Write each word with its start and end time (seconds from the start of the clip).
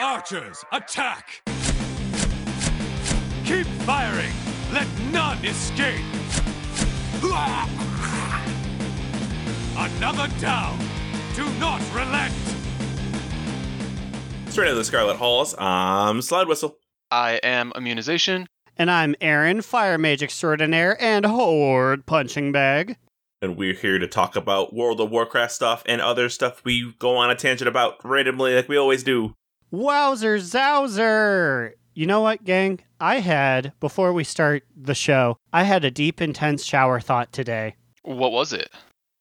Archers, 0.00 0.64
attack! 0.72 1.42
Keep 3.44 3.66
firing! 3.84 4.32
Let 4.72 4.86
none 5.10 5.44
escape! 5.44 6.04
Another 9.76 10.28
down! 10.40 10.78
Do 11.34 11.48
not 11.58 11.80
relent! 11.92 12.32
Straight 14.48 14.66
out 14.66 14.72
of 14.72 14.76
the 14.76 14.84
Scarlet 14.84 15.16
Halls, 15.16 15.54
I'm 15.58 16.22
Slide 16.22 16.46
Whistle. 16.46 16.78
I 17.10 17.40
am 17.42 17.72
immunization. 17.74 18.48
And 18.76 18.90
I'm 18.90 19.16
Aaron, 19.20 19.62
Fire 19.62 19.98
Mage 19.98 20.22
Extraordinaire 20.22 20.96
and 21.02 21.26
Horde 21.26 22.06
Punching 22.06 22.52
Bag. 22.52 22.96
And 23.40 23.56
we're 23.56 23.74
here 23.74 24.00
to 24.00 24.08
talk 24.08 24.34
about 24.34 24.74
World 24.74 25.00
of 25.00 25.10
Warcraft 25.10 25.52
stuff 25.52 25.82
and 25.86 26.00
other 26.00 26.28
stuff 26.28 26.64
we 26.64 26.92
go 26.98 27.16
on 27.16 27.30
a 27.30 27.36
tangent 27.36 27.68
about 27.68 28.04
randomly 28.04 28.56
like 28.56 28.68
we 28.68 28.76
always 28.76 29.04
do. 29.04 29.34
Wowzer 29.70 30.38
Zowzer! 30.38 31.72
You 31.94 32.06
know 32.06 32.20
what, 32.20 32.44
gang? 32.44 32.80
I 33.00 33.20
had, 33.20 33.72
before 33.78 34.12
we 34.12 34.24
start 34.24 34.64
the 34.76 34.94
show, 34.94 35.38
I 35.52 35.62
had 35.62 35.84
a 35.84 35.90
deep, 35.90 36.20
intense 36.20 36.64
shower 36.64 36.98
thought 36.98 37.32
today. 37.32 37.76
What 38.02 38.32
was 38.32 38.52
it? 38.52 38.70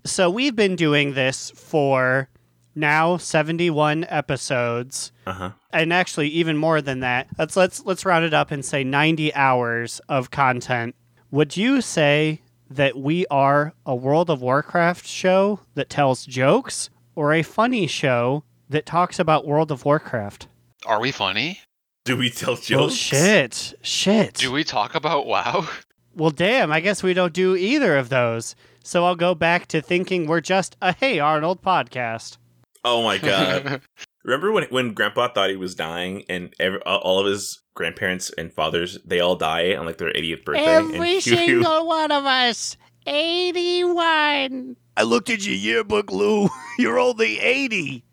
So 0.03 0.31
we've 0.31 0.55
been 0.55 0.75
doing 0.75 1.13
this 1.13 1.51
for 1.51 2.29
now 2.73 3.17
71 3.17 4.05
episodes. 4.09 5.11
Uh-huh. 5.27 5.51
And 5.71 5.93
actually 5.93 6.29
even 6.29 6.57
more 6.57 6.81
than 6.81 7.01
that. 7.01 7.27
Let's 7.37 7.55
let's 7.55 7.85
let's 7.85 8.05
round 8.05 8.25
it 8.25 8.33
up 8.33 8.49
and 8.49 8.63
say 8.63 8.83
90 8.83 9.33
hours 9.35 9.99
of 10.09 10.31
content. 10.31 10.95
Would 11.29 11.57
you 11.57 11.81
say 11.81 12.41
that 12.69 12.97
we 12.97 13.25
are 13.27 13.73
a 13.85 13.95
World 13.95 14.29
of 14.29 14.41
Warcraft 14.41 15.05
show 15.07 15.59
that 15.75 15.89
tells 15.89 16.25
jokes 16.25 16.89
or 17.15 17.33
a 17.33 17.43
funny 17.43 17.87
show 17.87 18.43
that 18.69 18.85
talks 18.85 19.19
about 19.19 19.47
World 19.47 19.71
of 19.71 19.85
Warcraft? 19.85 20.47
Are 20.85 20.99
we 20.99 21.11
funny? 21.11 21.61
Do 22.05 22.17
we 22.17 22.29
tell 22.29 22.55
jokes? 22.55 22.69
Well, 22.71 22.89
shit. 22.89 23.73
Shit. 23.81 24.35
Do 24.35 24.51
we 24.51 24.63
talk 24.63 24.95
about 24.95 25.25
WoW? 25.25 25.67
Well, 26.15 26.31
damn, 26.31 26.71
I 26.71 26.79
guess 26.79 27.03
we 27.03 27.13
don't 27.13 27.33
do 27.33 27.55
either 27.55 27.97
of 27.97 28.09
those. 28.09 28.55
So 28.83 29.05
I'll 29.05 29.15
go 29.15 29.35
back 29.35 29.67
to 29.67 29.81
thinking 29.81 30.25
we're 30.25 30.41
just 30.41 30.77
a 30.81 30.93
Hey 30.93 31.19
Arnold 31.19 31.61
podcast. 31.61 32.37
Oh 32.83 33.03
my 33.03 33.17
god. 33.17 33.81
Remember 34.23 34.51
when 34.51 34.63
when 34.69 34.93
Grandpa 34.93 35.27
thought 35.27 35.49
he 35.49 35.57
was 35.57 35.75
dying 35.75 36.23
and 36.29 36.53
every, 36.59 36.79
all 36.81 37.19
of 37.19 37.25
his 37.25 37.61
grandparents 37.77 38.31
and 38.37 38.51
fathers 38.51 38.97
they 39.05 39.19
all 39.19 39.35
die 39.35 39.75
on 39.75 39.85
like 39.85 39.97
their 39.99 40.11
80th 40.11 40.43
birthday 40.43 40.65
and 40.65 40.95
Every 40.95 41.13
he- 41.15 41.21
single 41.21 41.87
one 41.99 42.11
of 42.11 42.25
us. 42.25 42.75
81. 43.05 44.75
I 44.97 45.03
looked 45.03 45.29
at 45.29 45.45
your 45.45 45.55
yearbook, 45.55 46.11
Lou. 46.11 46.49
You're 46.79 46.99
only 46.99 47.39
80. 47.39 48.03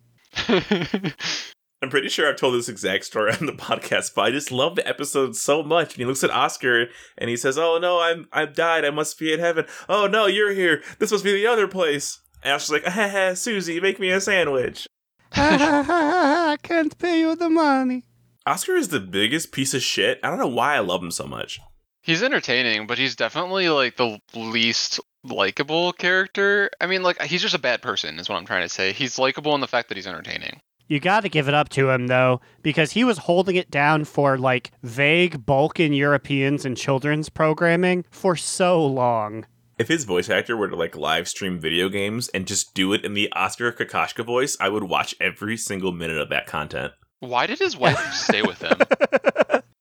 I'm 1.82 1.90
pretty 1.90 2.08
sure 2.08 2.28
I've 2.28 2.36
told 2.36 2.54
this 2.54 2.68
exact 2.68 3.04
story 3.04 3.32
on 3.32 3.46
the 3.46 3.52
podcast, 3.52 4.14
but 4.14 4.22
I 4.22 4.30
just 4.30 4.52
love 4.52 4.76
the 4.76 4.86
episode 4.86 5.34
so 5.36 5.62
much. 5.62 5.94
And 5.94 5.98
he 5.98 6.04
looks 6.04 6.22
at 6.24 6.30
Oscar 6.30 6.86
and 7.18 7.28
he 7.28 7.36
says, 7.36 7.58
"Oh 7.58 7.78
no, 7.78 8.00
I'm 8.00 8.26
I've 8.32 8.54
died. 8.54 8.84
I 8.84 8.90
must 8.90 9.18
be 9.18 9.32
in 9.32 9.40
heaven. 9.40 9.66
Oh 9.88 10.06
no, 10.06 10.26
you're 10.26 10.52
here. 10.52 10.82
This 10.98 11.10
must 11.12 11.24
be 11.24 11.32
the 11.32 11.46
other 11.46 11.66
place." 11.68 12.20
And 12.42 12.52
Oscar's 12.54 12.82
like, 12.84 12.92
"Ha 12.92 13.08
ha, 13.12 13.34
Susie, 13.34 13.80
make 13.80 13.98
me 14.00 14.10
a 14.10 14.20
sandwich." 14.20 14.86
I 15.32 16.56
can't 16.62 16.96
pay 16.98 17.20
you 17.20 17.34
the 17.36 17.50
money. 17.50 18.04
Oscar 18.46 18.76
is 18.76 18.88
the 18.88 19.00
biggest 19.00 19.52
piece 19.52 19.72
of 19.72 19.82
shit. 19.82 20.20
I 20.22 20.28
don't 20.28 20.38
know 20.38 20.46
why 20.46 20.76
I 20.76 20.80
love 20.80 21.02
him 21.02 21.10
so 21.10 21.26
much. 21.26 21.60
he's 22.02 22.22
entertaining, 22.22 22.86
but 22.86 22.98
he's 22.98 23.16
definitely 23.16 23.70
like 23.70 23.96
the 23.96 24.20
least 24.34 25.00
likable 25.22 25.94
character. 25.94 26.70
I 26.78 26.86
mean, 26.86 27.02
like 27.02 27.22
he's 27.22 27.40
just 27.40 27.54
a 27.54 27.58
bad 27.58 27.80
person, 27.80 28.18
is 28.18 28.28
what 28.28 28.36
I'm 28.36 28.44
trying 28.44 28.62
to 28.62 28.68
say. 28.68 28.92
He's 28.92 29.18
likable 29.18 29.54
in 29.54 29.62
the 29.62 29.66
fact 29.66 29.88
that 29.88 29.96
he's 29.96 30.06
entertaining. 30.06 30.60
You 30.86 31.00
got 31.00 31.20
to 31.20 31.30
give 31.30 31.48
it 31.48 31.54
up 31.54 31.70
to 31.70 31.88
him, 31.88 32.08
though, 32.08 32.42
because 32.62 32.92
he 32.92 33.04
was 33.04 33.16
holding 33.16 33.56
it 33.56 33.70
down 33.70 34.04
for 34.04 34.36
like 34.36 34.72
vague 34.82 35.46
Balkan 35.46 35.94
Europeans 35.94 36.66
and 36.66 36.76
children's 36.76 37.30
programming 37.30 38.04
for 38.10 38.36
so 38.36 38.84
long. 38.84 39.46
If 39.78 39.88
his 39.88 40.04
voice 40.04 40.28
actor 40.28 40.54
were 40.54 40.68
to 40.68 40.76
like 40.76 40.94
live 40.94 41.26
stream 41.28 41.58
video 41.58 41.88
games 41.88 42.28
and 42.28 42.46
just 42.46 42.74
do 42.74 42.92
it 42.92 43.06
in 43.06 43.14
the 43.14 43.32
Oskar 43.32 43.72
Kokoshka 43.72 44.22
voice, 44.26 44.58
I 44.60 44.68
would 44.68 44.84
watch 44.84 45.14
every 45.18 45.56
single 45.56 45.92
minute 45.92 46.18
of 46.18 46.28
that 46.28 46.46
content. 46.46 46.92
Why 47.28 47.46
did 47.46 47.58
his 47.58 47.76
wife 47.76 47.98
stay 48.14 48.42
with 48.42 48.60
him? 48.62 48.78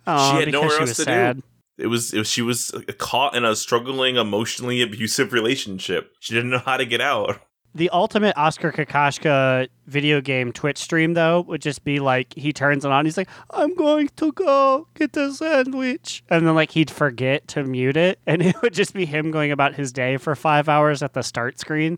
Oh, 0.07 0.31
She 0.31 0.35
had 0.37 0.45
because 0.45 0.51
nowhere 0.53 0.69
she 0.69 0.79
else 0.79 0.89
was 0.89 0.97
to 0.97 1.03
do. 1.05 1.11
sad. 1.11 1.43
It 1.77 1.87
was, 1.87 2.13
it 2.13 2.19
was 2.19 2.27
she 2.29 2.41
was 2.41 2.71
uh, 2.73 2.81
caught 2.99 3.35
in 3.35 3.43
a 3.45 3.55
struggling, 3.55 4.15
emotionally 4.17 4.81
abusive 4.81 5.33
relationship. 5.33 6.13
She 6.19 6.33
didn't 6.33 6.51
know 6.51 6.59
how 6.59 6.77
to 6.77 6.85
get 6.85 7.01
out. 7.01 7.39
The 7.75 7.89
ultimate 7.89 8.37
Oskar 8.37 8.71
Kokoshka 8.71 9.67
video 9.87 10.21
game 10.21 10.51
Twitch 10.53 10.77
stream, 10.77 11.15
though, 11.15 11.41
would 11.47 11.59
just 11.59 11.83
be 11.83 11.99
like 11.99 12.31
he 12.37 12.53
turns 12.53 12.85
it 12.85 12.91
on. 12.91 13.03
He's 13.03 13.17
like, 13.17 13.29
"I'm 13.49 13.73
going 13.73 14.09
to 14.17 14.31
go 14.31 14.87
get 14.93 15.17
a 15.17 15.33
sandwich," 15.33 16.23
and 16.29 16.45
then 16.45 16.53
like 16.53 16.69
he'd 16.69 16.91
forget 16.91 17.47
to 17.47 17.63
mute 17.63 17.97
it, 17.97 18.19
and 18.27 18.41
it 18.45 18.61
would 18.61 18.75
just 18.75 18.93
be 18.93 19.05
him 19.07 19.31
going 19.31 19.51
about 19.51 19.73
his 19.73 19.91
day 19.91 20.17
for 20.17 20.35
five 20.35 20.69
hours 20.69 21.01
at 21.01 21.13
the 21.13 21.23
start 21.23 21.59
screen. 21.59 21.97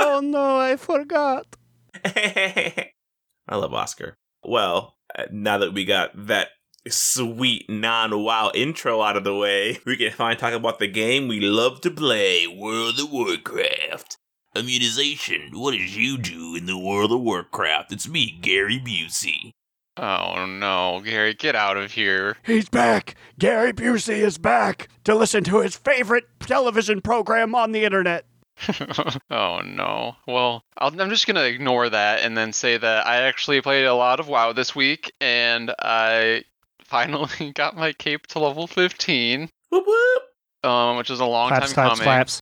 oh 0.00 0.20
no, 0.24 0.58
I 0.58 0.74
forgot. 0.74 1.46
I 3.48 3.56
love 3.56 3.72
Oscar. 3.74 4.14
Well, 4.44 4.96
uh, 5.16 5.24
now 5.32 5.58
that 5.58 5.72
we 5.74 5.84
got 5.84 6.10
that 6.26 6.48
sweet 6.88 7.68
non-wow 7.68 8.52
intro 8.54 9.02
out 9.02 9.16
of 9.16 9.24
the 9.24 9.34
way, 9.34 9.78
we 9.86 9.96
can 9.96 10.12
finally 10.12 10.36
talk 10.36 10.52
about 10.52 10.78
the 10.78 10.86
game 10.88 11.28
we 11.28 11.40
love 11.40 11.80
to 11.82 11.90
play, 11.90 12.46
World 12.46 12.98
of 13.00 13.10
Warcraft. 13.12 14.16
Immunization, 14.56 15.50
what 15.52 15.72
did 15.72 15.94
you 15.94 16.18
do 16.18 16.54
in 16.56 16.66
the 16.66 16.78
World 16.78 17.12
of 17.12 17.20
Warcraft? 17.20 17.92
It's 17.92 18.08
me, 18.08 18.38
Gary 18.40 18.80
Busey. 18.80 19.52
oh 19.96 20.46
no, 20.46 21.00
Gary, 21.04 21.34
get 21.34 21.54
out 21.54 21.76
of 21.76 21.92
here. 21.92 22.36
He's 22.44 22.68
back. 22.68 23.14
Gary 23.38 23.72
Busey 23.72 24.18
is 24.18 24.38
back 24.38 24.88
to 25.04 25.14
listen 25.14 25.44
to 25.44 25.60
his 25.60 25.76
favorite 25.76 26.24
television 26.40 27.00
program 27.02 27.54
on 27.54 27.72
the 27.72 27.84
internet. 27.84 28.24
oh 29.30 29.60
no. 29.60 30.16
Well, 30.26 30.62
I'll, 30.76 31.00
I'm 31.00 31.10
just 31.10 31.26
gonna 31.26 31.42
ignore 31.42 31.88
that 31.88 32.20
and 32.20 32.36
then 32.36 32.52
say 32.52 32.76
that 32.76 33.06
I 33.06 33.22
actually 33.22 33.60
played 33.60 33.84
a 33.84 33.94
lot 33.94 34.20
of 34.20 34.28
WoW 34.28 34.52
this 34.52 34.74
week, 34.74 35.12
and 35.20 35.72
I 35.80 36.44
finally 36.84 37.52
got 37.52 37.76
my 37.76 37.92
cape 37.92 38.26
to 38.28 38.38
level 38.38 38.66
15, 38.66 39.48
Whoop 39.70 39.84
whoop. 39.86 40.70
um, 40.70 40.96
which 40.96 41.10
is 41.10 41.20
a 41.20 41.24
long 41.24 41.48
claps, 41.48 41.66
time 41.66 41.74
claps, 41.74 41.90
coming. 41.90 42.04
claps. 42.04 42.40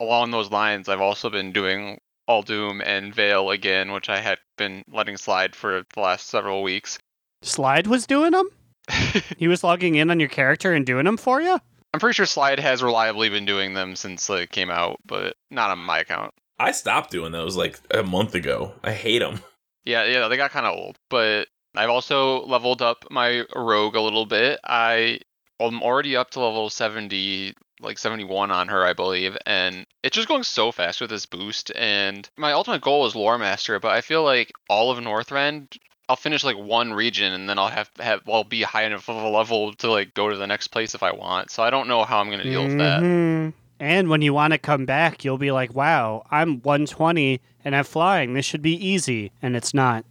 Along 0.00 0.30
those 0.30 0.50
lines, 0.50 0.88
I've 0.88 1.00
also 1.00 1.30
been 1.30 1.52
doing 1.52 1.98
All 2.28 2.42
Doom 2.42 2.82
and 2.84 3.14
Veil 3.14 3.50
again, 3.50 3.92
which 3.92 4.08
I 4.10 4.20
had 4.20 4.38
been 4.58 4.82
letting 4.92 5.16
slide 5.16 5.56
for 5.56 5.84
the 5.94 6.00
last 6.00 6.28
several 6.28 6.62
weeks. 6.62 6.98
Slide 7.42 7.86
was 7.86 8.06
doing 8.06 8.32
them. 8.32 8.48
He 9.38 9.48
was 9.48 9.64
logging 9.64 9.96
in 9.96 10.10
on 10.10 10.20
your 10.20 10.28
character 10.28 10.72
and 10.72 10.86
doing 10.86 11.04
them 11.06 11.16
for 11.16 11.40
you. 11.40 11.58
I'm 11.96 12.00
pretty 12.00 12.12
sure 12.12 12.26
Slide 12.26 12.60
has 12.60 12.82
reliably 12.82 13.30
been 13.30 13.46
doing 13.46 13.72
them 13.72 13.96
since 13.96 14.28
it 14.28 14.50
came 14.50 14.68
out, 14.68 15.00
but 15.06 15.34
not 15.50 15.70
on 15.70 15.78
my 15.78 16.00
account. 16.00 16.34
I 16.58 16.72
stopped 16.72 17.10
doing 17.10 17.32
those 17.32 17.56
like 17.56 17.80
a 17.90 18.02
month 18.02 18.34
ago. 18.34 18.74
I 18.84 18.92
hate 18.92 19.20
them. 19.20 19.40
Yeah, 19.86 20.04
yeah, 20.04 20.28
they 20.28 20.36
got 20.36 20.50
kind 20.50 20.66
of 20.66 20.76
old. 20.76 20.98
But 21.08 21.48
I've 21.74 21.88
also 21.88 22.44
leveled 22.44 22.82
up 22.82 23.06
my 23.10 23.44
rogue 23.54 23.94
a 23.94 24.02
little 24.02 24.26
bit. 24.26 24.60
I 24.62 25.20
I'm 25.58 25.82
already 25.82 26.16
up 26.16 26.32
to 26.32 26.40
level 26.40 26.68
70, 26.68 27.54
like 27.80 27.96
71 27.96 28.50
on 28.50 28.68
her, 28.68 28.84
I 28.84 28.92
believe, 28.92 29.38
and 29.46 29.86
it's 30.02 30.16
just 30.16 30.28
going 30.28 30.42
so 30.42 30.72
fast 30.72 31.00
with 31.00 31.08
this 31.08 31.24
boost. 31.24 31.72
And 31.74 32.28
my 32.36 32.52
ultimate 32.52 32.82
goal 32.82 33.06
is 33.06 33.16
lore 33.16 33.38
master, 33.38 33.80
but 33.80 33.92
I 33.92 34.02
feel 34.02 34.22
like 34.22 34.52
all 34.68 34.90
of 34.90 34.98
Northrend. 34.98 35.78
I'll 36.08 36.16
finish 36.16 36.44
like 36.44 36.56
one 36.56 36.92
region 36.92 37.32
and 37.32 37.48
then 37.48 37.58
I'll 37.58 37.68
have 37.68 37.90
have 37.98 38.20
I'll 38.28 38.44
be 38.44 38.62
high 38.62 38.84
enough 38.84 39.08
of 39.08 39.16
a 39.16 39.28
level 39.28 39.72
to 39.74 39.90
like 39.90 40.14
go 40.14 40.28
to 40.28 40.36
the 40.36 40.46
next 40.46 40.68
place 40.68 40.94
if 40.94 41.02
I 41.02 41.12
want. 41.12 41.50
So 41.50 41.62
I 41.62 41.70
don't 41.70 41.88
know 41.88 42.04
how 42.04 42.18
I'm 42.20 42.30
gonna 42.30 42.44
deal 42.44 42.64
with 42.64 42.78
that. 42.78 43.02
Mhm. 43.02 43.52
And 43.78 44.08
when 44.08 44.22
you 44.22 44.32
want 44.32 44.52
to 44.52 44.58
come 44.58 44.86
back, 44.86 45.24
you'll 45.24 45.36
be 45.36 45.52
like, 45.52 45.74
"Wow, 45.74 46.24
I'm 46.30 46.60
120 46.62 47.40
and 47.64 47.76
I'm 47.76 47.84
flying. 47.84 48.34
This 48.34 48.46
should 48.46 48.62
be 48.62 48.74
easy," 48.74 49.32
and 49.42 49.56
it's 49.56 49.74
not. 49.74 50.04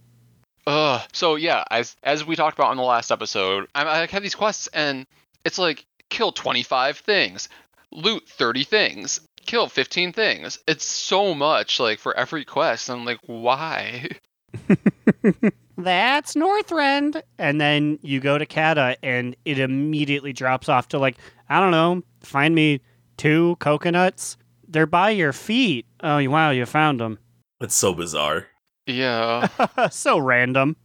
Ugh. 0.66 1.00
So 1.12 1.36
yeah, 1.36 1.64
as 1.70 1.96
as 2.02 2.24
we 2.24 2.36
talked 2.36 2.58
about 2.58 2.70
in 2.72 2.76
the 2.76 2.82
last 2.82 3.10
episode, 3.10 3.66
I, 3.74 4.02
I 4.02 4.06
have 4.06 4.22
these 4.22 4.34
quests 4.34 4.68
and 4.68 5.06
it's 5.44 5.58
like 5.58 5.84
kill 6.10 6.30
25 6.32 6.98
things, 6.98 7.48
loot 7.90 8.28
30 8.28 8.64
things, 8.64 9.20
kill 9.46 9.68
15 9.68 10.12
things. 10.12 10.58
It's 10.68 10.84
so 10.84 11.34
much 11.34 11.80
like 11.80 11.98
for 11.98 12.16
every 12.16 12.44
quest. 12.44 12.90
I'm 12.90 13.04
like, 13.04 13.20
why? 13.26 14.08
That's 15.78 16.34
Northrend. 16.34 17.22
And 17.38 17.60
then 17.60 17.98
you 18.02 18.20
go 18.20 18.38
to 18.38 18.46
Kata 18.46 18.96
and 19.02 19.36
it 19.44 19.58
immediately 19.58 20.32
drops 20.32 20.68
off 20.68 20.88
to 20.88 20.98
like, 20.98 21.16
I 21.48 21.60
don't 21.60 21.70
know, 21.70 22.02
find 22.22 22.54
me 22.54 22.80
two 23.16 23.56
coconuts. 23.60 24.36
They're 24.68 24.86
by 24.86 25.10
your 25.10 25.32
feet. 25.32 25.86
Oh, 26.02 26.22
wow, 26.28 26.50
you 26.50 26.66
found 26.66 27.00
them. 27.00 27.18
It's 27.60 27.74
so 27.74 27.94
bizarre. 27.94 28.46
Yeah. 28.86 29.48
so 29.90 30.18
random. 30.18 30.76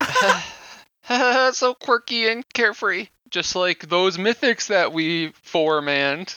so 1.52 1.74
quirky 1.74 2.28
and 2.28 2.44
carefree. 2.52 3.08
Just 3.30 3.54
like 3.54 3.88
those 3.88 4.16
mythics 4.16 4.68
that 4.68 4.92
we 4.92 5.32
four 5.42 5.82
manned. 5.82 6.34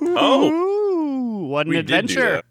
Oh. 0.00 0.50
Ooh, 0.50 1.46
what 1.46 1.66
an 1.66 1.70
We 1.70 1.76
did 1.76 1.86
do 1.86 1.94
adventure. 1.94 2.42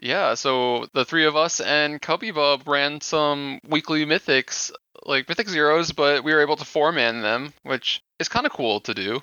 That. 0.00 0.06
Yeah, 0.06 0.34
so 0.34 0.86
the 0.94 1.04
three 1.04 1.26
of 1.26 1.36
us 1.36 1.60
and 1.60 2.00
Cubby 2.00 2.30
Bub 2.30 2.66
ran 2.66 3.00
some 3.00 3.60
weekly 3.68 4.04
mythics, 4.06 4.70
like 5.04 5.28
mythic 5.28 5.48
zeros, 5.48 5.92
but 5.92 6.24
we 6.24 6.32
were 6.32 6.40
able 6.42 6.56
to 6.56 6.64
four 6.64 6.92
man 6.92 7.22
them, 7.22 7.52
which 7.62 8.02
is 8.18 8.28
kind 8.28 8.46
of 8.46 8.52
cool 8.52 8.80
to 8.80 8.94
do. 8.94 9.20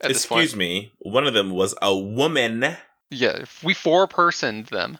At 0.00 0.08
this 0.08 0.26
point. 0.26 0.42
Excuse 0.42 0.56
me. 0.56 0.92
One 0.98 1.26
of 1.26 1.34
them 1.34 1.50
was 1.50 1.74
a 1.80 1.96
woman. 1.96 2.76
Yeah, 3.10 3.44
we 3.62 3.72
four 3.72 4.06
personed 4.06 4.66
them. 4.66 4.98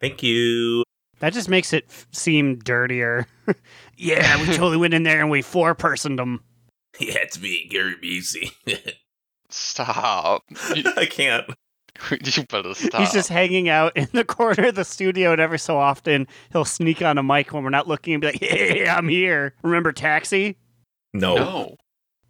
Thank 0.00 0.22
you. 0.22 0.82
That 1.20 1.32
just 1.32 1.48
makes 1.48 1.72
it 1.72 1.84
f- 1.88 2.06
seem 2.10 2.58
dirtier. 2.58 3.26
yeah, 3.96 4.40
we 4.40 4.46
totally 4.54 4.76
went 4.76 4.94
in 4.94 5.04
there 5.04 5.20
and 5.20 5.30
we 5.30 5.42
four 5.42 5.74
personed 5.74 6.18
them. 6.18 6.42
Yeah, 6.98 7.18
it's 7.18 7.40
me, 7.40 7.68
Gary 7.70 7.94
Busey. 8.02 8.52
Stop. 9.50 10.42
I 10.96 11.06
can't. 11.08 11.48
you 12.10 12.44
better 12.44 12.74
stop. 12.74 13.00
He's 13.00 13.12
just 13.12 13.28
hanging 13.28 13.68
out 13.68 13.96
in 13.96 14.08
the 14.12 14.24
corner 14.24 14.68
of 14.68 14.74
the 14.74 14.84
studio, 14.84 15.32
and 15.32 15.40
every 15.40 15.58
so 15.58 15.78
often 15.78 16.26
he'll 16.52 16.64
sneak 16.64 17.02
on 17.02 17.18
a 17.18 17.22
mic 17.22 17.52
when 17.52 17.62
we're 17.62 17.70
not 17.70 17.88
looking 17.88 18.14
and 18.14 18.20
be 18.20 18.28
like, 18.28 18.40
"Hey, 18.40 18.88
I'm 18.88 19.08
here." 19.08 19.54
Remember 19.62 19.92
Taxi? 19.92 20.56
No. 21.12 21.34
no. 21.36 21.76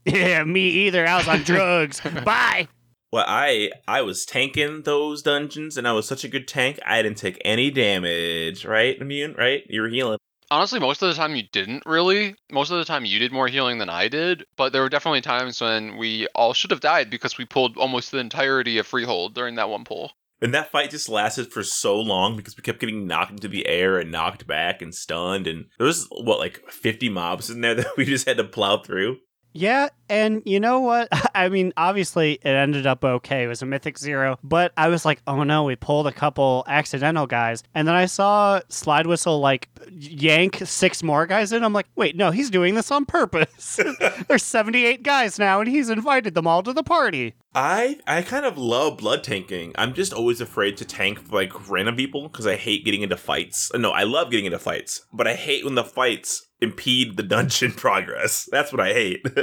Yeah, 0.06 0.44
me 0.44 0.61
either. 0.61 1.06
I 1.06 1.16
was 1.16 1.26
on 1.28 1.38
drugs. 1.44 2.02
Bye. 2.26 2.69
Well, 3.11 3.25
I 3.26 3.70
I 3.88 4.02
was 4.02 4.26
tanking 4.26 4.82
those 4.82 5.22
dungeons, 5.22 5.78
and 5.78 5.88
I 5.88 5.93
was 5.93 6.06
such 6.06 6.25
a 6.25 6.28
good 6.28 6.46
tank. 6.46 6.78
I 6.84 7.00
didn't 7.00 7.16
take 7.16 7.40
any 7.43 7.70
damage. 7.70 8.66
Right, 8.66 9.00
immune. 9.00 9.34
Right, 9.38 9.62
you 9.69 9.81
were 9.81 9.88
healing. 9.88 10.19
Honestly, 10.50 10.79
most 10.79 11.02
of 11.02 11.08
the 11.08 11.14
time 11.14 11.35
you 11.35 11.44
didn't 11.52 11.82
really. 11.87 12.37
Most 12.50 12.70
of 12.70 12.79
the 12.79 12.85
time 12.85 13.05
you 13.05 13.19
did 13.19 13.32
more 13.32 13.49
healing 13.49 13.79
than 13.79 13.88
I 13.88 14.08
did, 14.08 14.44
but 14.56 14.73
there 14.73 14.82
were 14.82 14.88
definitely 14.88 15.23
times 15.23 15.61
when 15.61 15.96
we 15.96 16.26
all 16.35 16.52
should 16.52 16.70
have 16.70 16.81
died 16.81 17.11
because 17.11 17.38
we 17.38 17.44
pulled 17.44 17.76
almost 17.76 18.11
the 18.11 18.19
entirety 18.19 18.79
of 18.79 18.87
Freehold 18.87 19.35
during 19.35 19.55
that 19.56 19.69
one 19.69 19.85
pull. 19.85 20.12
And 20.41 20.52
that 20.52 20.70
fight 20.70 20.91
just 20.91 21.08
lasted 21.08 21.52
for 21.52 21.62
so 21.62 21.99
long 21.99 22.37
because 22.37 22.56
we 22.56 22.62
kept 22.62 22.81
getting 22.81 23.06
knocked 23.06 23.31
into 23.31 23.49
the 23.49 23.67
air 23.67 23.99
and 23.99 24.12
knocked 24.12 24.46
back 24.46 24.82
and 24.82 24.94
stunned. 24.94 25.46
And 25.46 25.67
there 25.79 25.87
was 25.87 26.06
what 26.11 26.38
like 26.38 26.61
fifty 26.69 27.08
mobs 27.08 27.49
in 27.49 27.61
there 27.61 27.75
that 27.76 27.97
we 27.97 28.05
just 28.05 28.29
had 28.29 28.37
to 28.37 28.44
plow 28.44 28.82
through. 28.82 29.19
Yeah, 29.55 29.89
and 30.09 30.43
you 30.45 30.59
know 30.59 30.81
what? 30.81 31.09
I 31.35 31.49
mean, 31.49 31.73
obviously 31.77 32.35
it 32.35 32.47
ended 32.47 32.87
up 32.87 33.05
okay. 33.05 33.45
It 33.45 33.47
was 33.47 33.62
a 33.62 33.67
mythic 33.67 33.99
zero, 33.99 34.39
but 34.43 34.73
I 34.77 34.89
was 34.89 35.05
like, 35.05 35.23
oh 35.27 35.45
no, 35.45 35.62
we 35.62 35.77
pulled 35.77 36.09
a 36.09 36.12
couple 36.12 36.65
accidental 36.67 37.27
guys. 37.27 37.62
And 37.75 37.87
then 37.87 37.95
I 37.95 38.06
saw 38.06 38.61
Slide 38.69 39.06
Whistle 39.06 39.39
like 39.39 39.69
yank 39.91 40.61
six 40.65 41.03
more 41.03 41.27
guys 41.27 41.53
in. 41.53 41.65
I'm 41.65 41.73
like, 41.73 41.87
wait, 41.95 42.17
no, 42.17 42.33
he's 42.33 42.51
doing 42.51 42.75
this 42.75 42.91
on 42.91 43.06
purpose. 43.06 43.79
There's 44.29 44.43
78 44.43 45.03
guys 45.05 45.39
now, 45.39 45.61
and 45.61 45.71
he's 45.71 45.89
invited 45.89 46.35
them 46.35 46.49
all 46.49 46.62
to 46.65 46.73
the 46.73 46.83
party. 46.83 47.35
I 47.55 48.00
I 48.07 48.23
kind 48.23 48.45
of 48.45 48.59
love 48.59 48.99
blood 48.99 49.23
tanking. 49.23 49.73
I'm 49.77 49.95
just 49.95 50.12
always 50.12 50.41
afraid 50.41 50.77
to 50.79 50.85
tank 50.85 51.33
like 51.33 51.71
random 51.71 51.95
people 51.95 52.29
because 52.29 52.49
I 52.49 52.57
hate 52.57 52.85
getting 52.85 53.03
into 53.03 53.17
fights. 53.17 53.71
No, 53.73 53.93
I 53.93 54.03
love 54.03 54.31
getting 54.33 54.47
into 54.47 54.59
fights, 54.59 55.07
but 55.12 55.29
I 55.29 55.35
hate 55.35 55.65
when 55.65 55.77
the 55.77 55.85
fights 55.85 56.49
impede 56.64 57.16
the 57.16 57.22
dungeon 57.22 57.70
progress. 57.76 58.49
That's 58.50 58.72
what 58.72 58.81
I 58.81 58.93
hate. 58.93 59.25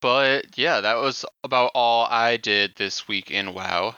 But 0.00 0.58
yeah, 0.58 0.82
that 0.82 0.96
was 0.96 1.24
about 1.44 1.70
all 1.74 2.06
I 2.10 2.36
did 2.36 2.74
this 2.76 3.08
week 3.08 3.30
in 3.30 3.54
WoW. 3.54 3.94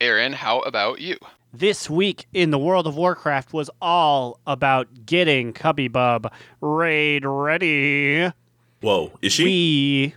Aaron, 0.00 0.32
how 0.32 0.58
about 0.60 1.00
you? 1.00 1.16
This 1.52 1.88
week 1.88 2.26
in 2.32 2.50
the 2.50 2.58
World 2.58 2.88
of 2.88 2.96
Warcraft 2.96 3.52
was 3.52 3.70
all 3.80 4.40
about 4.48 4.88
getting 5.06 5.52
Cubby 5.52 5.86
Bub 5.86 6.32
raid 6.60 7.24
ready. 7.24 8.32
Whoa, 8.80 9.12
is 9.22 9.32
she? 9.34 9.44
We, 9.44 10.14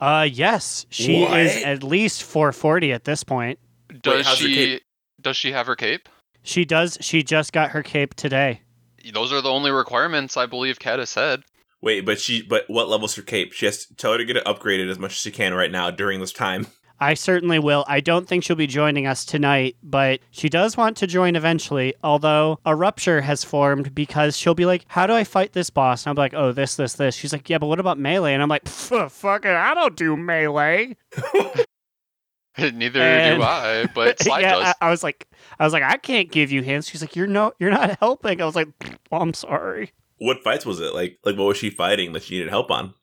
uh, 0.00 0.28
yes, 0.30 0.86
she 0.90 1.22
What? 1.22 1.40
is 1.40 1.64
at 1.64 1.82
least 1.82 2.22
440 2.22 2.92
at 2.92 3.02
this 3.02 3.24
point. 3.24 3.58
Does 4.02 4.24
how's 4.24 4.38
her 4.40 4.46
she 4.46 4.80
does 5.20 5.36
she 5.36 5.50
have 5.50 5.66
her 5.66 5.74
cape? 5.74 6.08
She 6.44 6.64
does. 6.64 6.96
She 7.00 7.24
just 7.24 7.52
got 7.52 7.70
her 7.70 7.82
cape 7.82 8.14
today. 8.14 8.60
Those 9.12 9.32
are 9.32 9.40
the 9.40 9.50
only 9.50 9.70
requirements 9.70 10.36
I 10.36 10.46
believe 10.46 10.78
Kat 10.78 10.98
has 10.98 11.10
said. 11.10 11.42
Wait, 11.82 12.04
but 12.04 12.20
she 12.20 12.42
but 12.42 12.64
what 12.68 12.88
level's 12.88 13.14
her 13.14 13.22
cape? 13.22 13.52
She 13.52 13.66
has 13.66 13.86
to 13.86 13.94
tell 13.94 14.12
her 14.12 14.18
to 14.18 14.24
get 14.24 14.36
it 14.36 14.44
upgraded 14.44 14.90
as 14.90 14.98
much 14.98 15.12
as 15.12 15.18
she 15.18 15.30
can 15.30 15.54
right 15.54 15.70
now 15.70 15.90
during 15.90 16.20
this 16.20 16.32
time. 16.32 16.66
I 17.02 17.14
certainly 17.14 17.58
will. 17.58 17.86
I 17.88 18.00
don't 18.00 18.28
think 18.28 18.44
she'll 18.44 18.56
be 18.56 18.66
joining 18.66 19.06
us 19.06 19.24
tonight, 19.24 19.74
but 19.82 20.20
she 20.30 20.50
does 20.50 20.76
want 20.76 20.98
to 20.98 21.06
join 21.06 21.34
eventually. 21.34 21.94
Although 22.04 22.58
a 22.66 22.76
rupture 22.76 23.22
has 23.22 23.42
formed 23.42 23.94
because 23.94 24.36
she'll 24.36 24.54
be 24.54 24.66
like, 24.66 24.84
"How 24.88 25.06
do 25.06 25.14
I 25.14 25.24
fight 25.24 25.54
this 25.54 25.70
boss?" 25.70 26.04
And 26.04 26.10
I'm 26.10 26.16
like, 26.16 26.34
"Oh, 26.34 26.52
this, 26.52 26.74
this, 26.74 26.92
this." 26.94 27.14
She's 27.14 27.32
like, 27.32 27.48
"Yeah, 27.48 27.56
but 27.56 27.68
what 27.68 27.80
about 27.80 27.98
melee?" 27.98 28.34
And 28.34 28.42
I'm 28.42 28.50
like, 28.50 28.64
"Pff, 28.64 29.10
"Fuck 29.10 29.46
it, 29.46 29.56
I 29.56 29.72
don't 29.72 29.96
do 29.96 30.14
melee." 30.14 30.96
Neither 32.58 33.00
And- 33.00 33.40
do 33.40 33.44
I, 33.44 33.86
but 33.94 34.18
Slide 34.22 34.40
yeah, 34.40 34.54
does. 34.54 34.74
I, 34.80 34.86
I 34.86 34.90
was 34.90 35.02
like, 35.02 35.26
I 35.58 35.64
was 35.64 35.72
like, 35.72 35.82
I 35.82 35.96
can't 35.96 36.30
give 36.30 36.50
you 36.50 36.62
hints. 36.62 36.88
She's 36.90 37.00
like, 37.00 37.14
"You're 37.16 37.26
no, 37.26 37.52
you're 37.58 37.70
not 37.70 37.98
helping." 38.00 38.40
I 38.40 38.44
was 38.44 38.56
like, 38.56 38.68
well, 39.10 39.22
"I'm 39.22 39.34
sorry." 39.34 39.92
What 40.18 40.42
fights 40.42 40.66
was 40.66 40.80
it? 40.80 40.94
Like 40.94 41.18
like 41.24 41.36
what 41.36 41.46
was 41.46 41.56
she 41.56 41.70
fighting 41.70 42.12
that 42.12 42.22
she 42.24 42.34
needed 42.36 42.50
help 42.50 42.70
on? 42.70 42.94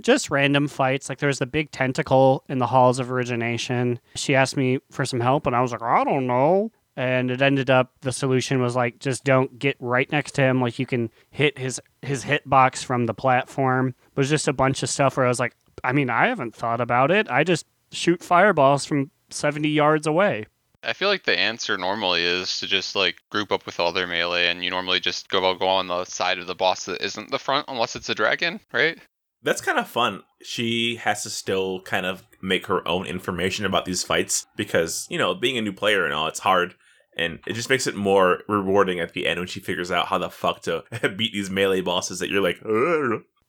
just 0.00 0.30
random 0.30 0.68
fights. 0.68 1.10
Like 1.10 1.18
there 1.18 1.26
was 1.26 1.38
the 1.38 1.44
big 1.44 1.70
tentacle 1.70 2.44
in 2.48 2.56
the 2.56 2.66
halls 2.66 2.98
of 2.98 3.12
origination. 3.12 4.00
She 4.14 4.34
asked 4.34 4.56
me 4.56 4.78
for 4.90 5.04
some 5.04 5.20
help, 5.20 5.46
and 5.46 5.54
I 5.54 5.60
was 5.60 5.70
like, 5.72 5.82
I 5.82 6.02
don't 6.04 6.26
know. 6.26 6.72
And 6.96 7.30
it 7.30 7.42
ended 7.42 7.68
up 7.68 7.92
the 8.00 8.12
solution 8.12 8.60
was 8.62 8.74
like 8.76 8.98
just 9.00 9.22
don't 9.24 9.58
get 9.58 9.76
right 9.80 10.10
next 10.10 10.32
to 10.32 10.42
him. 10.42 10.62
Like 10.62 10.78
you 10.78 10.86
can 10.86 11.10
hit 11.30 11.58
his 11.58 11.78
his 12.00 12.24
hitbox 12.24 12.82
from 12.84 13.04
the 13.06 13.12
platform. 13.14 13.88
It 13.88 14.16
was 14.16 14.30
just 14.30 14.48
a 14.48 14.52
bunch 14.54 14.82
of 14.82 14.88
stuff 14.88 15.16
where 15.18 15.26
I 15.26 15.28
was 15.28 15.40
like, 15.40 15.54
I 15.84 15.92
mean, 15.92 16.08
I 16.08 16.28
haven't 16.28 16.54
thought 16.54 16.80
about 16.80 17.10
it. 17.10 17.30
I 17.30 17.44
just 17.44 17.66
shoot 17.92 18.22
fireballs 18.22 18.84
from 18.84 19.10
seventy 19.30 19.70
yards 19.70 20.06
away. 20.06 20.46
I 20.84 20.94
feel 20.94 21.08
like 21.08 21.24
the 21.24 21.38
answer 21.38 21.78
normally 21.78 22.24
is 22.24 22.58
to 22.58 22.66
just 22.66 22.96
like 22.96 23.16
group 23.30 23.52
up 23.52 23.66
with 23.66 23.78
all 23.78 23.92
their 23.92 24.06
melee, 24.06 24.48
and 24.48 24.64
you 24.64 24.70
normally 24.70 25.00
just 25.00 25.28
go 25.28 25.54
go 25.54 25.66
on 25.68 25.86
the 25.86 26.04
side 26.04 26.38
of 26.38 26.46
the 26.46 26.54
boss 26.54 26.86
that 26.86 27.02
isn't 27.02 27.30
the 27.30 27.38
front, 27.38 27.66
unless 27.68 27.94
it's 27.94 28.08
a 28.08 28.14
dragon, 28.14 28.60
right? 28.72 28.98
That's 29.42 29.60
kind 29.60 29.78
of 29.78 29.88
fun. 29.88 30.22
She 30.42 30.96
has 30.96 31.22
to 31.24 31.30
still 31.30 31.80
kind 31.82 32.06
of 32.06 32.24
make 32.42 32.66
her 32.66 32.86
own 32.86 33.06
information 33.06 33.64
about 33.64 33.84
these 33.84 34.02
fights 34.04 34.46
because, 34.56 35.06
you 35.10 35.18
know, 35.18 35.34
being 35.34 35.58
a 35.58 35.62
new 35.62 35.72
player 35.72 36.04
and 36.04 36.14
all, 36.14 36.28
it's 36.28 36.40
hard. 36.40 36.74
And 37.16 37.40
it 37.46 37.54
just 37.54 37.68
makes 37.68 37.86
it 37.86 37.94
more 37.94 38.42
rewarding 38.48 39.00
at 39.00 39.12
the 39.12 39.26
end 39.26 39.38
when 39.38 39.48
she 39.48 39.60
figures 39.60 39.90
out 39.90 40.06
how 40.06 40.18
the 40.18 40.30
fuck 40.30 40.62
to 40.62 40.84
beat 41.16 41.32
these 41.32 41.50
melee 41.50 41.80
bosses 41.80 42.20
that 42.20 42.30
you're 42.30 42.42
like, 42.42 42.60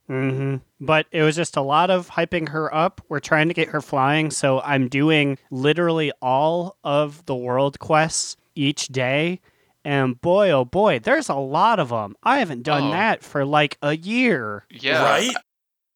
"Ugh." 0.10 0.16
hmm 0.16 0.56
But 0.80 1.08
it 1.12 1.24
was 1.24 1.36
just 1.36 1.56
a 1.58 1.62
lot 1.62 1.90
of 1.90 2.10
hyping 2.12 2.50
her 2.50 2.74
up. 2.74 3.02
We're 3.10 3.20
trying 3.20 3.48
to 3.48 3.54
get 3.54 3.70
her 3.70 3.82
flying, 3.82 4.32
so 4.32 4.62
I'm 4.62 4.88
doing 4.90 5.38
literally 5.52 6.12
all 6.22 6.78
of 6.84 7.26
the 7.26 7.36
world 7.36 7.80
quests 7.80 8.38
each 8.56 8.88
day. 8.90 9.40
And 9.86 10.20
boy, 10.22 10.50
oh 10.52 10.64
boy, 10.66 11.00
there's 11.00 11.28
a 11.30 11.36
lot 11.36 11.80
of 11.80 11.90
them. 11.90 12.16
I 12.24 12.40
haven't 12.40 12.64
done 12.64 12.84
Oh. 12.86 12.92
that 12.92 13.24
for 13.24 13.44
like 13.46 13.78
a 13.82 13.96
year. 13.98 14.66
Yeah. 14.70 15.04
right? 15.04 15.36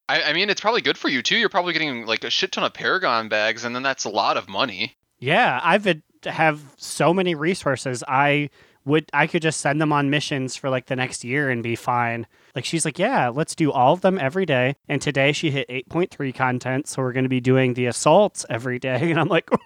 I, 0.10 0.24
I 0.24 0.34
mean, 0.34 0.50
it's 0.50 0.62
probably 0.62 0.82
good 0.82 0.98
for 0.98 1.10
you 1.10 1.22
too. 1.22 1.38
You're 1.38 1.50
probably 1.50 1.74
getting 1.74 2.06
like 2.06 2.24
a 2.24 2.30
shit 2.30 2.52
ton 2.54 2.64
of 2.64 2.74
Paragon 2.74 3.28
bags, 3.30 3.64
and 3.66 3.76
then 3.76 3.84
that's 3.84 4.04
a 4.06 4.10
lot 4.10 4.38
of 4.38 4.48
money. 4.50 4.96
Yeah, 5.20 5.60
I've 5.64 5.86
had- 5.86 6.04
have 6.26 6.62
so 6.78 7.14
many 7.14 7.36
resources. 7.36 8.04
I 8.08 8.50
would 8.88 9.10
I 9.14 9.28
could 9.28 9.42
just 9.42 9.60
send 9.60 9.82
them 9.82 9.92
on 9.92 10.10
missions 10.10 10.56
for 10.56 10.70
like 10.70 10.88
the 10.88 10.96
next 10.96 11.24
year 11.24 11.50
and 11.50 11.62
be 11.62 11.76
fine. 11.76 12.26
Like 12.56 12.66
she's 12.66 12.86
like, 12.86 12.98
"Yeah, 12.98 13.30
let's 13.30 13.54
do 13.54 13.72
all 13.72 13.94
of 13.94 14.02
them 14.02 14.18
every 14.18 14.46
day." 14.46 14.76
And 14.88 15.02
today 15.02 15.34
she 15.34 15.52
hit 15.52 15.70
8.3 15.70 16.34
content, 16.34 16.88
so 16.88 17.02
we're 17.02 17.14
going 17.14 17.26
to 17.26 17.30
be 17.30 17.42
doing 17.42 17.74
the 17.74 17.86
assaults 17.86 18.46
every 18.50 18.80
day. 18.80 19.12
And 19.18 19.20
I'm 19.20 19.30
like, 19.30 19.50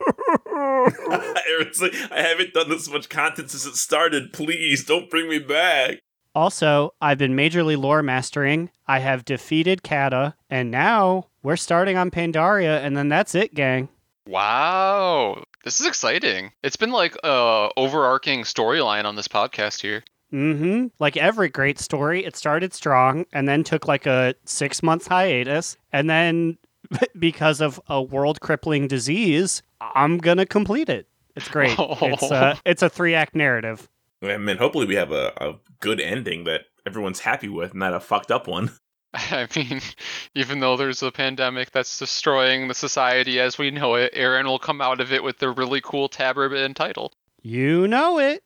like, 1.82 1.94
I 2.12 2.22
haven't 2.22 2.54
done 2.54 2.70
this 2.70 2.90
much 2.90 3.10
content 3.10 3.52
since 3.52 3.66
it 3.66 3.76
started. 3.76 4.34
Please 4.34 4.84
don't 4.84 5.10
bring 5.10 5.30
me 5.30 5.40
back. 5.40 6.00
Also, 6.34 6.94
I've 7.02 7.18
been 7.18 7.36
majorly 7.36 7.78
lore 7.78 8.02
mastering. 8.02 8.70
I 8.88 9.00
have 9.00 9.26
defeated 9.26 9.84
Kata, 9.84 10.36
and 10.50 10.72
now 10.72 11.28
we're 11.44 11.58
starting 11.58 11.98
on 11.98 12.12
Pandaria, 12.12 12.82
and 12.82 12.96
then 12.96 13.10
that's 13.10 13.36
it, 13.36 13.54
gang. 13.54 13.90
Wow, 14.28 15.44
this 15.64 15.80
is 15.80 15.88
exciting. 15.88 16.52
It's 16.64 16.76
been 16.76 16.92
like 16.92 17.16
a 17.24 17.70
overarching 17.76 18.42
storyline 18.42 19.06
on 19.06 19.16
this 19.16 19.28
podcast 19.28 19.82
here. 19.82 20.04
Mm-hmm. 20.32 20.88
Like 21.00 21.18
every 21.18 21.50
great 21.50 21.80
story, 21.80 22.24
it 22.24 22.36
started 22.36 22.74
strong 22.74 23.26
and 23.34 23.48
then 23.48 23.64
took 23.64 23.88
like 23.88 24.06
a 24.06 24.36
six 24.46 24.82
month 24.82 25.08
hiatus, 25.08 25.76
and 25.92 26.10
then 26.10 26.58
because 27.20 27.62
of 27.62 27.80
a 27.88 28.02
world 28.02 28.40
crippling 28.42 28.88
disease, 28.88 29.62
I'm 29.82 30.18
gonna 30.18 30.46
complete 30.46 30.90
it. 30.90 31.08
It's 31.36 31.48
great. 31.48 31.76
It's 31.80 32.32
uh, 32.32 32.56
it's 32.66 32.82
a 32.82 32.90
three 32.90 33.16
act 33.16 33.36
narrative. 33.36 33.90
I 34.24 34.38
mean, 34.38 34.58
hopefully 34.58 34.86
we 34.86 34.96
have 34.96 35.12
a, 35.12 35.34
a 35.38 35.56
good 35.80 36.00
ending 36.00 36.44
that 36.44 36.66
everyone's 36.86 37.22
happy 37.22 37.50
with, 37.50 37.74
not 37.74 37.94
a 37.94 38.00
fucked 38.00 38.32
up 38.32 38.48
one. 38.48 38.72
I 39.14 39.48
mean, 39.56 39.82
even 40.36 40.60
though 40.60 40.78
there's 40.78 41.04
a 41.04 41.12
pandemic 41.12 41.72
that's 41.72 42.00
destroying 42.00 42.68
the 42.68 42.74
society 42.74 43.40
as 43.40 43.58
we 43.58 43.70
know 43.72 43.96
it, 43.96 44.12
Aaron 44.14 44.46
will 44.46 44.60
come 44.60 44.82
out 44.82 45.02
of 45.02 45.12
it 45.12 45.24
with 45.24 45.40
the 45.40 45.50
really 45.50 45.82
cool 45.82 46.08
tab 46.08 46.38
ribbon 46.38 46.74
title. 46.74 47.12
You 47.42 47.88
know 47.88 48.20
it. 48.20 48.44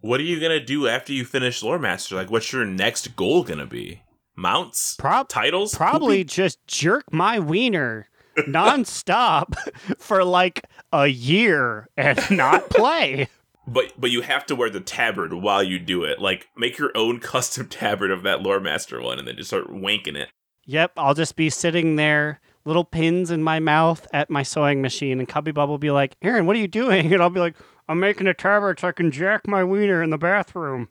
What 0.00 0.20
are 0.20 0.24
you 0.24 0.40
gonna 0.40 0.64
do 0.64 0.88
after 0.88 1.12
you 1.12 1.24
finish 1.24 1.62
Lore 1.62 1.78
Master? 1.78 2.16
Like, 2.16 2.30
what's 2.30 2.52
your 2.52 2.64
next 2.64 3.14
goal 3.16 3.44
gonna 3.44 3.66
be? 3.66 4.02
Mounts? 4.34 4.96
Prob- 4.96 5.28
Titles? 5.28 5.74
probably 5.74 6.24
just 6.24 6.58
jerk 6.66 7.12
my 7.12 7.38
wiener 7.38 8.08
nonstop 8.38 9.54
for 9.98 10.24
like 10.24 10.64
a 10.92 11.06
year 11.06 11.88
and 11.96 12.18
not 12.30 12.68
play. 12.70 13.28
But 13.72 13.92
but 13.98 14.10
you 14.10 14.22
have 14.22 14.44
to 14.46 14.54
wear 14.54 14.70
the 14.70 14.80
tabard 14.80 15.32
while 15.32 15.62
you 15.62 15.78
do 15.78 16.04
it. 16.04 16.20
Like 16.20 16.48
make 16.56 16.78
your 16.78 16.90
own 16.94 17.20
custom 17.20 17.68
tabard 17.68 18.10
of 18.10 18.22
that 18.22 18.42
lore 18.42 18.60
master 18.60 19.00
one, 19.00 19.18
and 19.18 19.26
then 19.26 19.36
just 19.36 19.50
start 19.50 19.68
wanking 19.68 20.16
it. 20.16 20.28
Yep, 20.64 20.92
I'll 20.96 21.14
just 21.14 21.34
be 21.34 21.50
sitting 21.50 21.96
there, 21.96 22.40
little 22.64 22.84
pins 22.84 23.32
in 23.32 23.42
my 23.42 23.58
mouth 23.58 24.06
at 24.12 24.30
my 24.30 24.44
sewing 24.44 24.80
machine, 24.80 25.18
and 25.18 25.28
Cubby 25.28 25.50
Bub 25.50 25.68
will 25.68 25.78
be 25.78 25.90
like, 25.90 26.16
Aaron, 26.22 26.46
what 26.46 26.54
are 26.54 26.60
you 26.60 26.68
doing? 26.68 27.12
And 27.12 27.20
I'll 27.20 27.30
be 27.30 27.40
like, 27.40 27.56
I'm 27.88 27.98
making 27.98 28.28
a 28.28 28.34
tabard 28.34 28.78
so 28.78 28.88
I 28.88 28.92
can 28.92 29.10
jack 29.10 29.48
my 29.48 29.64
wiener 29.64 30.02
in 30.02 30.10
the 30.10 30.18
bathroom. 30.18 30.88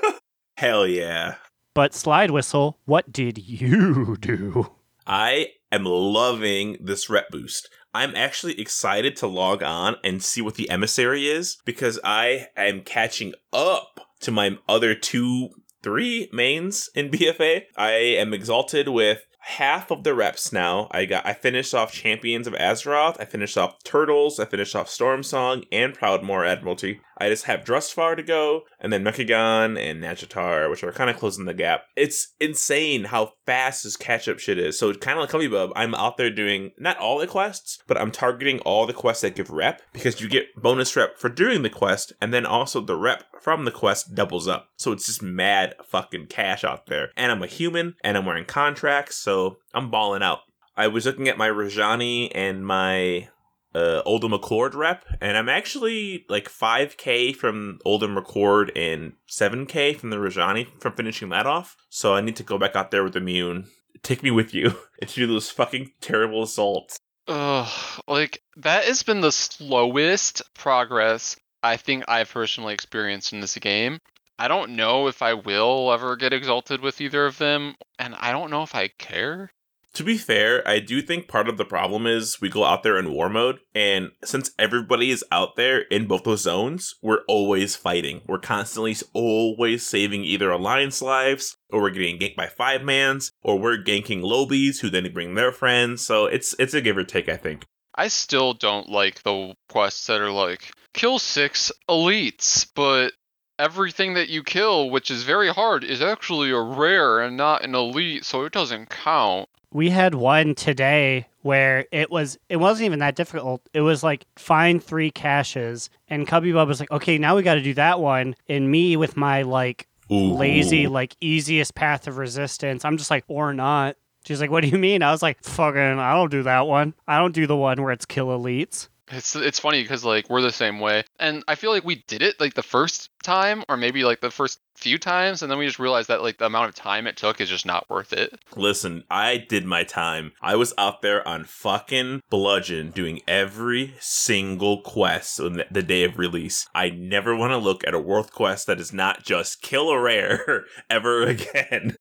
Hell 0.56 0.86
yeah! 0.86 1.36
But 1.74 1.94
Slide 1.94 2.30
Whistle, 2.30 2.78
what 2.84 3.12
did 3.12 3.38
you 3.38 4.16
do? 4.20 4.70
I 5.06 5.48
am 5.72 5.84
loving 5.84 6.76
this 6.80 7.08
rep 7.08 7.30
boost. 7.30 7.68
I'm 7.94 8.14
actually 8.14 8.60
excited 8.60 9.16
to 9.16 9.26
log 9.26 9.62
on 9.62 9.96
and 10.04 10.22
see 10.22 10.42
what 10.42 10.54
the 10.54 10.70
emissary 10.70 11.28
is 11.28 11.58
because 11.64 11.98
I 12.04 12.48
am 12.56 12.82
catching 12.82 13.34
up 13.52 14.00
to 14.20 14.30
my 14.30 14.58
other 14.68 14.94
two, 14.94 15.50
three 15.82 16.28
mains 16.32 16.90
in 16.94 17.10
BFA. 17.10 17.62
I 17.76 17.90
am 17.92 18.34
exalted 18.34 18.88
with 18.88 19.24
half 19.40 19.90
of 19.90 20.04
the 20.04 20.14
reps 20.14 20.52
now. 20.52 20.88
I 20.90 21.06
got 21.06 21.24
I 21.24 21.32
finished 21.32 21.74
off 21.74 21.92
Champions 21.92 22.46
of 22.46 22.54
Azeroth, 22.54 23.16
I 23.18 23.24
finished 23.24 23.56
off 23.56 23.82
Turtles, 23.82 24.38
I 24.38 24.44
finished 24.44 24.76
off 24.76 24.90
Storm 24.90 25.22
Song 25.22 25.64
and 25.72 25.96
Proudmoore 25.96 26.46
Admiralty. 26.46 27.00
I 27.18 27.28
just 27.28 27.44
have 27.44 27.64
Drustvar 27.64 28.16
to 28.16 28.22
go, 28.22 28.62
and 28.80 28.92
then 28.92 29.04
Mechagon 29.04 29.78
and 29.78 30.02
Nazjatar, 30.02 30.70
which 30.70 30.84
are 30.84 30.92
kind 30.92 31.10
of 31.10 31.16
closing 31.16 31.44
the 31.44 31.54
gap. 31.54 31.84
It's 31.96 32.34
insane 32.40 33.04
how 33.04 33.32
fast 33.44 33.84
this 33.84 33.96
catch 33.96 34.28
up 34.28 34.38
shit 34.38 34.58
is. 34.58 34.78
So 34.78 34.92
kind 34.94 35.18
of 35.18 35.22
like 35.22 35.30
Cubby 35.30 35.48
Bub, 35.48 35.72
I'm 35.74 35.94
out 35.94 36.16
there 36.16 36.30
doing 36.30 36.72
not 36.78 36.98
all 36.98 37.18
the 37.18 37.26
quests, 37.26 37.78
but 37.86 38.00
I'm 38.00 38.10
targeting 38.10 38.60
all 38.60 38.86
the 38.86 38.92
quests 38.92 39.22
that 39.22 39.34
give 39.34 39.50
rep 39.50 39.82
because 39.92 40.20
you 40.20 40.28
get 40.28 40.54
bonus 40.56 40.94
rep 40.96 41.18
for 41.18 41.28
doing 41.28 41.62
the 41.62 41.70
quest, 41.70 42.12
and 42.20 42.32
then 42.32 42.46
also 42.46 42.80
the 42.80 42.96
rep 42.96 43.24
from 43.40 43.64
the 43.64 43.70
quest 43.70 44.14
doubles 44.14 44.48
up. 44.48 44.68
So 44.76 44.92
it's 44.92 45.06
just 45.06 45.22
mad 45.22 45.74
fucking 45.84 46.26
cash 46.26 46.64
out 46.64 46.86
there. 46.86 47.10
And 47.16 47.32
I'm 47.32 47.42
a 47.42 47.46
human, 47.46 47.94
and 48.02 48.16
I'm 48.16 48.26
wearing 48.26 48.44
contracts, 48.44 49.16
so 49.16 49.58
I'm 49.74 49.90
balling 49.90 50.22
out. 50.22 50.40
I 50.76 50.86
was 50.86 51.06
looking 51.06 51.26
at 51.26 51.36
my 51.36 51.48
Rajani 51.48 52.30
and 52.36 52.64
my 52.64 53.28
uh, 53.74 54.02
Uldum 54.06 54.34
Accord 54.34 54.74
rep, 54.74 55.04
and 55.20 55.36
I'm 55.36 55.48
actually 55.48 56.24
like 56.28 56.48
5k 56.48 57.36
from 57.36 57.78
Uldum 57.86 58.16
Accord 58.16 58.72
and 58.76 59.12
7k 59.28 59.96
from 59.96 60.10
the 60.10 60.16
Rajani 60.16 60.68
from 60.80 60.94
finishing 60.94 61.28
that 61.30 61.46
off. 61.46 61.76
So 61.88 62.14
I 62.14 62.20
need 62.20 62.36
to 62.36 62.42
go 62.42 62.58
back 62.58 62.76
out 62.76 62.90
there 62.90 63.04
with 63.04 63.16
Immune. 63.16 63.66
Take 64.02 64.22
me 64.22 64.30
with 64.30 64.54
you 64.54 64.76
and 65.00 65.12
do 65.12 65.26
those 65.26 65.50
fucking 65.50 65.92
terrible 66.00 66.42
assaults. 66.42 66.98
Ugh, 67.26 68.02
like 68.06 68.42
that 68.56 68.84
has 68.84 69.02
been 69.02 69.20
the 69.20 69.32
slowest 69.32 70.42
progress 70.54 71.36
I 71.62 71.76
think 71.76 72.04
I've 72.08 72.30
personally 72.30 72.72
experienced 72.74 73.32
in 73.32 73.40
this 73.40 73.56
game. 73.56 73.98
I 74.38 74.46
don't 74.48 74.76
know 74.76 75.08
if 75.08 75.20
I 75.20 75.34
will 75.34 75.92
ever 75.92 76.14
get 76.16 76.32
exalted 76.32 76.80
with 76.80 77.00
either 77.00 77.26
of 77.26 77.38
them, 77.38 77.74
and 77.98 78.14
I 78.14 78.30
don't 78.30 78.50
know 78.50 78.62
if 78.62 78.74
I 78.74 78.88
care. 78.88 79.50
To 79.94 80.04
be 80.04 80.16
fair, 80.16 80.66
I 80.68 80.78
do 80.78 81.02
think 81.02 81.26
part 81.26 81.48
of 81.48 81.56
the 81.56 81.64
problem 81.64 82.06
is 82.06 82.40
we 82.40 82.48
go 82.48 82.64
out 82.64 82.82
there 82.82 82.98
in 82.98 83.10
war 83.10 83.28
mode, 83.28 83.58
and 83.74 84.10
since 84.22 84.50
everybody 84.58 85.10
is 85.10 85.24
out 85.32 85.56
there 85.56 85.80
in 85.80 86.06
both 86.06 86.24
those 86.24 86.42
zones, 86.42 86.94
we're 87.02 87.24
always 87.26 87.74
fighting. 87.74 88.22
We're 88.26 88.38
constantly 88.38 88.94
always 89.12 89.84
saving 89.86 90.24
either 90.24 90.50
alliance 90.50 91.02
lives, 91.02 91.56
or 91.70 91.82
we're 91.82 91.90
getting 91.90 92.18
ganked 92.18 92.36
by 92.36 92.46
five 92.46 92.82
mans, 92.82 93.32
or 93.42 93.58
we're 93.58 93.82
ganking 93.82 94.22
lobies 94.22 94.80
who 94.80 94.90
then 94.90 95.12
bring 95.12 95.34
their 95.34 95.52
friends. 95.52 96.04
So 96.04 96.26
it's 96.26 96.54
it's 96.58 96.74
a 96.74 96.80
give 96.80 96.96
or 96.96 97.04
take, 97.04 97.28
I 97.28 97.36
think. 97.36 97.64
I 97.94 98.06
still 98.08 98.54
don't 98.54 98.88
like 98.88 99.24
the 99.24 99.54
quests 99.68 100.06
that 100.06 100.20
are 100.20 100.30
like 100.30 100.70
kill 100.94 101.18
six 101.18 101.72
elites, 101.88 102.68
but 102.74 103.14
everything 103.58 104.14
that 104.14 104.28
you 104.28 104.44
kill, 104.44 104.90
which 104.90 105.10
is 105.10 105.24
very 105.24 105.48
hard, 105.48 105.82
is 105.82 106.00
actually 106.00 106.50
a 106.50 106.60
rare 106.60 107.20
and 107.20 107.36
not 107.36 107.64
an 107.64 107.74
elite, 107.74 108.24
so 108.24 108.44
it 108.44 108.52
doesn't 108.52 108.90
count. 108.90 109.48
We 109.72 109.90
had 109.90 110.14
one 110.14 110.54
today 110.54 111.26
where 111.42 111.86
it 111.92 112.10
was 112.10 112.38
it 112.48 112.56
wasn't 112.56 112.86
even 112.86 112.98
that 113.00 113.16
difficult. 113.16 113.68
It 113.72 113.82
was 113.82 114.02
like 114.02 114.26
find 114.36 114.82
three 114.82 115.10
caches, 115.10 115.90
and 116.08 116.26
Cubby 116.26 116.52
Bub 116.52 116.68
was 116.68 116.80
like, 116.80 116.90
"Okay, 116.90 117.18
now 117.18 117.36
we 117.36 117.42
got 117.42 117.54
to 117.54 117.62
do 117.62 117.74
that 117.74 118.00
one." 118.00 118.34
And 118.48 118.70
me 118.70 118.96
with 118.96 119.16
my 119.16 119.42
like 119.42 119.86
Ooh. 120.10 120.32
lazy, 120.34 120.86
like 120.86 121.16
easiest 121.20 121.74
path 121.74 122.06
of 122.06 122.16
resistance, 122.18 122.84
I'm 122.84 122.96
just 122.96 123.10
like, 123.10 123.24
or 123.28 123.52
not. 123.52 123.96
She's 124.24 124.40
like, 124.40 124.50
"What 124.50 124.62
do 124.62 124.68
you 124.68 124.78
mean?" 124.78 125.02
I 125.02 125.10
was 125.10 125.22
like, 125.22 125.42
"Fucking, 125.44 125.80
I 125.80 126.14
don't 126.14 126.30
do 126.30 126.42
that 126.44 126.66
one. 126.66 126.94
I 127.06 127.18
don't 127.18 127.34
do 127.34 127.46
the 127.46 127.56
one 127.56 127.82
where 127.82 127.92
it's 127.92 128.06
kill 128.06 128.28
elites." 128.28 128.88
It's 129.10 129.34
it's 129.36 129.58
funny 129.58 129.82
because 129.82 130.04
like 130.04 130.28
we're 130.28 130.42
the 130.42 130.52
same 130.52 130.80
way, 130.80 131.04
and 131.18 131.42
I 131.48 131.54
feel 131.54 131.70
like 131.70 131.84
we 131.84 132.04
did 132.06 132.22
it 132.22 132.38
like 132.40 132.54
the 132.54 132.62
first 132.62 133.10
time, 133.22 133.64
or 133.68 133.76
maybe 133.76 134.04
like 134.04 134.20
the 134.20 134.30
first 134.30 134.60
few 134.76 134.98
times, 134.98 135.42
and 135.42 135.50
then 135.50 135.58
we 135.58 135.66
just 135.66 135.78
realized 135.78 136.08
that 136.08 136.22
like 136.22 136.38
the 136.38 136.46
amount 136.46 136.68
of 136.68 136.74
time 136.74 137.06
it 137.06 137.16
took 137.16 137.40
is 137.40 137.48
just 137.48 137.66
not 137.66 137.88
worth 137.90 138.12
it. 138.12 138.38
Listen, 138.54 139.04
I 139.10 139.36
did 139.38 139.64
my 139.64 139.82
time. 139.84 140.32
I 140.40 140.56
was 140.56 140.72
out 140.78 141.02
there 141.02 141.26
on 141.26 141.44
fucking 141.44 142.20
Bludgeon 142.30 142.90
doing 142.90 143.20
every 143.26 143.94
single 144.00 144.82
quest 144.82 145.40
on 145.40 145.54
the- 145.54 145.66
the 145.70 145.82
day 145.82 146.04
of 146.04 146.18
release. 146.18 146.66
I 146.74 146.90
never 146.90 147.34
want 147.34 147.50
to 147.52 147.56
look 147.58 147.84
at 147.86 147.94
a 147.94 147.98
world 147.98 148.32
quest 148.32 148.66
that 148.66 148.78
is 148.80 148.92
not 148.92 149.24
just 149.24 149.62
kill 149.62 149.90
a 149.90 150.00
rare 150.00 150.64
ever 150.90 151.22
again. 151.22 151.96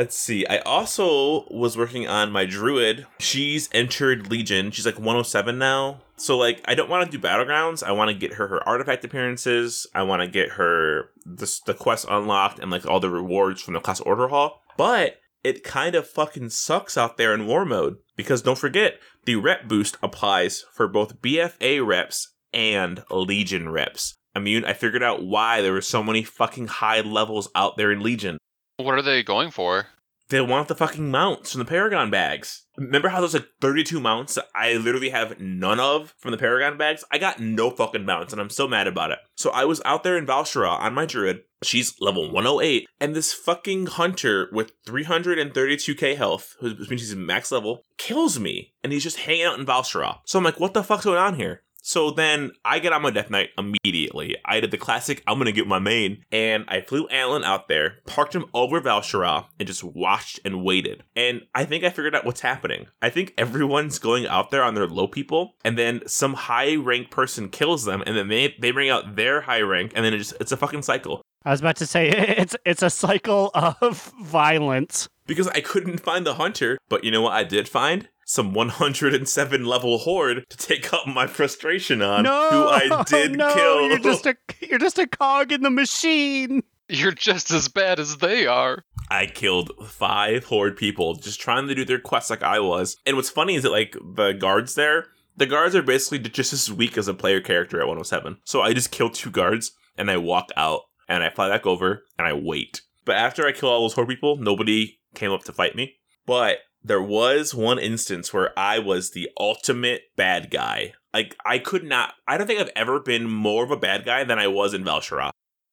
Let's 0.00 0.16
see. 0.16 0.46
I 0.46 0.60
also 0.60 1.44
was 1.50 1.76
working 1.76 2.08
on 2.08 2.32
my 2.32 2.46
druid. 2.46 3.06
She's 3.18 3.68
entered 3.70 4.30
Legion. 4.30 4.70
She's 4.70 4.86
like 4.86 4.96
107 4.96 5.58
now. 5.58 6.00
So 6.16 6.38
like 6.38 6.62
I 6.64 6.74
don't 6.74 6.88
want 6.88 7.04
to 7.04 7.18
do 7.18 7.22
battlegrounds. 7.22 7.82
I 7.82 7.92
want 7.92 8.08
to 8.08 8.16
get 8.16 8.36
her 8.38 8.48
her 8.48 8.66
artifact 8.66 9.04
appearances. 9.04 9.86
I 9.94 10.04
want 10.04 10.22
to 10.22 10.26
get 10.26 10.52
her 10.52 11.10
the 11.26 11.54
the 11.66 11.74
quest 11.74 12.06
unlocked 12.08 12.60
and 12.60 12.70
like 12.70 12.86
all 12.86 12.98
the 12.98 13.10
rewards 13.10 13.60
from 13.60 13.74
the 13.74 13.80
class 13.80 14.00
order 14.00 14.28
hall. 14.28 14.62
But 14.78 15.18
it 15.44 15.64
kind 15.64 15.94
of 15.94 16.08
fucking 16.08 16.48
sucks 16.48 16.96
out 16.96 17.18
there 17.18 17.34
in 17.34 17.46
war 17.46 17.66
mode 17.66 17.98
because 18.16 18.40
don't 18.40 18.56
forget 18.56 18.94
the 19.26 19.36
rep 19.36 19.68
boost 19.68 19.98
applies 20.02 20.64
for 20.72 20.88
both 20.88 21.20
BFA 21.20 21.86
reps 21.86 22.32
and 22.54 23.04
Legion 23.10 23.68
reps. 23.68 24.14
Immune, 24.34 24.64
I 24.64 24.72
figured 24.72 25.02
out 25.02 25.26
why 25.26 25.60
there 25.60 25.74
were 25.74 25.82
so 25.82 26.02
many 26.02 26.22
fucking 26.22 26.68
high 26.68 27.02
levels 27.02 27.50
out 27.54 27.76
there 27.76 27.92
in 27.92 28.00
Legion. 28.00 28.38
What 28.82 28.94
are 28.94 29.02
they 29.02 29.22
going 29.22 29.50
for? 29.50 29.86
They 30.30 30.40
want 30.40 30.68
the 30.68 30.76
fucking 30.76 31.10
mounts 31.10 31.52
from 31.52 31.58
the 31.58 31.64
Paragon 31.64 32.08
bags. 32.08 32.64
Remember 32.76 33.08
how 33.08 33.18
there's 33.18 33.34
like 33.34 33.48
32 33.60 33.98
mounts 33.98 34.38
I 34.54 34.74
literally 34.74 35.10
have 35.10 35.40
none 35.40 35.80
of 35.80 36.14
from 36.18 36.30
the 36.30 36.38
Paragon 36.38 36.78
bags? 36.78 37.04
I 37.10 37.18
got 37.18 37.40
no 37.40 37.70
fucking 37.70 38.04
mounts 38.04 38.32
and 38.32 38.40
I'm 38.40 38.48
so 38.48 38.68
mad 38.68 38.86
about 38.86 39.10
it. 39.10 39.18
So 39.34 39.50
I 39.50 39.64
was 39.64 39.82
out 39.84 40.04
there 40.04 40.16
in 40.16 40.26
Val'sharah 40.26 40.78
on 40.78 40.94
my 40.94 41.04
druid. 41.04 41.40
She's 41.64 42.00
level 42.00 42.30
108 42.30 42.86
and 43.00 43.16
this 43.16 43.32
fucking 43.32 43.86
hunter 43.86 44.48
with 44.52 44.72
332k 44.84 46.16
health, 46.16 46.54
which 46.60 46.88
means 46.88 47.02
he's 47.02 47.16
max 47.16 47.50
level, 47.50 47.82
kills 47.98 48.38
me 48.38 48.72
and 48.84 48.92
he's 48.92 49.02
just 49.02 49.18
hanging 49.18 49.42
out 49.42 49.58
in 49.58 49.66
Val'sharah. 49.66 50.18
So 50.26 50.38
I'm 50.38 50.44
like, 50.44 50.60
what 50.60 50.74
the 50.74 50.84
fuck's 50.84 51.04
going 51.04 51.18
on 51.18 51.34
here? 51.34 51.64
So 51.82 52.10
then 52.10 52.52
I 52.64 52.78
get 52.78 52.92
on 52.92 53.02
my 53.02 53.10
Death 53.10 53.30
Knight 53.30 53.50
immediately. 53.56 54.36
I 54.44 54.60
did 54.60 54.70
the 54.70 54.78
classic, 54.78 55.22
I'm 55.26 55.38
gonna 55.38 55.52
get 55.52 55.66
my 55.66 55.78
main, 55.78 56.24
and 56.30 56.64
I 56.68 56.80
flew 56.80 57.08
Alan 57.10 57.44
out 57.44 57.68
there, 57.68 57.98
parked 58.06 58.34
him 58.34 58.46
over 58.54 58.80
Val'sharah, 58.80 59.46
and 59.58 59.66
just 59.66 59.84
watched 59.84 60.40
and 60.44 60.62
waited. 60.62 61.02
And 61.16 61.42
I 61.54 61.64
think 61.64 61.84
I 61.84 61.90
figured 61.90 62.14
out 62.14 62.24
what's 62.24 62.40
happening. 62.40 62.86
I 63.00 63.10
think 63.10 63.34
everyone's 63.38 63.98
going 63.98 64.26
out 64.26 64.50
there 64.50 64.62
on 64.62 64.74
their 64.74 64.86
low 64.86 65.06
people, 65.06 65.54
and 65.64 65.78
then 65.78 66.02
some 66.06 66.34
high 66.34 66.76
rank 66.76 67.10
person 67.10 67.48
kills 67.48 67.84
them, 67.84 68.02
and 68.06 68.16
then 68.16 68.28
they, 68.28 68.54
they 68.60 68.70
bring 68.70 68.90
out 68.90 69.16
their 69.16 69.42
high 69.42 69.62
rank, 69.62 69.92
and 69.94 70.04
then 70.04 70.14
it 70.14 70.18
just 70.18 70.34
it's 70.40 70.52
a 70.52 70.56
fucking 70.56 70.82
cycle. 70.82 71.22
I 71.44 71.50
was 71.50 71.60
about 71.60 71.76
to 71.76 71.86
say 71.86 72.08
it's 72.38 72.56
it's 72.64 72.82
a 72.82 72.90
cycle 72.90 73.50
of 73.54 74.12
violence. 74.22 75.08
Because 75.26 75.48
I 75.48 75.60
couldn't 75.60 76.00
find 76.00 76.26
the 76.26 76.34
hunter, 76.34 76.78
but 76.88 77.04
you 77.04 77.10
know 77.10 77.22
what 77.22 77.32
I 77.32 77.44
did 77.44 77.68
find? 77.68 78.08
Some 78.30 78.54
107 78.54 79.64
level 79.64 79.98
horde 79.98 80.48
to 80.50 80.56
take 80.56 80.92
up 80.92 81.04
my 81.08 81.26
frustration 81.26 82.00
on, 82.00 82.22
no, 82.22 82.48
who 82.50 82.62
I 82.62 82.88
oh, 82.92 83.02
did 83.02 83.36
no, 83.36 83.52
kill. 83.52 83.88
You're 83.88 83.98
just 83.98 84.24
a 84.24 84.36
you're 84.60 84.78
just 84.78 85.00
a 85.00 85.08
cog 85.08 85.50
in 85.50 85.62
the 85.62 85.70
machine. 85.70 86.62
You're 86.88 87.10
just 87.10 87.50
as 87.50 87.66
bad 87.66 87.98
as 87.98 88.18
they 88.18 88.46
are. 88.46 88.84
I 89.10 89.26
killed 89.26 89.72
five 89.84 90.44
horde 90.44 90.76
people 90.76 91.14
just 91.14 91.40
trying 91.40 91.66
to 91.66 91.74
do 91.74 91.84
their 91.84 91.98
quests 91.98 92.30
like 92.30 92.44
I 92.44 92.60
was. 92.60 92.96
And 93.04 93.16
what's 93.16 93.30
funny 93.30 93.56
is 93.56 93.64
that 93.64 93.72
like 93.72 93.96
the 94.14 94.30
guards 94.30 94.76
there, 94.76 95.06
the 95.36 95.46
guards 95.46 95.74
are 95.74 95.82
basically 95.82 96.20
just 96.20 96.52
as 96.52 96.70
weak 96.70 96.96
as 96.96 97.08
a 97.08 97.14
player 97.14 97.40
character 97.40 97.80
at 97.80 97.88
107. 97.88 98.38
So 98.44 98.62
I 98.62 98.74
just 98.74 98.92
kill 98.92 99.10
two 99.10 99.32
guards 99.32 99.72
and 99.98 100.08
I 100.08 100.18
walk 100.18 100.50
out 100.56 100.82
and 101.08 101.24
I 101.24 101.30
fly 101.30 101.48
back 101.48 101.66
over 101.66 102.04
and 102.16 102.28
I 102.28 102.34
wait. 102.34 102.82
But 103.04 103.16
after 103.16 103.44
I 103.44 103.50
kill 103.50 103.70
all 103.70 103.80
those 103.80 103.94
horde 103.94 104.06
people, 104.06 104.36
nobody 104.36 105.00
came 105.16 105.32
up 105.32 105.42
to 105.46 105.52
fight 105.52 105.74
me. 105.74 105.96
But 106.26 106.58
there 106.82 107.02
was 107.02 107.54
one 107.54 107.78
instance 107.78 108.32
where 108.32 108.58
I 108.58 108.78
was 108.78 109.10
the 109.10 109.28
ultimate 109.38 110.02
bad 110.16 110.50
guy. 110.50 110.94
Like 111.12 111.36
I 111.44 111.58
could 111.58 111.84
not 111.84 112.14
I 112.26 112.38
don't 112.38 112.46
think 112.46 112.60
I've 112.60 112.70
ever 112.76 113.00
been 113.00 113.30
more 113.30 113.64
of 113.64 113.70
a 113.70 113.76
bad 113.76 114.04
guy 114.04 114.24
than 114.24 114.38
I 114.38 114.46
was 114.46 114.74
in 114.74 114.84
Val'sharah. 114.84 115.30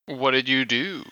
What 0.08 0.32
did 0.32 0.48
you 0.48 0.66
do? 0.66 1.04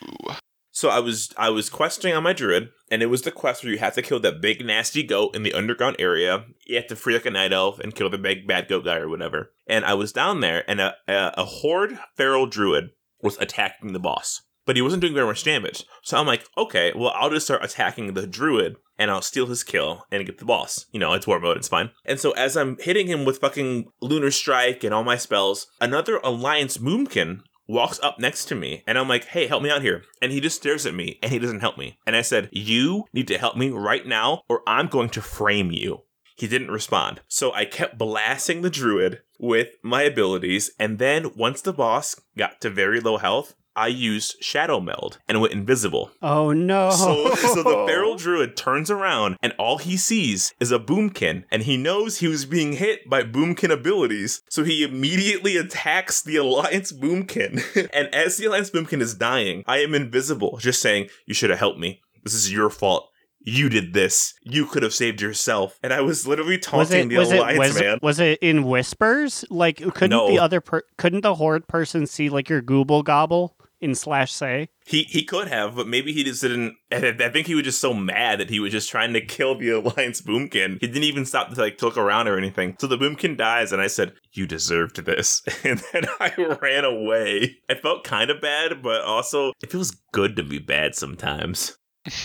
So 0.76 0.90
I 0.90 1.00
was 1.00 1.34
I 1.38 1.50
was 1.52 1.70
questing 1.70 2.14
on 2.14 2.24
my 2.24 2.34
druid, 2.34 2.70
and 2.92 3.02
it 3.02 3.06
was 3.06 3.22
the 3.22 3.32
quest 3.32 3.64
where 3.64 3.72
you 3.72 3.80
have 3.80 3.96
to 3.96 4.02
kill 4.02 4.20
that 4.20 4.42
big 4.42 4.66
nasty 4.66 5.04
goat 5.04 5.34
in 5.34 5.44
the 5.44 5.54
underground 5.54 5.96
area. 6.00 6.46
You 6.68 6.76
have 6.76 6.88
to 6.88 6.98
free 6.98 7.14
like 7.14 7.26
a 7.26 7.32
night 7.32 7.54
elf 7.54 7.80
and 7.80 7.96
kill 7.96 8.10
the 8.10 8.18
big 8.18 8.46
bad 8.46 8.68
goat 8.68 8.84
guy 8.84 8.98
or 8.98 9.08
whatever. 9.08 9.54
And 9.68 9.86
I 9.86 9.94
was 9.94 10.12
down 10.12 10.42
there, 10.42 10.70
and 10.70 10.82
a 10.82 10.96
a, 11.08 11.32
a 11.38 11.46
horde 11.46 11.98
feral 12.18 12.46
druid 12.46 12.90
was 13.22 13.38
attacking 13.38 13.94
the 13.94 14.00
boss, 14.00 14.42
but 14.66 14.76
he 14.76 14.82
wasn't 14.82 15.00
doing 15.00 15.14
very 15.14 15.28
much 15.28 15.46
damage. 15.46 15.86
So 16.04 16.18
I'm 16.18 16.28
like, 16.28 16.46
okay, 16.58 16.92
well 16.94 17.14
I'll 17.16 17.30
just 17.30 17.46
start 17.46 17.64
attacking 17.64 18.14
the 18.14 18.28
druid. 18.28 18.76
And 18.98 19.12
I'll 19.12 19.22
steal 19.22 19.48
his 19.48 19.64
kill 19.64 20.06
and 20.12 20.26
get 20.26 20.38
the 20.38 20.46
boss. 20.46 20.86
You 20.92 21.00
know, 21.00 21.14
it's 21.14 21.28
war 21.28 21.40
mode, 21.40 21.58
it's 21.58 21.68
fine. 21.68 21.92
And 22.06 22.20
so 22.20 22.32
as 22.32 22.56
I'm 22.56 22.78
hitting 22.80 23.08
him 23.08 23.26
with 23.26 23.40
fucking 23.40 23.92
Lunar 24.02 24.32
Strike 24.32 24.84
and 24.84 24.94
all 24.94 25.04
my 25.04 25.18
spells, 25.18 25.68
another 25.82 26.20
Alliance 26.24 26.78
Moonkin 26.78 27.42
walks 27.68 28.00
up 28.04 28.20
next 28.20 28.46
to 28.46 28.56
me 28.56 28.84
and 28.88 28.98
I'm 28.98 29.10
like, 29.10 29.26
hey, 29.26 29.48
help 29.48 29.64
me 29.64 29.70
out 29.70 29.82
here. 29.82 30.04
And 30.22 30.32
he 30.32 30.40
just 30.40 30.58
stares 30.58 30.86
at 30.86 30.94
me 30.94 31.20
and 31.22 31.32
he 31.32 31.40
doesn't 31.40 31.62
help 31.62 31.78
me. 31.78 31.98
And 32.06 32.16
I 32.16 32.22
said, 32.22 32.50
you 32.52 33.06
need 33.14 33.28
to 33.30 33.38
help 33.38 33.58
me 33.58 33.70
right 33.70 34.06
now 34.06 34.44
or 34.48 34.62
I'm 34.68 34.88
going 34.88 35.10
to 35.10 35.22
frame 35.22 35.72
you. 35.72 36.04
He 36.38 36.48
didn't 36.48 36.72
respond. 36.72 37.22
So 37.28 37.54
I 37.54 37.66
kept 37.66 37.98
blasting 37.98 38.62
the 38.62 38.70
druid 38.70 39.22
with 39.40 39.70
my 39.82 40.04
abilities. 40.04 40.72
And 40.78 41.00
then 41.00 41.32
once 41.36 41.62
the 41.62 41.74
boss 41.74 42.16
got 42.38 42.60
to 42.62 42.70
very 42.70 43.00
low 43.00 43.18
health, 43.18 43.56
I 43.76 43.88
used 43.88 44.36
Shadow 44.42 44.80
Meld 44.80 45.20
and 45.28 45.42
went 45.42 45.54
invisible. 45.54 46.12
Oh 46.22 46.52
no. 46.54 46.90
So, 47.06 47.36
so 47.36 47.64
the 47.64 47.86
feral 47.88 48.16
druid 48.16 48.56
turns 48.56 48.90
around 48.90 49.38
and 49.42 49.54
all 49.60 49.78
he 49.78 49.98
sees 49.98 50.54
is 50.60 50.72
a 50.72 50.80
boomkin, 50.80 51.44
and 51.52 51.64
he 51.64 51.78
knows 51.78 52.18
he 52.18 52.28
was 52.28 52.46
being 52.46 52.74
hit 52.74 53.10
by 53.10 53.24
boomkin 53.24 53.72
abilities. 53.72 54.42
So 54.50 54.64
he 54.64 54.84
immediately 54.84 55.58
attacks 55.58 56.22
the 56.22 56.38
alliance 56.38 56.92
boomkin. 56.92 57.90
and 57.94 58.14
as 58.16 58.38
the 58.38 58.46
alliance 58.46 58.70
boomkin 58.72 59.02
is 59.02 59.14
dying, 59.14 59.64
I 59.68 59.80
am 59.80 59.94
invisible, 59.94 60.58
just 60.58 60.82
saying, 60.82 61.10
"You 61.26 61.34
should 61.34 61.50
have 61.50 61.60
helped 61.60 61.80
me. 61.80 62.02
This 62.24 62.34
is 62.34 62.52
your 62.52 62.70
fault." 62.70 63.10
You 63.48 63.70
did 63.70 63.94
this. 63.94 64.34
You 64.42 64.66
could 64.66 64.82
have 64.82 64.94
saved 64.94 65.22
yourself. 65.22 65.78
And 65.84 65.94
I 65.94 66.02
was 66.02 66.26
literally 66.26 66.58
was 66.58 66.66
taunting 66.66 67.06
it 67.06 67.10
the 67.10 67.18
was 67.18 67.32
it 67.32 67.38
alliance 67.38 67.60
was, 67.60 67.80
man. 67.80 68.00
was 68.02 68.20
it 68.20 68.40
in 68.42 68.64
whispers? 68.64 69.46
Like 69.52 69.78
couldn't 69.78 70.10
No. 70.10 70.28
the 70.28 70.40
other 70.40 70.62
per- 70.62 70.82
couldn't 70.98 71.22
the 71.22 71.36
horde 71.36 71.68
person 71.68 72.08
see 72.08 72.30
like 72.30 72.50
your 72.50 72.64
gooble 72.64 73.04
gobble 73.04 73.55
in 73.82 73.96
slash 73.96 74.32
say? 74.32 74.70
He 74.86 75.04
he 75.04 75.24
could 75.24 75.48
have, 75.48 75.76
but 75.76 75.88
maybe 75.88 76.14
he 76.14 76.24
just 76.24 76.42
didn't. 76.42 76.76
I 76.92 77.16
I 77.20 77.30
think 77.30 77.48
he 77.48 77.56
was 77.56 77.64
just 77.64 77.82
so 77.82 77.94
mad 77.94 78.40
that 78.40 78.50
he 78.50 78.60
was 78.60 78.72
just 78.72 78.90
trying 78.90 79.14
to 79.14 79.22
kill 79.22 79.58
the 79.58 79.70
Alliance 79.70 80.22
Boomkin. 80.22 80.80
He 80.80 80.88
didn't 80.88 81.04
even 81.04 81.26
stop 81.26 81.54
to 81.54 81.60
like 81.60 81.78
to 81.80 81.86
look 81.86 81.98
around 81.98 82.28
or 82.28 82.38
anything. 82.38 82.76
So 82.80 82.88
the 82.88 82.98
Boomkin 82.98 83.38
dies, 83.38 83.72
and 83.72 83.82
I 83.82 83.88
said, 83.88 84.14
"You 84.34 84.48
deserved 84.48 85.04
this," 85.06 85.42
and 85.64 85.82
then 85.92 86.06
I 86.20 86.34
ran 86.62 86.86
away. 86.86 87.58
I 87.70 87.76
felt 87.76 88.04
kind 88.04 88.30
of 88.30 88.42
bad, 88.42 88.82
but 88.82 89.02
also 89.02 89.54
it 89.62 89.72
feels 89.72 89.92
good 90.12 90.36
to 90.36 90.44
be 90.44 90.60
bad 90.60 90.96
sometimes. 90.96 91.78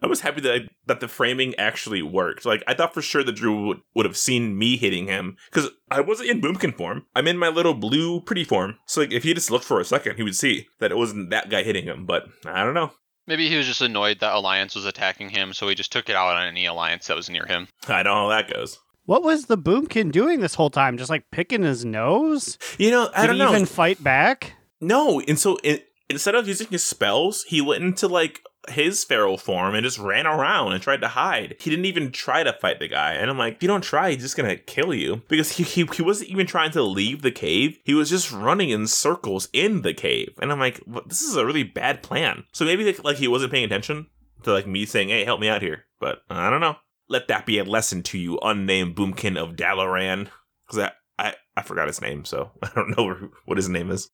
I 0.00 0.06
was 0.06 0.20
happy 0.20 0.40
that 0.42 0.54
I, 0.54 0.58
that 0.86 1.00
the 1.00 1.08
framing 1.08 1.54
actually 1.56 2.02
worked. 2.02 2.44
Like 2.46 2.62
I 2.66 2.74
thought 2.74 2.94
for 2.94 3.02
sure 3.02 3.24
that 3.24 3.32
Drew 3.32 3.66
would, 3.66 3.80
would 3.94 4.06
have 4.06 4.16
seen 4.16 4.56
me 4.56 4.76
hitting 4.76 5.06
him 5.06 5.36
because 5.50 5.70
I 5.90 6.00
wasn't 6.00 6.30
in 6.30 6.40
Boomkin 6.40 6.76
form. 6.76 7.06
I'm 7.16 7.26
in 7.26 7.38
my 7.38 7.48
little 7.48 7.74
blue 7.74 8.20
pretty 8.20 8.44
form. 8.44 8.76
So 8.86 9.00
like 9.00 9.12
if 9.12 9.24
he 9.24 9.34
just 9.34 9.50
looked 9.50 9.64
for 9.64 9.80
a 9.80 9.84
second, 9.84 10.16
he 10.16 10.22
would 10.22 10.36
see 10.36 10.68
that 10.80 10.92
it 10.92 10.96
wasn't 10.96 11.30
that 11.30 11.50
guy 11.50 11.62
hitting 11.62 11.84
him. 11.84 12.06
But 12.06 12.24
I 12.46 12.64
don't 12.64 12.74
know. 12.74 12.92
Maybe 13.26 13.48
he 13.48 13.56
was 13.56 13.66
just 13.66 13.82
annoyed 13.82 14.20
that 14.20 14.34
Alliance 14.34 14.74
was 14.74 14.86
attacking 14.86 15.28
him, 15.28 15.52
so 15.52 15.68
he 15.68 15.74
just 15.74 15.92
took 15.92 16.08
it 16.08 16.16
out 16.16 16.34
on 16.34 16.46
any 16.46 16.64
Alliance 16.64 17.08
that 17.08 17.16
was 17.16 17.28
near 17.28 17.44
him. 17.44 17.68
I 17.86 18.02
don't 18.02 18.14
know 18.14 18.30
how 18.30 18.36
that 18.40 18.50
goes. 18.50 18.78
What 19.04 19.22
was 19.22 19.46
the 19.46 19.58
boomkin 19.58 20.12
doing 20.12 20.40
this 20.40 20.54
whole 20.54 20.70
time? 20.70 20.96
Just 20.96 21.10
like 21.10 21.30
picking 21.30 21.62
his 21.62 21.84
nose? 21.84 22.56
You 22.78 22.90
know, 22.90 23.10
I 23.14 23.22
Did 23.22 23.26
don't 23.26 23.36
he 23.36 23.42
know. 23.42 23.50
even 23.50 23.66
fight 23.66 24.02
back? 24.02 24.54
No, 24.80 25.20
and 25.20 25.38
so 25.38 25.58
it, 25.62 25.88
instead 26.08 26.34
of 26.34 26.48
using 26.48 26.68
his 26.68 26.84
spells, 26.84 27.42
he 27.44 27.60
went 27.60 27.84
into 27.84 28.06
like 28.08 28.40
his 28.70 29.04
feral 29.04 29.38
form 29.38 29.74
and 29.74 29.84
just 29.84 29.98
ran 29.98 30.26
around 30.26 30.72
and 30.72 30.82
tried 30.82 31.00
to 31.02 31.08
hide. 31.08 31.56
He 31.60 31.70
didn't 31.70 31.84
even 31.86 32.10
try 32.12 32.42
to 32.42 32.52
fight 32.52 32.78
the 32.78 32.88
guy. 32.88 33.12
And 33.14 33.30
I'm 33.30 33.38
like, 33.38 33.56
if 33.56 33.62
you 33.62 33.68
don't 33.68 33.82
try, 33.84 34.10
he's 34.10 34.22
just 34.22 34.36
gonna 34.36 34.56
kill 34.56 34.94
you. 34.94 35.22
Because 35.28 35.52
he, 35.52 35.62
he, 35.62 35.84
he 35.94 36.02
wasn't 36.02 36.30
even 36.30 36.46
trying 36.46 36.70
to 36.72 36.82
leave 36.82 37.22
the 37.22 37.30
cave. 37.30 37.78
He 37.84 37.94
was 37.94 38.10
just 38.10 38.32
running 38.32 38.70
in 38.70 38.86
circles 38.86 39.48
in 39.52 39.82
the 39.82 39.94
cave. 39.94 40.34
And 40.40 40.50
I'm 40.52 40.58
like, 40.60 40.78
"What- 40.78 41.08
this 41.08 41.22
is 41.22 41.36
a 41.36 41.46
really 41.46 41.62
bad 41.64 42.02
plan. 42.02 42.44
So 42.52 42.64
maybe 42.64 42.84
like, 42.84 43.04
like 43.04 43.16
he 43.16 43.28
wasn't 43.28 43.52
paying 43.52 43.64
attention 43.64 44.06
to 44.44 44.52
like 44.52 44.66
me 44.66 44.86
saying, 44.86 45.08
hey, 45.08 45.24
help 45.24 45.40
me 45.40 45.48
out 45.48 45.62
here. 45.62 45.84
But 46.00 46.22
I 46.30 46.50
don't 46.50 46.60
know. 46.60 46.76
Let 47.08 47.28
that 47.28 47.46
be 47.46 47.58
a 47.58 47.64
lesson 47.64 48.02
to 48.04 48.18
you, 48.18 48.38
unnamed 48.42 48.94
boomkin 48.94 49.36
of 49.36 49.56
Dalaran. 49.56 50.28
Because 50.66 50.90
I, 51.18 51.28
I, 51.28 51.34
I 51.56 51.62
forgot 51.62 51.86
his 51.86 52.00
name, 52.00 52.24
so 52.24 52.50
I 52.62 52.70
don't 52.74 52.96
know 52.96 53.30
what 53.46 53.56
his 53.58 53.68
name 53.68 53.90
is. 53.90 54.10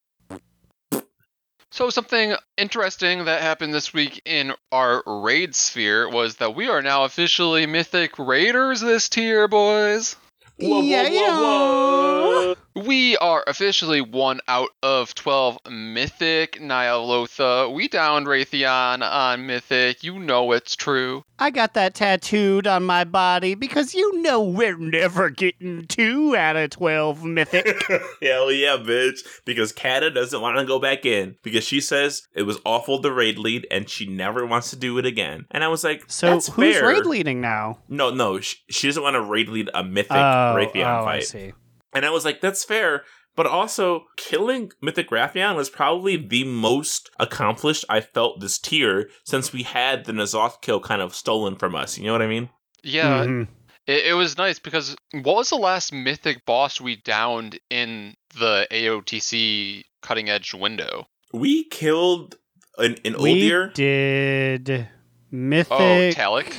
So 1.75 1.91
something 1.91 2.37
interesting 2.57 3.25
that 3.25 3.43
happened 3.43 3.75
this 3.75 3.93
week 3.93 4.23
in 4.25 4.53
our 4.71 5.03
raid 5.05 5.57
sphere 5.57 6.09
was 6.09 6.37
that 6.37 6.55
we 6.55 6.69
are 6.69 6.81
now 6.81 7.03
officially 7.03 7.67
Mythic 7.67 8.17
Raiders 8.17 8.81
this 8.81 9.09
tier, 9.09 9.49
boys. 9.49 10.15
Whoa, 10.57 10.81
whoa, 10.81 11.11
whoa, 11.11 12.55
whoa. 12.55 12.55
We 12.77 13.17
are 13.19 13.45
officially 13.47 14.01
one 14.01 14.41
out 14.49 14.71
of 14.83 15.15
12 15.15 15.59
Mythic 15.71 16.59
Ny'alotha. 16.61 17.73
We 17.73 17.87
downed 17.87 18.27
Wrathion 18.27 19.01
on 19.01 19.47
Mythic. 19.47 20.03
You 20.03 20.19
know 20.19 20.51
it's 20.51 20.75
true. 20.75 21.23
I 21.39 21.51
got 21.51 21.75
that 21.75 21.95
tattooed 21.95 22.67
on 22.67 22.83
my 22.83 23.05
body 23.05 23.55
because 23.55 23.95
you 23.95 24.21
know 24.23 24.43
we're 24.43 24.77
never 24.77 25.31
getting 25.31 25.87
two 25.87 26.35
out 26.35 26.57
of 26.57 26.71
12 26.71 27.23
mythic. 27.23 27.81
Hell 28.23 28.51
yeah, 28.51 28.77
bitch. 28.77 29.21
Because 29.45 29.71
Kata 29.71 30.11
doesn't 30.11 30.41
want 30.41 30.59
to 30.59 30.65
go 30.65 30.81
back 30.81 31.07
in 31.07 31.37
because 31.45 31.63
she 31.63 31.81
says 31.81 32.27
it 32.35 32.43
was 32.43 32.59
awful 32.65 33.01
to 33.03 33.13
raid 33.13 33.39
lead 33.39 33.69
and 33.71 33.89
she 33.89 34.09
never 34.09 34.45
wants 34.45 34.71
to 34.71 34.77
do 34.77 34.99
it 34.99 35.07
again. 35.07 35.47
And 35.53 35.63
I 35.63 35.69
was 35.69 35.85
like, 35.85 36.03
So 36.09 36.27
that's 36.27 36.49
who's 36.49 36.75
fair. 36.75 36.89
raid 36.89 37.07
leading 37.07 37.41
now? 37.41 37.79
No, 37.89 38.11
no, 38.11 38.41
she, 38.41 38.57
she 38.69 38.89
doesn't 38.89 39.03
want 39.03 39.15
to 39.15 39.23
raid 39.23 39.49
lead 39.49 39.71
a 39.75 39.85
mythic 39.85 40.11
oh, 40.11 40.57
Wrathion 40.57 41.03
oh, 41.03 41.07
I 41.07 41.21
see. 41.21 41.53
And 41.95 42.05
I 42.05 42.11
was 42.11 42.25
like, 42.25 42.41
that's 42.41 42.65
fair. 42.65 43.03
But 43.37 43.47
also, 43.47 44.05
killing 44.17 44.71
Mythic 44.81 45.11
Wrathion 45.11 45.57
was 45.57 45.69
probably 45.69 46.17
the 46.17 46.45
most 46.45 47.11
accomplished 47.19 47.85
I 47.89 48.01
felt 48.01 48.41
this 48.41 48.59
tier 48.59 49.09
since 49.25 49.53
we 49.53 49.65
had 49.65 50.05
the 50.05 50.13
N'Zoth 50.13 50.61
kill 50.63 50.79
kind 50.81 51.03
of 51.03 51.15
stolen 51.15 51.57
from 51.57 51.75
us. 51.75 51.99
You 51.99 52.07
know 52.07 52.13
what 52.13 52.23
I 52.23 52.29
mean? 52.29 52.49
Yeah, 52.85 53.25
Mhm. 53.25 53.49
it, 53.89 54.07
it 54.07 54.13
was 54.15 54.39
nice 54.39 54.61
because 54.61 54.95
what 55.13 55.35
was 55.37 55.51
the 55.51 55.57
last 55.57 55.93
Mythic 55.93 56.45
boss 56.47 56.81
we 56.81 56.95
downed 56.97 57.59
in 57.71 58.15
the 58.39 58.69
AOTC 58.71 59.83
cutting 60.03 60.29
edge 60.29 60.55
window? 60.55 61.09
We 61.33 61.65
killed 61.65 62.37
an, 62.79 62.97
an 63.05 63.17
We 63.21 63.51
Uldir. 63.51 63.75
did 63.75 64.89
mythic. 65.33 65.73
Oh, 65.73 66.11
Taloc? 66.15 66.53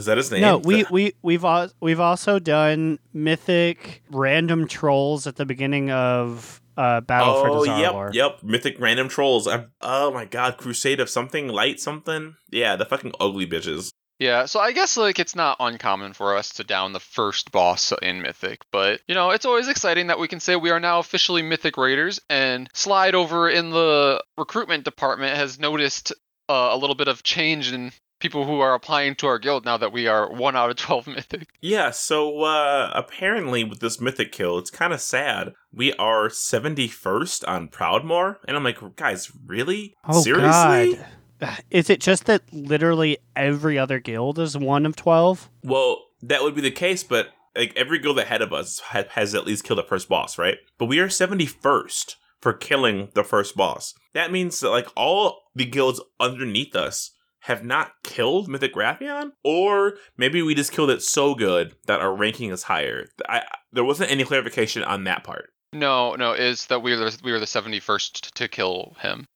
Is 0.00 0.06
that 0.06 0.16
his 0.16 0.30
name? 0.30 0.40
No, 0.40 0.56
we 0.56 0.86
we 0.90 1.12
we've 1.20 1.44
al- 1.44 1.70
we've 1.78 2.00
also 2.00 2.38
done 2.38 2.98
mythic 3.12 4.02
random 4.10 4.66
trolls 4.66 5.26
at 5.26 5.36
the 5.36 5.44
beginning 5.44 5.90
of 5.90 6.62
uh, 6.78 7.02
Battle 7.02 7.34
oh, 7.34 7.64
for 7.64 7.66
yep, 7.66 7.92
Dazar'alor. 7.92 8.14
yep. 8.14 8.42
Mythic 8.42 8.80
random 8.80 9.08
trolls. 9.10 9.46
i 9.46 9.66
oh 9.82 10.10
my 10.10 10.24
god, 10.24 10.56
Crusade 10.56 11.00
of 11.00 11.10
something 11.10 11.48
light 11.48 11.80
something. 11.80 12.36
Yeah, 12.50 12.76
the 12.76 12.86
fucking 12.86 13.12
ugly 13.20 13.46
bitches. 13.46 13.90
Yeah, 14.18 14.46
so 14.46 14.58
I 14.58 14.72
guess 14.72 14.96
like 14.96 15.18
it's 15.18 15.34
not 15.34 15.58
uncommon 15.60 16.14
for 16.14 16.34
us 16.34 16.54
to 16.54 16.64
down 16.64 16.94
the 16.94 17.00
first 17.00 17.52
boss 17.52 17.92
in 18.00 18.22
Mythic, 18.22 18.62
but 18.72 19.02
you 19.06 19.14
know, 19.14 19.30
it's 19.32 19.44
always 19.44 19.68
exciting 19.68 20.06
that 20.06 20.18
we 20.18 20.28
can 20.28 20.40
say 20.40 20.56
we 20.56 20.70
are 20.70 20.80
now 20.80 20.98
officially 20.98 21.42
Mythic 21.42 21.76
Raiders 21.76 22.20
and 22.30 22.70
Slide 22.72 23.14
over 23.14 23.50
in 23.50 23.68
the 23.68 24.24
recruitment 24.38 24.84
department 24.84 25.36
has 25.36 25.58
noticed 25.58 26.12
uh, 26.48 26.70
a 26.72 26.76
little 26.78 26.96
bit 26.96 27.08
of 27.08 27.22
change 27.22 27.70
in 27.72 27.92
people 28.20 28.46
who 28.46 28.60
are 28.60 28.74
applying 28.74 29.16
to 29.16 29.26
our 29.26 29.38
guild 29.38 29.64
now 29.64 29.76
that 29.76 29.92
we 29.92 30.06
are 30.06 30.30
1 30.30 30.54
out 30.56 30.70
of 30.70 30.76
12 30.76 31.06
Mythic. 31.08 31.48
Yeah, 31.60 31.90
so 31.90 32.42
uh 32.44 32.90
apparently 32.94 33.64
with 33.64 33.80
this 33.80 34.00
mythic 34.00 34.30
kill, 34.32 34.58
it's 34.58 34.70
kind 34.70 34.92
of 34.92 35.00
sad. 35.00 35.54
We 35.72 35.92
are 35.94 36.28
71st 36.28 37.48
on 37.48 37.68
Proudmoore, 37.68 38.36
and 38.46 38.56
I'm 38.56 38.64
like, 38.64 38.78
guys, 38.96 39.32
really? 39.46 39.94
Oh 40.06 40.22
Seriously? 40.22 41.00
God. 41.40 41.58
Is 41.70 41.88
it 41.90 42.00
just 42.00 42.26
that 42.26 42.42
literally 42.52 43.18
every 43.34 43.78
other 43.78 43.98
guild 43.98 44.38
is 44.38 44.56
one 44.58 44.84
of 44.84 44.94
twelve? 44.94 45.48
Well, 45.64 46.02
that 46.22 46.42
would 46.42 46.54
be 46.54 46.60
the 46.60 46.70
case, 46.70 47.02
but 47.02 47.28
like 47.56 47.72
every 47.76 47.98
guild 47.98 48.18
ahead 48.18 48.42
of 48.42 48.52
us 48.52 48.80
ha- 48.80 49.04
has 49.10 49.34
at 49.34 49.46
least 49.46 49.64
killed 49.64 49.78
the 49.78 49.84
first 49.84 50.08
boss, 50.08 50.38
right? 50.38 50.58
But 50.78 50.86
we 50.86 50.98
are 50.98 51.08
71st 51.08 52.16
for 52.40 52.52
killing 52.52 53.08
the 53.14 53.24
first 53.24 53.56
boss. 53.56 53.94
That 54.14 54.30
means 54.32 54.60
that 54.60 54.70
like 54.70 54.88
all 54.96 55.40
the 55.54 55.64
guilds 55.64 56.00
underneath 56.18 56.76
us 56.76 57.12
have 57.40 57.64
not 57.64 57.92
killed 58.02 58.48
Mythic 58.48 58.74
Wrathion, 58.74 59.32
or 59.42 59.94
maybe 60.16 60.42
we 60.42 60.54
just 60.54 60.72
killed 60.72 60.90
it 60.90 61.02
so 61.02 61.34
good 61.34 61.74
that 61.86 62.00
our 62.00 62.14
ranking 62.14 62.50
is 62.50 62.64
higher. 62.64 63.06
I, 63.28 63.42
there 63.72 63.84
wasn't 63.84 64.10
any 64.10 64.24
clarification 64.24 64.82
on 64.84 65.04
that 65.04 65.24
part. 65.24 65.50
No, 65.72 66.14
no, 66.16 66.32
is 66.32 66.66
that 66.66 66.82
we 66.82 66.90
were 66.96 67.10
the, 67.10 67.18
we 67.24 67.32
were 67.32 67.38
the 67.38 67.46
71st 67.46 68.32
to 68.32 68.48
kill 68.48 68.96
him. 69.00 69.26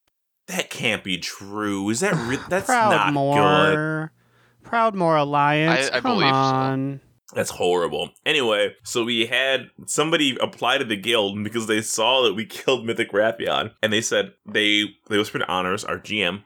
That 0.49 0.69
can't 0.69 1.03
be 1.05 1.17
true. 1.19 1.89
Is 1.91 2.01
that 2.01 2.15
re- 2.29 2.39
that's 2.49 2.69
not 2.69 3.13
good? 3.13 3.15
Proudmoore. 3.15 4.11
Proudmoore 4.65 5.21
Alliance. 5.21 5.91
I- 5.91 5.97
I 5.97 6.01
Come 6.01 6.19
believe 6.19 6.35
so. 6.35 7.01
That's 7.35 7.51
horrible. 7.51 8.11
Anyway, 8.25 8.75
so 8.85 9.05
we 9.05 9.27
had 9.27 9.71
somebody 9.87 10.37
apply 10.41 10.79
to 10.79 10.85
the 10.85 10.97
guild 10.97 11.43
because 11.43 11.67
they 11.67 11.81
saw 11.81 12.23
that 12.25 12.35
we 12.35 12.45
killed 12.47 12.85
Mythic 12.87 13.13
Wrathion, 13.13 13.73
and 13.83 13.93
they 13.93 14.01
said 14.03 14.35
they 14.47 14.85
they 15.09 15.19
whispered 15.19 15.43
Honors, 15.49 15.85
our 15.85 15.99
GM, 15.99 16.45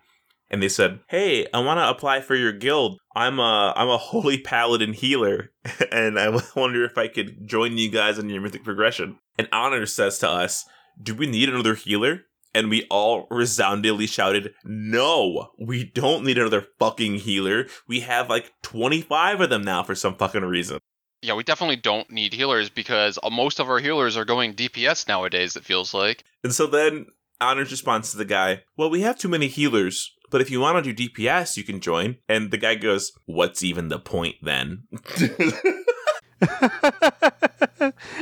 and 0.51 0.63
they 0.63 0.69
said, 0.69 1.01
"Hey, 1.09 1.47
I 1.53 1.61
want 1.61 1.79
to 1.79 1.89
apply 1.89 2.21
for 2.21 2.35
your 2.35 2.53
guild. 2.53 2.99
I'm 3.15 3.39
a 3.39 3.73
I'm 3.77 3.89
a 3.89 3.99
holy 3.99 4.39
paladin 4.39 4.93
healer, 4.93 5.51
and 5.93 6.19
I 6.19 6.29
wonder 6.57 6.85
if 6.85 6.97
I 6.99 7.09
could 7.09 7.47
join 7.47 7.79
you 7.79 7.91
guys 7.91 8.19
in 8.19 8.29
your 8.29 8.43
mythic 8.43 8.65
progression." 8.65 9.19
And 9.39 9.49
Honor 9.53 9.87
says 9.87 10.19
to 10.19 10.29
us, 10.29 10.65
"Do 11.01 11.15
we 11.15 11.27
need 11.27 11.49
another 11.49 11.75
healer?" 11.75 12.23
And 12.55 12.71
we 12.71 12.87
all 12.91 13.27
resoundingly 13.31 14.07
shouted, 14.07 14.55
No, 14.65 15.51
we 15.61 15.85
don't 15.85 16.25
need 16.25 16.39
another 16.39 16.67
fucking 16.79 17.17
healer. 17.17 17.67
We 17.87 18.01
have 18.01 18.31
like 18.31 18.53
25 18.63 19.43
of 19.43 19.51
them 19.51 19.63
now 19.63 19.83
for 19.83 19.95
some 19.95 20.17
fucking 20.17 20.43
reason. 20.43 20.79
Yeah, 21.21 21.35
we 21.35 21.43
definitely 21.43 21.77
don't 21.77 22.11
need 22.11 22.33
healers 22.33 22.71
because 22.71 23.19
uh, 23.23 23.31
most 23.31 23.61
of 23.61 23.69
our 23.69 23.79
healers 23.79 24.17
are 24.17 24.25
going 24.25 24.55
DPS 24.55 25.07
nowadays. 25.07 25.57
It 25.57 25.65
feels 25.65 25.93
like. 25.93 26.25
And 26.43 26.55
so 26.55 26.67
then 26.67 27.07
Honor's 27.41 27.71
response 27.71 28.13
to 28.13 28.17
the 28.17 28.25
guy, 28.25 28.63
Well, 28.77 28.91
we 28.91 29.03
have 29.03 29.19
too 29.19 29.29
many 29.29 29.49
healers, 29.49 30.13
but 30.31 30.41
if 30.41 30.51
you 30.51 30.61
want 30.61 30.85
to 30.85 30.93
do 30.93 31.09
DPS, 31.09 31.57
you 31.57 31.65
can 31.65 31.81
join. 31.81 32.17
And 32.29 32.51
the 32.51 32.59
guy 32.59 32.75
goes, 32.75 33.13
What's 33.27 33.63
even 33.63 33.89
the 33.89 33.99
point 33.99 34.37
then? 34.43 34.85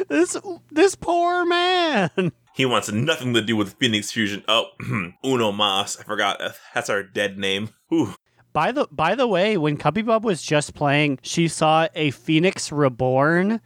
this 0.08 0.36
this 0.70 0.94
poor 0.94 1.44
man. 1.44 2.10
he 2.54 2.64
wants 2.66 2.90
nothing 2.90 3.34
to 3.34 3.42
do 3.42 3.56
with 3.56 3.74
Phoenix 3.74 4.10
Fusion. 4.10 4.42
Oh, 4.48 4.66
Uno 5.24 5.52
Mas. 5.52 5.98
I 5.98 6.04
forgot. 6.04 6.40
That's 6.74 6.90
our 6.90 7.02
dead 7.02 7.38
name. 7.38 7.70
Whew. 7.88 8.14
By 8.52 8.72
the 8.72 8.86
by 8.90 9.14
the 9.14 9.26
way, 9.26 9.56
when 9.58 9.76
Cubby 9.76 10.02
Bub 10.02 10.24
was 10.24 10.42
just 10.42 10.74
playing, 10.74 11.18
she 11.22 11.48
saw 11.48 11.88
a 11.94 12.10
Phoenix 12.10 12.72
Reborn, 12.72 13.60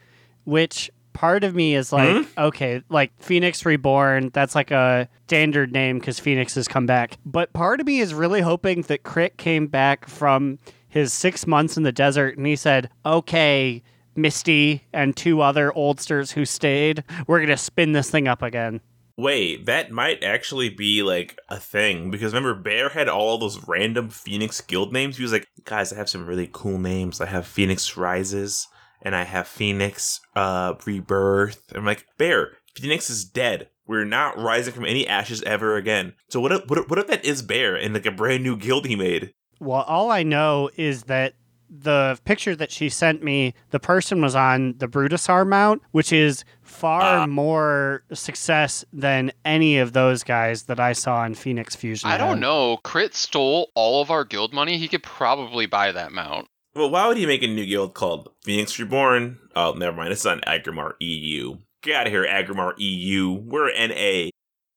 which 0.44 0.90
part 1.20 1.44
of 1.44 1.54
me 1.54 1.74
is 1.74 1.92
like, 1.92 2.08
hmm? 2.08 2.22
okay, 2.38 2.82
like 2.88 3.12
Phoenix 3.18 3.66
Reborn, 3.66 4.30
that's 4.32 4.54
like 4.54 4.70
a 4.70 5.06
standard 5.26 5.70
name 5.70 5.98
because 5.98 6.18
Phoenix 6.18 6.54
has 6.54 6.66
come 6.66 6.86
back. 6.86 7.18
But 7.26 7.52
part 7.52 7.78
of 7.78 7.86
me 7.86 8.00
is 8.00 8.14
really 8.14 8.40
hoping 8.40 8.80
that 8.82 9.02
Crit 9.02 9.36
came 9.36 9.66
back 9.66 10.08
from 10.08 10.58
his 10.88 11.12
six 11.12 11.46
months 11.46 11.76
in 11.76 11.82
the 11.82 11.92
desert 11.92 12.38
and 12.38 12.46
he 12.46 12.56
said, 12.56 12.88
okay, 13.04 13.82
Misty 14.16 14.82
and 14.94 15.14
two 15.14 15.42
other 15.42 15.70
oldsters 15.72 16.32
who 16.32 16.46
stayed, 16.46 17.04
we're 17.26 17.40
going 17.40 17.50
to 17.50 17.56
spin 17.58 17.92
this 17.92 18.08
thing 18.08 18.26
up 18.26 18.40
again. 18.40 18.80
Wait, 19.18 19.66
that 19.66 19.90
might 19.90 20.24
actually 20.24 20.70
be 20.70 21.02
like 21.02 21.38
a 21.50 21.60
thing 21.60 22.10
because 22.10 22.32
remember 22.32 22.54
Bear 22.54 22.88
had 22.88 23.10
all 23.10 23.36
those 23.36 23.68
random 23.68 24.08
Phoenix 24.08 24.62
guild 24.62 24.94
names. 24.94 25.18
He 25.18 25.22
was 25.22 25.32
like, 25.32 25.46
"Guys, 25.64 25.92
I 25.92 25.96
have 25.96 26.08
some 26.08 26.26
really 26.26 26.48
cool 26.50 26.78
names. 26.78 27.20
I 27.20 27.26
have 27.26 27.46
Phoenix 27.46 27.98
Rises 27.98 28.68
and 29.02 29.14
I 29.16 29.24
have 29.24 29.46
Phoenix 29.48 30.20
uh 30.36 30.74
Rebirth." 30.84 31.62
I'm 31.74 31.84
like, 31.84 32.06
"Bear, 32.18 32.52
Phoenix 32.74 33.10
is 33.10 33.24
dead. 33.24 33.68
We're 33.86 34.04
not 34.04 34.38
rising 34.38 34.72
from 34.74 34.84
any 34.84 35.06
ashes 35.06 35.42
ever 35.42 35.76
again." 35.76 36.14
So 36.28 36.40
what 36.40 36.52
if 36.52 36.66
what 36.68 36.78
if, 36.78 36.88
what 36.90 36.98
if 36.98 37.06
that 37.08 37.24
is 37.24 37.42
Bear 37.42 37.74
and 37.76 37.94
like 37.94 38.06
a 38.06 38.10
brand 38.10 38.42
new 38.42 38.56
guild 38.56 38.86
he 38.86 38.96
made? 38.96 39.32
Well, 39.58 39.82
all 39.82 40.10
I 40.10 40.22
know 40.22 40.70
is 40.76 41.04
that 41.04 41.34
the 41.72 42.18
picture 42.24 42.56
that 42.56 42.72
she 42.72 42.88
sent 42.88 43.22
me, 43.22 43.54
the 43.70 43.78
person 43.78 44.20
was 44.20 44.34
on 44.34 44.74
the 44.78 44.88
Brutosaur 44.88 45.46
mount, 45.46 45.82
which 45.92 46.12
is 46.12 46.44
far 46.62 47.18
Ah. 47.18 47.26
more 47.26 48.02
success 48.12 48.84
than 48.92 49.30
any 49.44 49.78
of 49.78 49.92
those 49.92 50.24
guys 50.24 50.64
that 50.64 50.80
I 50.80 50.94
saw 50.94 51.24
in 51.24 51.34
Phoenix 51.36 51.76
Fusion. 51.76 52.10
I 52.10 52.16
don't 52.16 52.40
know. 52.40 52.78
Crit 52.78 53.14
stole 53.14 53.70
all 53.76 54.02
of 54.02 54.10
our 54.10 54.24
guild 54.24 54.52
money. 54.52 54.78
He 54.78 54.88
could 54.88 55.04
probably 55.04 55.66
buy 55.66 55.92
that 55.92 56.10
mount. 56.10 56.48
Well, 56.74 56.90
why 56.90 57.08
would 57.08 57.16
he 57.16 57.26
make 57.26 57.42
a 57.42 57.48
new 57.48 57.66
guild 57.66 57.94
called 57.94 58.30
Phoenix 58.44 58.78
Reborn? 58.78 59.38
Oh, 59.56 59.72
never 59.72 59.96
mind. 59.96 60.12
It's 60.12 60.26
on 60.26 60.40
Aggramar 60.42 60.94
EU. 61.00 61.58
Get 61.82 61.96
out 61.96 62.06
of 62.06 62.12
here, 62.12 62.24
Aggramar 62.24 62.74
EU. 62.78 63.32
We're 63.32 63.72
NA. 63.72 64.30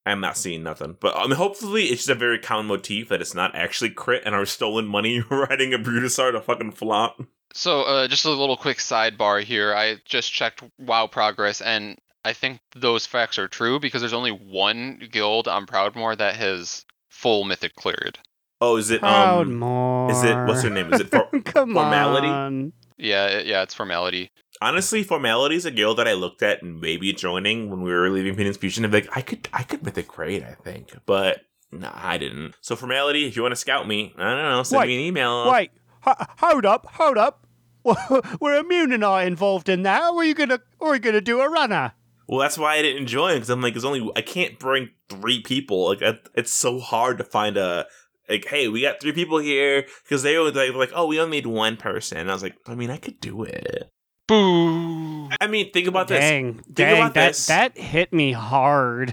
I'm 0.06 0.20
not 0.20 0.36
seeing 0.36 0.62
nothing. 0.62 0.96
But 1.00 1.16
mean, 1.16 1.36
hopefully 1.36 1.84
it's 1.84 2.02
just 2.02 2.08
a 2.08 2.14
very 2.14 2.38
common 2.38 2.66
motif 2.66 3.08
that 3.08 3.20
it's 3.20 3.34
not 3.34 3.54
actually 3.54 3.90
crit 3.90 4.22
and 4.26 4.34
our 4.34 4.44
stolen 4.44 4.86
money 4.86 5.20
riding 5.30 5.72
a 5.72 5.78
Brutosaur 5.78 6.32
to 6.32 6.40
fucking 6.40 6.72
flop. 6.72 7.22
So, 7.52 7.82
uh, 7.82 8.08
just 8.08 8.24
a 8.24 8.30
little 8.30 8.56
quick 8.56 8.78
sidebar 8.78 9.42
here. 9.42 9.72
I 9.74 9.98
just 10.04 10.32
checked 10.32 10.64
WoW 10.78 11.06
progress, 11.06 11.60
and 11.60 11.96
I 12.24 12.32
think 12.32 12.58
those 12.74 13.06
facts 13.06 13.38
are 13.38 13.48
true 13.48 13.78
because 13.78 14.02
there's 14.02 14.12
only 14.12 14.32
one 14.32 15.00
guild 15.12 15.46
on 15.46 15.66
Proudmoore 15.66 16.18
that 16.18 16.34
has 16.36 16.84
full 17.08 17.44
mythic 17.44 17.76
cleared. 17.76 18.18
Oh, 18.64 18.76
is 18.76 18.90
it 18.90 19.00
Proud 19.00 19.46
um 19.48 19.56
more. 19.58 20.10
is 20.10 20.22
it 20.22 20.36
what's 20.46 20.62
her 20.62 20.70
name? 20.70 20.92
Is 20.92 21.00
it 21.00 21.10
for 21.10 21.26
Come 21.44 21.74
formality? 21.74 22.28
on. 22.28 22.72
Yeah, 22.96 23.40
yeah, 23.40 23.62
it's 23.62 23.74
formality. 23.74 24.30
honestly 24.62 25.02
formality 25.02 25.56
is 25.56 25.64
a 25.66 25.70
guild 25.70 25.98
that 25.98 26.06
I 26.08 26.12
looked 26.14 26.42
at 26.42 26.62
and 26.62 26.80
maybe 26.80 27.12
joining 27.12 27.68
when 27.70 27.82
we 27.82 27.90
were 27.92 28.08
leaving 28.10 28.34
Phoenix 28.36 28.56
Fusion. 28.56 28.84
I'm 28.84 28.92
like, 28.92 29.08
I 29.16 29.20
could 29.20 29.48
I 29.52 29.62
could 29.64 29.82
mythic 29.82 30.08
grade, 30.08 30.42
I 30.44 30.54
think. 30.62 30.96
But 31.06 31.40
nah, 31.72 31.90
I 31.94 32.18
didn't. 32.18 32.54
So 32.60 32.76
formality, 32.76 33.26
if 33.26 33.34
you 33.36 33.42
want 33.42 33.52
to 33.52 33.56
scout 33.56 33.86
me, 33.88 34.14
I 34.16 34.30
don't 34.34 34.42
know, 34.50 34.62
send 34.62 34.80
Wait, 34.80 34.86
me 34.88 34.94
an 34.94 35.00
email. 35.00 35.50
Wait, 35.52 35.70
h- 36.06 36.14
hold 36.38 36.64
up, 36.64 36.86
hold 36.92 37.18
up. 37.18 37.46
We're 38.40 38.58
immune 38.60 38.92
and 38.92 39.04
I 39.04 39.24
involved 39.24 39.68
in 39.68 39.82
that. 39.82 40.02
Or 40.12 40.20
are 40.20 40.24
you 40.24 40.34
gonna, 40.34 40.60
or 40.80 40.92
are 40.92 40.94
you 40.94 41.00
gonna 41.00 41.20
do 41.20 41.40
a 41.40 41.50
runner? 41.50 41.92
Well, 42.26 42.38
that's 42.40 42.56
why 42.56 42.76
I 42.76 42.82
didn't 42.82 43.08
join 43.08 43.34
because 43.34 43.50
I'm 43.50 43.60
like, 43.60 43.76
it's 43.76 43.84
only 43.84 44.08
I 44.16 44.22
can't 44.22 44.58
bring 44.58 44.88
three 45.10 45.42
people. 45.42 45.88
Like, 45.88 45.98
that- 45.98 46.28
it's 46.34 46.52
so 46.52 46.78
hard 46.80 47.18
to 47.18 47.24
find 47.24 47.56
a 47.58 47.84
like, 48.28 48.46
hey, 48.46 48.68
we 48.68 48.80
got 48.80 49.00
three 49.00 49.12
people 49.12 49.38
here 49.38 49.86
because 50.02 50.22
they 50.22 50.36
were 50.38 50.50
like, 50.50 50.74
like, 50.74 50.92
oh, 50.94 51.06
we 51.06 51.20
only 51.20 51.38
need 51.38 51.46
one 51.46 51.76
person. 51.76 52.18
And 52.18 52.30
I 52.30 52.34
was 52.34 52.42
like, 52.42 52.56
I 52.66 52.74
mean, 52.74 52.90
I 52.90 52.96
could 52.96 53.20
do 53.20 53.44
it. 53.44 53.90
Boo! 54.26 55.28
I 55.40 55.46
mean, 55.48 55.70
think 55.70 55.86
about 55.86 56.08
this. 56.08 56.20
Dang, 56.20 56.64
dang, 56.72 56.96
about 56.96 57.14
that 57.14 57.28
this. 57.28 57.46
that 57.46 57.76
hit 57.76 58.12
me 58.12 58.32
hard. 58.32 59.12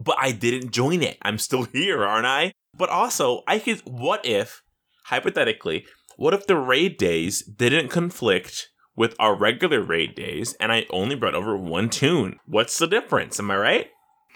but 0.00 0.16
I 0.18 0.32
didn't 0.32 0.70
join 0.70 1.02
it. 1.02 1.18
I'm 1.22 1.38
still 1.38 1.64
here, 1.72 2.04
aren't 2.04 2.26
I? 2.26 2.52
But 2.76 2.88
also, 2.88 3.42
I 3.46 3.58
could. 3.58 3.80
What 3.80 4.24
if, 4.24 4.62
hypothetically, 5.04 5.84
what 6.16 6.32
if 6.32 6.46
the 6.46 6.56
raid 6.56 6.96
days 6.96 7.42
didn't 7.42 7.88
conflict 7.88 8.70
with 8.96 9.14
our 9.18 9.34
regular 9.34 9.82
raid 9.82 10.14
days, 10.14 10.54
and 10.54 10.72
I 10.72 10.86
only 10.90 11.14
brought 11.14 11.34
over 11.34 11.54
one 11.56 11.90
tune? 11.90 12.38
What's 12.46 12.78
the 12.78 12.86
difference? 12.86 13.38
Am 13.38 13.50
I 13.50 13.56
right? 13.56 13.86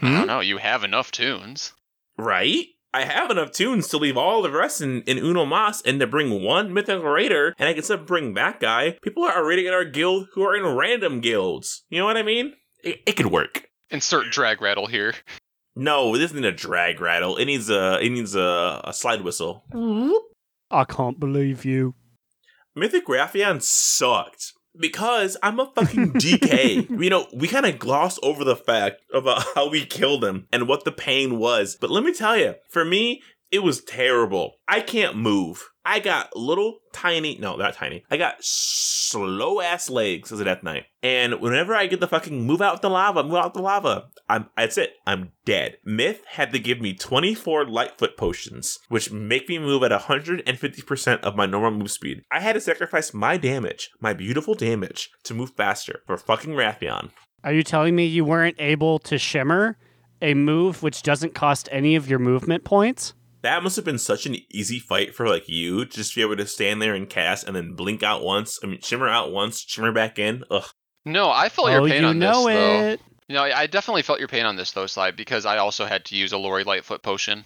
I 0.02 0.11
don't 0.11 0.20
hmm? 0.20 0.26
know. 0.26 0.40
You 0.40 0.59
have 0.59 0.85
enough 0.85 1.11
tunes. 1.11 1.72
Right. 2.18 2.66
I 2.96 3.04
have 3.04 3.30
enough 3.30 3.50
tunes 3.50 3.88
to 3.88 3.98
leave 3.98 4.16
all 4.16 4.40
the 4.40 4.50
rest 4.50 4.80
in, 4.80 5.02
in 5.02 5.18
Uno 5.18 5.44
Mas 5.44 5.82
and 5.82 6.00
to 6.00 6.06
bring 6.06 6.42
one 6.42 6.72
mythical 6.72 7.04
raider, 7.04 7.54
and 7.59 7.68
I 7.68 7.74
can 7.74 7.82
still 7.82 7.98
bring 7.98 8.32
that 8.32 8.59
guy. 8.59 8.96
People 9.02 9.24
are 9.24 9.46
raiding 9.46 9.66
in 9.66 9.74
our 9.74 9.85
guild 9.85 10.28
who 10.32 10.42
are 10.44 10.56
in 10.56 10.64
random 10.64 11.20
guilds. 11.20 11.85
You 11.90 11.98
know 11.98 12.06
what 12.06 12.16
I 12.16 12.22
mean? 12.22 12.54
It, 12.82 13.02
it 13.04 13.12
could 13.12 13.26
work. 13.26 13.68
Insert 13.90 14.30
drag 14.30 14.62
rattle 14.62 14.87
here. 14.87 15.12
No, 15.74 16.14
it 16.14 16.22
isn't 16.22 16.42
a 16.42 16.52
drag 16.52 17.02
rattle. 17.02 17.37
It 17.37 17.44
needs 17.44 17.68
a 17.68 17.98
it 18.00 18.09
needs 18.09 18.35
a, 18.35 18.80
a 18.82 18.94
slide 18.94 19.20
whistle. 19.20 19.64
I 20.70 20.85
can't 20.85 21.20
believe 21.20 21.66
you. 21.66 21.96
Mythic 22.74 23.09
Wrathion 23.09 23.61
sucked 23.61 24.54
because 24.78 25.36
I'm 25.42 25.60
a 25.60 25.70
fucking 25.74 26.14
DK. 26.14 26.88
you 27.02 27.10
know, 27.10 27.26
we 27.34 27.48
kind 27.48 27.66
of 27.66 27.78
gloss 27.78 28.18
over 28.22 28.44
the 28.44 28.56
fact 28.56 29.02
uh, 29.14 29.18
about 29.18 29.44
how 29.54 29.68
we 29.68 29.84
killed 29.84 30.24
him 30.24 30.46
and 30.52 30.68
what 30.68 30.84
the 30.84 30.92
pain 30.92 31.38
was. 31.38 31.76
But 31.80 31.90
let 31.90 32.04
me 32.04 32.12
tell 32.12 32.36
you, 32.36 32.54
for 32.68 32.84
me, 32.84 33.22
it 33.50 33.62
was 33.62 33.82
terrible. 33.82 34.56
I 34.68 34.80
can't 34.80 35.16
move. 35.16 35.70
I 35.88 36.01
got 36.01 36.35
little 36.37 36.81
tiny, 36.92 37.38
no, 37.38 37.55
not 37.55 37.75
tiny. 37.75 38.03
I 38.11 38.16
got 38.16 38.38
slow 38.40 39.61
ass 39.61 39.88
legs 39.88 40.33
as 40.33 40.40
a 40.40 40.44
death 40.44 40.64
knight. 40.64 40.87
And 41.01 41.40
whenever 41.40 41.77
I 41.77 41.87
get 41.87 42.01
the 42.01 42.09
fucking 42.09 42.44
move 42.44 42.61
out 42.61 42.83
the 42.83 42.90
lava, 42.90 43.22
move 43.22 43.37
out 43.37 43.55
the 43.55 43.62
lava, 43.62 44.09
I'm 44.29 44.49
that's 44.57 44.79
it. 44.79 44.94
I'm 45.07 45.31
dead. 45.44 45.77
Myth 45.85 46.25
had 46.33 46.53
to 46.53 46.59
give 46.59 46.81
me 46.81 46.92
24 46.92 47.66
Lightfoot 47.66 48.16
potions, 48.16 48.81
which 48.88 49.12
make 49.12 49.49
me 49.49 49.61
move 49.61 49.85
at 49.85 49.92
150% 49.92 51.20
of 51.20 51.37
my 51.37 51.46
normal 51.46 51.79
move 51.79 51.92
speed. 51.92 52.22
I 52.33 52.40
had 52.40 52.55
to 52.55 52.61
sacrifice 52.61 53.14
my 53.14 53.37
damage, 53.37 53.90
my 54.01 54.12
beautiful 54.12 54.55
damage, 54.55 55.11
to 55.22 55.35
move 55.35 55.53
faster 55.57 56.01
for 56.05 56.16
fucking 56.16 56.55
Wrathion. 56.55 57.11
Are 57.44 57.53
you 57.53 57.62
telling 57.62 57.94
me 57.94 58.07
you 58.07 58.25
weren't 58.25 58.57
able 58.59 58.99
to 59.01 59.18
shimmer 59.18 59.79
a 60.20 60.35
move 60.35 60.83
which 60.83 61.03
doesn't 61.03 61.37
cost 61.37 61.68
any 61.70 61.94
of 61.94 62.11
your 62.11 62.18
movement 62.18 62.64
points? 62.64 63.14
That 63.46 63.62
must 63.62 63.76
have 63.76 63.85
been 63.85 63.96
such 63.96 64.26
an 64.26 64.35
easy 64.50 64.80
fight 64.80 65.14
for 65.14 65.28
like 65.28 65.48
you 65.48 65.85
to 65.85 65.90
just 65.96 66.16
be 66.16 66.20
able 66.20 66.37
to 66.37 66.48
stand 66.48 66.82
there 66.82 66.96
and 66.96 67.09
cast 67.09 67.46
and 67.46 67.54
then 67.54 67.74
blink 67.74 68.02
out 68.02 68.24
once. 68.24 68.59
I 68.61 68.66
mean, 68.66 68.80
shimmer 68.80 69.09
out 69.09 69.30
once, 69.30 69.61
shimmer 69.61 69.92
back 69.92 70.18
in. 70.18 70.42
Ugh. 70.50 70.64
No, 71.04 71.30
I 71.30 71.48
felt 71.48 71.68
oh, 71.68 71.70
your 71.70 71.88
pain 71.88 72.02
you 72.02 72.09
on 72.09 72.18
know 72.18 72.46
this 72.46 72.56
though. 72.56 72.87
it. 72.88 73.00
You 73.28 73.35
know, 73.37 73.44
I 73.44 73.61
I 73.61 73.66
definitely 73.68 74.02
felt 74.02 74.18
your 74.18 74.26
pain 74.26 74.46
on 74.46 74.56
this 74.56 74.72
though, 74.72 74.87
Slide, 74.87 75.14
because 75.14 75.46
I 75.46 75.59
also 75.59 75.87
had 75.87 76.04
to 76.06 76.16
use 76.16 76.32
a 76.32 76.38
Lori 76.38 76.64
Lightfoot 76.64 77.04
potion. 77.04 77.44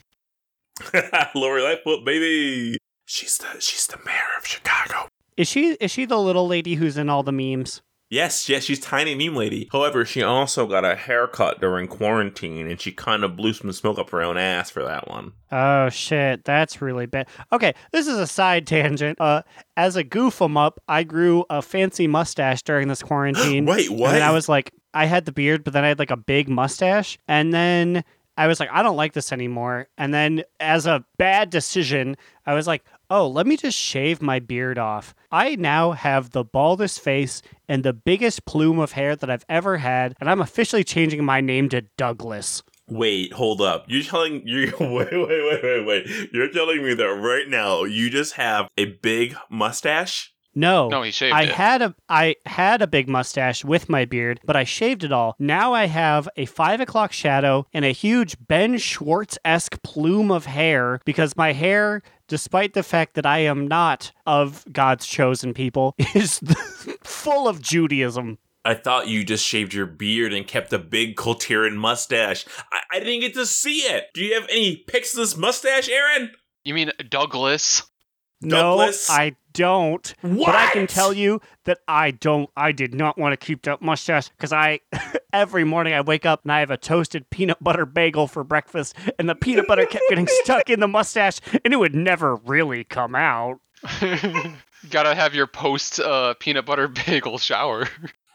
Lori 1.35 1.61
Lightfoot, 1.61 2.03
baby. 2.07 2.79
She's 3.05 3.37
the 3.37 3.61
she's 3.61 3.87
the 3.87 3.99
mayor 3.99 4.39
of 4.39 4.47
Chicago. 4.47 5.07
Is 5.37 5.49
she 5.49 5.73
is 5.73 5.91
she 5.91 6.07
the 6.07 6.19
little 6.19 6.49
lady 6.49 6.77
who's 6.77 6.97
in 6.97 7.11
all 7.11 7.23
the 7.23 7.31
memes? 7.31 7.83
Yes, 8.11 8.49
yes, 8.49 8.65
she's 8.65 8.81
tiny 8.81 9.15
meme 9.15 9.37
lady. 9.37 9.69
However, 9.71 10.05
she 10.05 10.21
also 10.21 10.67
got 10.67 10.85
a 10.85 10.97
haircut 10.97 11.61
during 11.61 11.87
quarantine, 11.87 12.67
and 12.67 12.81
she 12.81 12.91
kind 12.91 13.23
of 13.23 13.37
blew 13.37 13.53
some 13.53 13.71
smoke 13.71 14.01
up 14.01 14.11
her 14.11 14.21
own 14.21 14.37
ass 14.37 14.69
for 14.69 14.83
that 14.83 15.09
one. 15.09 15.33
Oh 15.53 15.89
shit, 15.91 16.45
that's 16.45 16.83
really 16.83 17.07
bad. 17.07 17.29
Okay, 17.53 17.73
this 17.93 18.09
is 18.09 18.19
a 18.19 18.27
side 18.27 18.67
tangent. 18.67 19.21
Uh, 19.21 19.43
as 19.77 19.95
a 19.95 20.03
goof 20.03 20.43
'em 20.43 20.57
up, 20.57 20.81
I 20.89 21.05
grew 21.05 21.45
a 21.49 21.63
fancy 21.63 22.09
mustache 22.09 22.63
during 22.63 22.89
this 22.89 23.03
quarantine. 23.05 23.65
Wait, 23.65 23.91
what? 23.91 24.13
And 24.13 24.25
I 24.25 24.33
was 24.33 24.49
like, 24.49 24.73
I 24.93 25.07
had 25.07 25.25
the 25.25 25.33
beard, 25.33 25.63
but 25.63 25.73
then 25.73 25.85
I 25.85 25.89
had 25.89 26.01
like 26.01 26.11
a 26.11 26.17
big 26.17 26.49
mustache. 26.49 27.17
And 27.29 27.55
then 27.55 28.03
I 28.37 28.49
was 28.49 28.59
like, 28.59 28.71
I 28.73 28.83
don't 28.83 28.97
like 28.97 29.13
this 29.13 29.33
anymore. 29.33 29.87
And 29.99 30.13
then, 30.13 30.43
as 30.59 30.85
a 30.87 31.05
bad 31.17 31.51
decision, 31.51 32.17
I 32.45 32.55
was 32.55 32.67
like, 32.67 32.83
oh, 33.11 33.27
let 33.29 33.47
me 33.47 33.57
just 33.57 33.77
shave 33.77 34.23
my 34.23 34.39
beard 34.39 34.79
off. 34.79 35.15
I 35.33 35.57
now 35.57 35.93
have 35.93 36.31
the 36.31 36.45
baldest 36.45 37.01
face 37.01 37.43
and 37.69 37.83
the 37.85 37.93
biggest 37.93 38.45
plume 38.47 38.79
of 38.79 38.93
hair 38.93 39.17
that 39.17 39.29
I've 39.31 39.45
ever 39.49 39.79
had, 39.79 40.15
and 40.21 40.31
I'm 40.31 40.41
officially 40.41 40.85
changing 40.85 41.25
my 41.25 41.41
name 41.41 41.69
to 41.71 41.83
Douglas. 41.97 42.63
Wait, 42.89 43.33
hold 43.33 43.61
up. 43.61 43.85
You're 43.87 44.03
telling 44.03 44.43
you 44.47 44.73
wait, 44.81 45.13
wait, 45.13 45.13
wait, 45.13 45.63
wait, 45.63 45.87
wait. 45.87 46.07
You're 46.33 46.51
telling 46.51 46.83
me 46.83 46.95
that 46.95 47.05
right 47.05 47.49
now 47.49 47.85
you 47.85 48.11
just 48.11 48.35
have 48.35 48.69
a 48.77 48.87
big 48.87 49.37
mustache? 49.49 50.33
No, 50.53 50.89
No, 50.89 51.03
he 51.03 51.13
shaved 51.13 51.33
I 51.33 51.45
it. 51.45 51.51
had 51.51 51.81
a 51.81 51.95
I 52.09 52.35
had 52.45 52.83
a 52.83 52.89
big 52.89 53.09
mustache 53.09 53.65
with 53.65 53.89
my 53.89 54.05
beard, 54.05 54.41
but 54.45 54.57
I 54.57 54.65
shaved 54.65 55.05
it 55.05 55.13
all. 55.13 55.37
Now 55.39 55.73
I 55.73 55.87
have 55.87 56.29
a 56.37 56.45
five 56.47 56.81
o'clock 56.81 57.13
shadow 57.13 57.67
and 57.73 57.85
a 57.85 57.93
huge 57.93 58.37
Ben 58.49 58.77
Schwartz 58.79 59.39
esque 59.45 59.81
plume 59.85 60.33
of 60.33 60.47
hair 60.47 61.01
because 61.05 61.37
my 61.37 61.53
hair, 61.53 62.03
despite 62.31 62.75
the 62.75 62.85
fact 62.85 63.15
that 63.15 63.27
I 63.27 63.41
am 63.41 63.67
not 63.67 64.13
of 64.25 64.65
God's 64.73 65.05
chosen 65.05 65.53
people, 65.53 65.95
is 66.15 66.41
full 67.03 67.49
of 67.49 67.61
Judaism. 67.61 68.39
I 68.65 68.75
thought 68.75 69.09
you 69.09 69.25
just 69.25 69.45
shaved 69.45 69.75
your 69.75 69.87
beard 69.87 70.33
and 70.33 70.47
kept 70.47 70.73
a 70.73 70.79
big 70.79 71.17
Coltiran 71.17 71.75
mustache. 71.75 72.47
I, 72.73 72.81
I 72.93 72.99
didn't 73.01 73.21
get 73.21 73.35
to 73.35 73.47
see 73.47 73.81
it. 73.81 74.07
Do 74.15 74.23
you 74.23 74.35
have 74.35 74.49
any 74.49 74.77
pics 74.77 75.13
of 75.15 75.19
this 75.19 75.37
mustache, 75.37 75.89
Aaron? 75.89 76.31
You 76.65 76.75
mean 76.75 76.93
Douglas? 77.09 77.90
Douglas? 78.47 79.09
No, 79.09 79.15
I 79.15 79.37
don't. 79.53 80.15
What? 80.23 80.47
But 80.47 80.55
I 80.55 80.71
can 80.71 80.87
tell 80.87 81.13
you 81.13 81.41
that 81.65 81.79
I 81.87 82.11
don't. 82.13 82.49
I 82.57 82.73
did 82.73 82.95
not 82.95 83.19
want 83.19 83.33
to 83.33 83.37
keep 83.37 83.63
that 83.63 83.83
mustache 83.83 84.29
because 84.29 84.53
I 84.53 84.81
every 85.33 85.65
morning 85.65 85.93
I 85.93 86.01
wake 86.01 86.27
up 86.27 86.43
and 86.45 86.53
I 86.53 86.61
have 86.61 86.71
a 86.71 86.77
toasted 86.77 87.29
peanut 87.31 87.63
butter 87.63 87.87
bagel 87.87 88.27
for 88.27 88.45
breakfast, 88.45 88.95
and 89.19 89.29
the 89.29 89.35
peanut 89.35 89.67
butter 89.67 89.87
kept 89.87 90.05
getting 90.09 90.27
stuck 90.43 90.71
in 90.71 90.81
the 90.81 90.89
mustache, 90.89 91.41
and 91.65 91.73
it 91.73 91.77
would 91.79 91.95
never 91.95 92.37
really 92.37 92.85
come 92.85 93.15
out. 93.15 93.61
you 94.03 94.55
Gotta 94.89 95.15
have 95.15 95.35
your 95.35 95.47
post 95.47 96.01
uh, 96.01 96.35
peanut 96.35 96.65
butter 96.65 96.89
bagel 96.89 97.39
shower. 97.39 97.89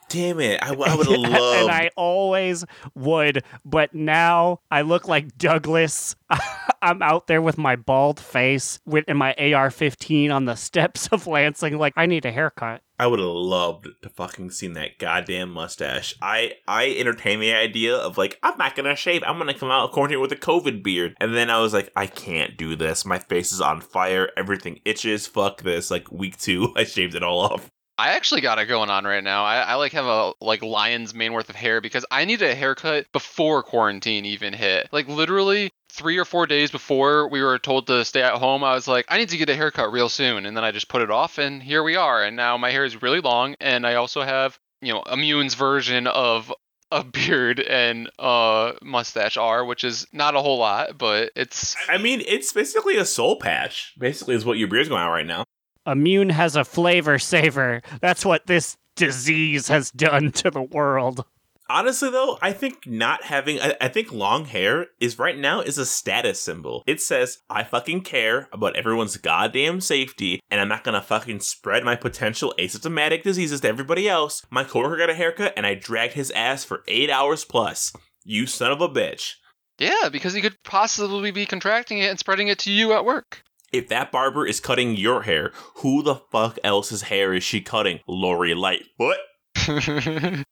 Damn 0.09 0.39
it. 0.39 0.61
I, 0.61 0.71
would 0.71 0.87
have 0.87 0.97
loved. 1.07 1.25
and 1.25 1.71
I 1.71 1.89
always 1.95 2.63
would, 2.93 3.43
but 3.63 3.93
now 3.93 4.59
I 4.69 4.81
look 4.81 5.07
like 5.07 5.37
Douglas. 5.37 6.15
I'm 6.81 7.01
out 7.01 7.27
there 7.27 7.41
with 7.41 7.57
my 7.57 7.75
bald 7.75 8.19
face 8.19 8.79
with 8.85 9.05
and 9.07 9.17
my 9.17 9.33
AR-15 9.33 10.31
on 10.31 10.45
the 10.45 10.55
steps 10.55 11.07
of 11.07 11.25
Lansing, 11.27 11.77
like 11.77 11.93
I 11.95 12.05
need 12.05 12.25
a 12.25 12.31
haircut. 12.31 12.81
I 12.97 13.07
would 13.07 13.19
have 13.19 13.27
loved 13.27 13.87
to 14.03 14.09
fucking 14.09 14.51
seen 14.51 14.73
that 14.73 14.99
goddamn 14.99 15.51
mustache. 15.51 16.15
I 16.21 16.53
I 16.67 16.95
entertained 16.97 17.41
the 17.41 17.53
idea 17.53 17.95
of 17.95 18.17
like 18.17 18.39
I'm 18.41 18.57
not 18.57 18.75
gonna 18.75 18.95
shave. 18.95 19.21
I'm 19.25 19.37
gonna 19.37 19.53
come 19.53 19.69
out 19.69 19.85
of 19.85 19.91
quarantine 19.91 20.21
with 20.21 20.31
a 20.31 20.37
COVID 20.37 20.81
beard, 20.81 21.15
and 21.19 21.35
then 21.35 21.49
I 21.49 21.59
was 21.59 21.73
like, 21.73 21.91
I 21.95 22.07
can't 22.07 22.55
do 22.55 22.75
this. 22.75 23.03
My 23.03 23.19
face 23.19 23.51
is 23.51 23.59
on 23.59 23.81
fire. 23.81 24.29
Everything 24.37 24.79
itches. 24.85 25.27
Fuck 25.27 25.63
this. 25.63 25.91
Like 25.91 26.09
week 26.11 26.37
two, 26.37 26.71
I 26.77 26.85
shaved 26.85 27.15
it 27.15 27.23
all 27.23 27.39
off. 27.39 27.69
I 27.97 28.09
actually 28.09 28.41
got 28.41 28.59
it 28.59 28.65
going 28.65 28.89
on 28.89 29.05
right 29.05 29.23
now. 29.23 29.45
I, 29.45 29.59
I 29.59 29.75
like 29.75 29.93
have 29.93 30.05
a 30.05 30.33
like 30.41 30.61
lion's 30.61 31.13
mane 31.13 31.33
worth 31.33 31.49
of 31.49 31.55
hair 31.55 31.79
because 31.79 32.05
I 32.11 32.25
needed 32.25 32.49
a 32.49 32.55
haircut 32.55 33.11
before 33.13 33.63
quarantine 33.63 34.25
even 34.25 34.53
hit. 34.53 34.89
Like 34.91 35.07
literally 35.07 35.71
three 35.91 36.17
or 36.17 36.25
four 36.25 36.45
days 36.45 36.71
before 36.71 37.29
we 37.29 37.41
were 37.41 37.57
told 37.57 37.87
to 37.87 38.03
stay 38.03 38.21
at 38.21 38.33
home, 38.33 38.63
I 38.65 38.73
was 38.73 38.87
like, 38.87 39.05
I 39.07 39.17
need 39.17 39.29
to 39.29 39.37
get 39.37 39.49
a 39.49 39.55
haircut 39.55 39.93
real 39.93 40.09
soon, 40.09 40.45
and 40.45 40.57
then 40.57 40.63
I 40.65 40.71
just 40.71 40.89
put 40.89 41.01
it 41.01 41.09
off, 41.09 41.37
and 41.37 41.63
here 41.63 41.83
we 41.83 41.95
are. 41.95 42.21
And 42.21 42.35
now 42.35 42.57
my 42.57 42.71
hair 42.71 42.83
is 42.83 43.01
really 43.01 43.21
long, 43.21 43.55
and 43.61 43.87
I 43.87 43.95
also 43.95 44.21
have 44.21 44.59
you 44.81 44.93
know 44.93 45.03
Immune's 45.03 45.53
version 45.53 46.07
of 46.07 46.53
a 46.91 47.03
beard 47.03 47.59
and 47.61 48.09
a 48.19 48.73
mustache 48.81 49.37
R, 49.37 49.63
which 49.63 49.85
is 49.85 50.05
not 50.11 50.35
a 50.35 50.41
whole 50.41 50.57
lot, 50.57 50.97
but 50.97 51.31
it's 51.35 51.75
I 51.89 51.97
mean, 51.97 52.21
it's 52.27 52.51
basically 52.51 52.97
a 52.97 53.05
soul 53.05 53.39
patch. 53.39 53.93
Basically, 53.97 54.35
is 54.35 54.43
what 54.43 54.57
your 54.57 54.67
beard's 54.67 54.89
going 54.89 55.01
on 55.01 55.11
right 55.11 55.25
now. 55.25 55.45
Immune 55.85 56.29
has 56.29 56.55
a 56.55 56.65
flavor 56.65 57.19
saver. 57.19 57.81
That's 58.01 58.25
what 58.25 58.47
this 58.47 58.77
disease 58.95 59.67
has 59.67 59.91
done 59.91 60.31
to 60.33 60.49
the 60.49 60.61
world. 60.61 61.25
Honestly, 61.67 62.11
though, 62.11 62.37
I 62.43 62.53
think 62.53 62.85
not 62.85 63.23
having, 63.23 63.59
I, 63.59 63.75
I 63.81 63.87
think 63.87 64.11
long 64.11 64.45
hair 64.45 64.85
is 64.99 65.17
right 65.17 65.35
now 65.35 65.61
is 65.61 65.79
a 65.79 65.85
status 65.85 66.39
symbol. 66.39 66.83
It 66.85 67.01
says, 67.01 67.39
I 67.49 67.63
fucking 67.63 68.01
care 68.01 68.47
about 68.53 68.75
everyone's 68.75 69.17
goddamn 69.17 69.81
safety, 69.81 70.39
and 70.51 70.61
I'm 70.61 70.67
not 70.67 70.83
gonna 70.83 71.01
fucking 71.01 71.39
spread 71.39 71.83
my 71.83 71.95
potential 71.95 72.53
asymptomatic 72.59 73.23
diseases 73.23 73.61
to 73.61 73.67
everybody 73.67 74.07
else. 74.07 74.45
My 74.51 74.63
coworker 74.63 74.97
got 74.97 75.09
a 75.09 75.15
haircut, 75.15 75.53
and 75.57 75.65
I 75.65 75.73
dragged 75.73 76.13
his 76.13 76.29
ass 76.31 76.63
for 76.63 76.83
eight 76.87 77.09
hours 77.09 77.43
plus. 77.43 77.91
You 78.23 78.45
son 78.45 78.71
of 78.71 78.81
a 78.81 78.87
bitch. 78.87 79.33
yeah, 79.79 80.09
because 80.11 80.33
he 80.33 80.41
could 80.41 80.61
possibly 80.63 81.31
be 81.31 81.47
contracting 81.47 81.97
it 81.97 82.11
and 82.11 82.19
spreading 82.19 82.47
it 82.47 82.59
to 82.59 82.71
you 82.71 82.93
at 82.93 83.05
work. 83.05 83.41
If 83.75 83.89
that 83.89 84.09
barber 84.09 84.47
is 84.47 84.61
cutting 84.61 84.95
your 84.95 85.23
hair, 85.23 85.51
who 85.79 86.01
the 86.01 86.15
fuck 86.15 86.57
else's 86.63 87.01
hair 87.01 87.33
is 87.33 87.43
she 87.43 87.59
cutting? 87.59 87.99
Lori 88.07 88.53
Lightfoot? 88.53 89.17
it 89.57 90.45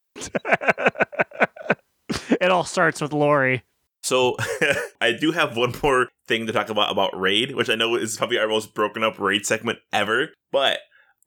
all 2.51 2.65
starts 2.65 2.99
with 2.99 3.13
Lori. 3.13 3.63
So 4.01 4.35
I 5.01 5.13
do 5.13 5.31
have 5.31 5.55
one 5.55 5.73
more 5.81 6.09
thing 6.27 6.47
to 6.47 6.51
talk 6.51 6.67
about 6.67 6.91
about 6.91 7.17
Raid, 7.17 7.55
which 7.55 7.69
I 7.69 7.75
know 7.75 7.95
is 7.95 8.17
probably 8.17 8.39
our 8.39 8.49
most 8.49 8.73
broken 8.73 9.05
up 9.05 9.17
Raid 9.17 9.45
segment 9.45 9.79
ever. 9.93 10.31
But 10.51 10.79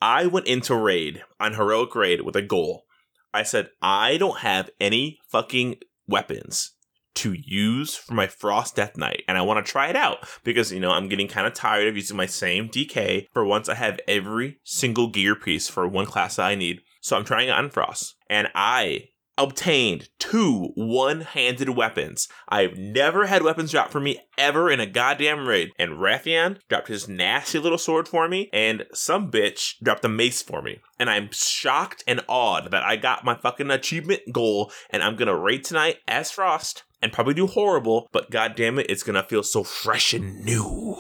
I 0.02 0.26
went 0.26 0.46
into 0.46 0.76
Raid 0.76 1.22
on 1.40 1.54
Heroic 1.54 1.94
Raid 1.94 2.20
with 2.20 2.37
a 2.37 2.42
goal. 2.42 2.85
I 3.32 3.42
said, 3.42 3.70
I 3.80 4.18
don't 4.18 4.40
have 4.40 4.68
any 4.78 5.18
fucking 5.30 5.76
weapons 6.06 6.72
to 7.16 7.35
use 7.35 7.94
for 7.94 8.14
my 8.14 8.26
Frost 8.26 8.76
Death 8.76 8.96
Knight, 8.96 9.22
and 9.26 9.37
I 9.37 9.42
want 9.42 9.64
to 9.64 9.70
try 9.70 9.88
it 9.88 9.96
out 9.96 10.26
because 10.44 10.72
you 10.72 10.81
know 10.81 10.90
I'm 10.90 11.09
getting 11.09 11.29
kind 11.29 11.46
of 11.46 11.55
tired 11.55 11.88
of 11.88 11.96
using 11.96 12.16
my 12.16 12.26
same 12.26 12.68
DK. 12.68 13.26
For 13.33 13.44
once, 13.44 13.68
I 13.68 13.74
have 13.74 14.00
every 14.07 14.59
single 14.64 15.09
gear 15.09 15.35
piece 15.35 15.68
for 15.68 15.87
one 15.88 16.07
class 16.07 16.37
that 16.37 16.46
I 16.46 16.55
need, 16.55 16.81
so 17.00 17.16
I'm 17.16 17.24
trying 17.24 17.48
it 17.48 17.52
on 17.52 17.70
Frost, 17.70 18.14
and 18.29 18.48
I 18.55 19.09
obtained 19.38 20.09
two 20.18 20.70
one-handed 20.75 21.70
weapons. 21.70 22.29
I've 22.49 22.77
never 22.77 23.27
had 23.27 23.42
weapons 23.42 23.70
dropped 23.70 23.92
for 23.92 24.01
me 24.01 24.18
ever 24.38 24.70
in 24.70 24.81
a 24.81 24.87
goddamn 24.87 25.46
raid. 25.46 25.70
And 25.79 25.92
Wrathion 25.92 26.59
dropped 26.68 26.88
his 26.88 27.09
nasty 27.09 27.59
little 27.59 27.79
sword 27.79 28.09
for 28.09 28.29
me, 28.29 28.49
and 28.53 28.85
some 28.92 29.31
bitch 29.31 29.75
dropped 29.83 30.05
a 30.05 30.09
mace 30.09 30.42
for 30.42 30.62
me. 30.62 30.79
And 30.99 31.11
I'm 31.11 31.31
shocked 31.33 32.03
and 32.07 32.22
awed 32.29 32.70
that 32.70 32.83
I 32.83 32.96
got 32.96 33.25
my 33.25 33.35
fucking 33.35 33.70
achievement 33.70 34.22
goal, 34.33 34.72
and 34.90 35.03
I'm 35.03 35.16
gonna 35.16 35.37
raid 35.37 35.64
tonight 35.64 35.99
as 36.09 36.31
Frost. 36.31 36.85
And 37.03 37.12
probably 37.12 37.35
do 37.35 37.46
horrible, 37.46 38.09
but 38.12 38.31
goddamn 38.31 38.79
it, 38.79 38.87
it's 38.88 39.03
gonna 39.03 39.22
feel 39.22 39.42
so 39.42 39.62
fresh 39.62 40.14
and 40.14 40.44
new. 40.44 40.96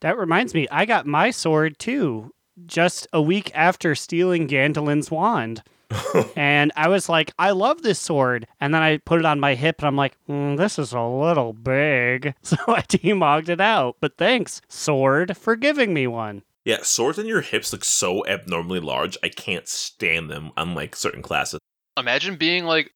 That 0.00 0.18
reminds 0.18 0.54
me, 0.54 0.66
I 0.70 0.84
got 0.84 1.06
my 1.06 1.30
sword 1.30 1.78
too, 1.78 2.32
just 2.66 3.06
a 3.12 3.22
week 3.22 3.50
after 3.54 3.94
stealing 3.94 4.48
Gandolin's 4.48 5.10
wand. 5.10 5.62
and 6.36 6.72
I 6.76 6.88
was 6.88 7.08
like, 7.08 7.32
I 7.38 7.50
love 7.52 7.82
this 7.82 7.98
sword. 7.98 8.46
And 8.60 8.74
then 8.74 8.82
I 8.82 8.98
put 8.98 9.20
it 9.20 9.24
on 9.24 9.40
my 9.40 9.54
hip 9.54 9.76
and 9.78 9.86
I'm 9.86 9.96
like, 9.96 10.16
mm, 10.28 10.56
this 10.56 10.78
is 10.78 10.92
a 10.92 11.02
little 11.02 11.52
big. 11.52 12.34
So 12.42 12.56
I 12.68 12.82
demogged 12.82 13.48
it 13.48 13.60
out. 13.60 13.96
But 14.00 14.16
thanks, 14.18 14.60
sword, 14.68 15.36
for 15.36 15.56
giving 15.56 15.92
me 15.92 16.06
one. 16.06 16.42
Yeah, 16.64 16.78
swords 16.82 17.18
on 17.18 17.26
your 17.26 17.40
hips 17.42 17.72
look 17.72 17.84
so 17.84 18.26
abnormally 18.26 18.80
large. 18.80 19.16
I 19.22 19.28
can't 19.28 19.68
stand 19.68 20.30
them, 20.30 20.52
unlike 20.56 20.96
certain 20.96 21.22
classes. 21.22 21.60
Imagine 21.96 22.36
being 22.36 22.64
like 22.64 22.92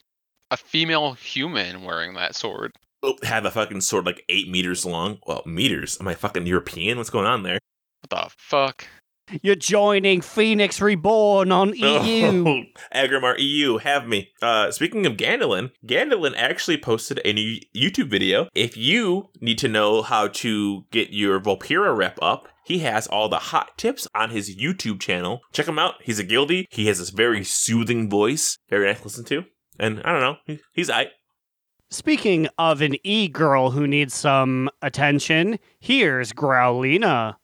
a 0.50 0.56
female 0.56 1.12
human 1.12 1.84
wearing 1.84 2.14
that 2.14 2.34
sword. 2.34 2.72
Oh, 3.02 3.16
have 3.22 3.44
a 3.44 3.50
fucking 3.50 3.80
sword 3.80 4.06
like 4.06 4.24
eight 4.28 4.48
meters 4.48 4.84
long. 4.84 5.18
Well, 5.26 5.42
meters. 5.46 5.96
Am 6.00 6.08
I 6.08 6.14
fucking 6.14 6.46
European? 6.46 6.98
What's 6.98 7.10
going 7.10 7.26
on 7.26 7.42
there? 7.42 7.58
What 8.02 8.10
the 8.10 8.30
fuck? 8.36 8.86
You're 9.42 9.54
joining 9.54 10.20
Phoenix 10.20 10.80
Reborn 10.80 11.52
on 11.52 11.74
EU. 11.74 12.30
Oh, 12.50 12.62
Aggramar 12.94 13.36
EU, 13.38 13.78
have 13.78 14.06
me. 14.06 14.30
Uh, 14.42 14.70
speaking 14.70 15.06
of 15.06 15.14
Gandalin, 15.14 15.70
Gandalin 15.86 16.34
actually 16.36 16.78
posted 16.78 17.20
a 17.24 17.32
new 17.32 17.60
YouTube 17.76 18.08
video. 18.08 18.48
If 18.54 18.76
you 18.76 19.28
need 19.40 19.58
to 19.58 19.68
know 19.68 20.02
how 20.02 20.28
to 20.28 20.84
get 20.90 21.10
your 21.10 21.40
Volpira 21.40 21.96
rep 21.96 22.18
up, 22.20 22.48
he 22.64 22.80
has 22.80 23.06
all 23.06 23.28
the 23.28 23.38
hot 23.38 23.76
tips 23.76 24.08
on 24.14 24.30
his 24.30 24.56
YouTube 24.56 25.00
channel. 25.00 25.40
Check 25.52 25.68
him 25.68 25.78
out. 25.78 25.94
He's 26.02 26.18
a 26.18 26.24
guildie. 26.24 26.66
He 26.70 26.86
has 26.86 26.98
this 26.98 27.10
very 27.10 27.44
soothing 27.44 28.08
voice, 28.10 28.58
very 28.68 28.86
nice 28.86 28.98
to 28.98 29.04
listen 29.04 29.24
to. 29.26 29.44
And 29.78 30.00
I 30.04 30.12
don't 30.12 30.20
know, 30.48 30.56
he's 30.72 30.90
I. 30.90 31.08
Speaking 31.90 32.48
of 32.58 32.80
an 32.80 32.96
e 33.04 33.28
girl 33.28 33.72
who 33.72 33.86
needs 33.86 34.14
some 34.14 34.70
attention, 34.82 35.58
here's 35.78 36.32
Growlina. 36.32 37.36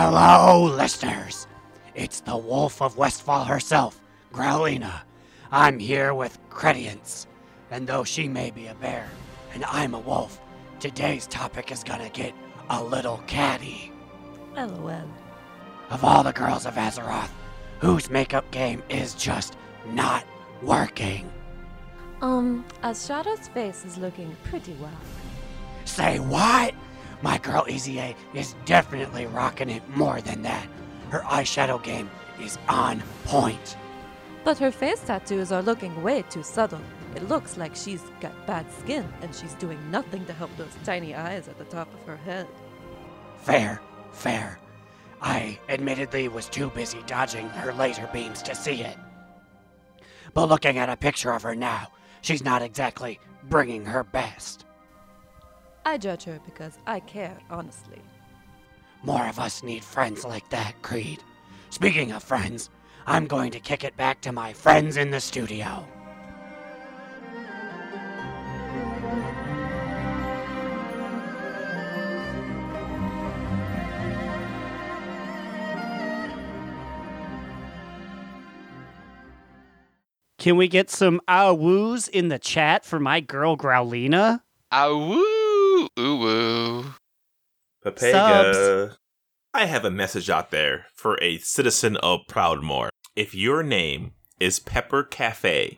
Hello, 0.00 0.62
listeners. 0.62 1.48
It's 1.96 2.20
the 2.20 2.36
wolf 2.36 2.80
of 2.80 2.96
Westfall 2.96 3.42
herself, 3.42 4.00
Growlina. 4.32 5.00
I'm 5.50 5.80
here 5.80 6.14
with 6.14 6.38
Credience, 6.50 7.26
and 7.72 7.84
though 7.84 8.04
she 8.04 8.28
may 8.28 8.52
be 8.52 8.68
a 8.68 8.76
bear 8.76 9.10
and 9.52 9.64
I'm 9.64 9.94
a 9.94 9.98
wolf, 9.98 10.40
today's 10.78 11.26
topic 11.26 11.72
is 11.72 11.82
gonna 11.82 12.10
get 12.10 12.32
a 12.70 12.80
little 12.80 13.20
catty. 13.26 13.90
LOL. 14.54 15.02
Of 15.90 16.04
all 16.04 16.22
the 16.22 16.32
girls 16.32 16.64
of 16.64 16.74
Azeroth, 16.74 17.32
whose 17.80 18.08
makeup 18.08 18.48
game 18.52 18.84
is 18.88 19.14
just 19.14 19.56
not 19.84 20.24
working? 20.62 21.28
Um, 22.22 22.64
as 22.84 23.04
Shadow's 23.04 23.48
face 23.48 23.84
is 23.84 23.98
looking 23.98 24.36
pretty 24.44 24.74
well. 24.74 25.00
Say 25.86 26.20
what? 26.20 26.72
My 27.22 27.38
girl 27.38 27.64
Easy 27.68 27.98
A 27.98 28.14
is 28.34 28.54
definitely 28.64 29.26
rocking 29.26 29.70
it 29.70 29.82
more 29.96 30.20
than 30.20 30.42
that. 30.42 30.68
Her 31.10 31.20
eyeshadow 31.20 31.82
game 31.82 32.10
is 32.40 32.58
on 32.68 33.02
point. 33.24 33.76
But 34.44 34.58
her 34.58 34.70
face 34.70 35.00
tattoos 35.00 35.50
are 35.50 35.62
looking 35.62 36.02
way 36.02 36.22
too 36.22 36.42
subtle. 36.42 36.80
It 37.16 37.28
looks 37.28 37.56
like 37.56 37.74
she's 37.74 38.02
got 38.20 38.46
bad 38.46 38.66
skin 38.72 39.06
and 39.20 39.34
she's 39.34 39.54
doing 39.54 39.78
nothing 39.90 40.24
to 40.26 40.32
help 40.32 40.56
those 40.56 40.76
tiny 40.84 41.14
eyes 41.14 41.48
at 41.48 41.58
the 41.58 41.64
top 41.64 41.92
of 41.92 42.06
her 42.06 42.16
head. 42.16 42.46
Fair, 43.38 43.80
fair. 44.12 44.58
I 45.20 45.58
admittedly 45.68 46.28
was 46.28 46.48
too 46.48 46.70
busy 46.70 47.02
dodging 47.06 47.48
her 47.48 47.72
laser 47.72 48.08
beams 48.12 48.42
to 48.42 48.54
see 48.54 48.82
it. 48.82 48.96
But 50.34 50.48
looking 50.48 50.78
at 50.78 50.88
a 50.88 50.96
picture 50.96 51.32
of 51.32 51.42
her 51.42 51.56
now, 51.56 51.88
she's 52.20 52.44
not 52.44 52.62
exactly 52.62 53.18
bringing 53.48 53.84
her 53.86 54.04
best. 54.04 54.64
I 55.84 55.98
judge 55.98 56.24
her 56.24 56.38
because 56.44 56.78
I 56.86 57.00
care, 57.00 57.36
honestly. 57.50 58.00
More 59.02 59.26
of 59.26 59.38
us 59.38 59.62
need 59.62 59.84
friends 59.84 60.24
like 60.24 60.48
that, 60.50 60.80
Creed. 60.82 61.22
Speaking 61.70 62.12
of 62.12 62.22
friends, 62.22 62.70
I'm 63.06 63.26
going 63.26 63.50
to 63.52 63.60
kick 63.60 63.84
it 63.84 63.96
back 63.96 64.20
to 64.22 64.32
my 64.32 64.52
friends 64.52 64.96
in 64.96 65.10
the 65.10 65.20
studio. 65.20 65.86
Can 80.38 80.56
we 80.56 80.68
get 80.68 80.88
some 80.88 81.20
ah-woos 81.26 82.08
in 82.08 82.28
the 82.28 82.38
chat 82.38 82.84
for 82.84 83.00
my 83.00 83.20
girl 83.20 83.56
Growlina? 83.56 84.40
Ah 84.70 84.88
woo, 84.88 85.37
ooh 85.98 86.16
woo. 86.16 86.84
Papega. 87.84 88.96
I 89.54 89.66
have 89.66 89.84
a 89.84 89.90
message 89.90 90.28
out 90.28 90.50
there 90.50 90.86
for 90.94 91.18
a 91.22 91.38
citizen 91.38 91.96
of 91.98 92.20
Proudmoore. 92.28 92.90
If 93.16 93.34
your 93.34 93.62
name 93.62 94.12
is 94.38 94.60
Pepper 94.60 95.02
Cafe, 95.02 95.76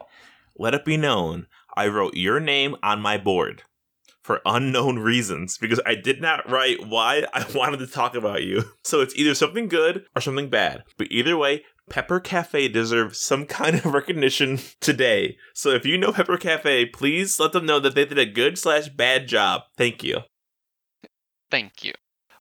let 0.59 0.75
it 0.75 0.85
be 0.85 0.97
known 0.97 1.47
I 1.77 1.87
wrote 1.89 2.15
your 2.15 2.41
name 2.41 2.77
on 2.83 3.01
my 3.01 3.17
board 3.17 3.63
for 4.23 4.41
unknown 4.45 4.99
reasons 4.99 5.57
because 5.57 5.81
I 5.87 5.95
did 5.95 6.21
not 6.21 6.49
write 6.51 6.87
why 6.87 7.25
I 7.33 7.47
wanted 7.55 7.79
to 7.79 7.87
talk 7.87 8.15
about 8.15 8.43
you. 8.43 8.65
So 8.85 9.01
it's 9.01 9.17
either 9.17 9.35
something 9.35 9.69
good 9.69 10.05
or 10.15 10.21
something 10.21 10.51
bad. 10.51 10.85
But 10.99 11.09
either 11.11 11.37
way, 11.37 11.65
Pepper 11.91 12.21
Cafe 12.21 12.69
deserves 12.69 13.21
some 13.21 13.45
kind 13.45 13.77
of 13.77 13.85
recognition 13.93 14.61
today. 14.81 15.37
So 15.53 15.71
if 15.71 15.85
you 15.85 15.99
know 15.99 16.13
Pepper 16.13 16.39
Cafe, 16.39 16.87
please 16.87 17.39
let 17.39 17.53
them 17.53 17.67
know 17.67 17.81
that 17.81 17.95
they 17.95 18.07
did 18.07 18.19
a 18.19 18.25
good 18.25 18.57
slash 18.57 18.89
bad 18.89 19.29
job. 19.29 19.63
Thank 19.77 20.03
you. 20.03 20.21
Thank 21.51 21.85
you. 21.85 21.93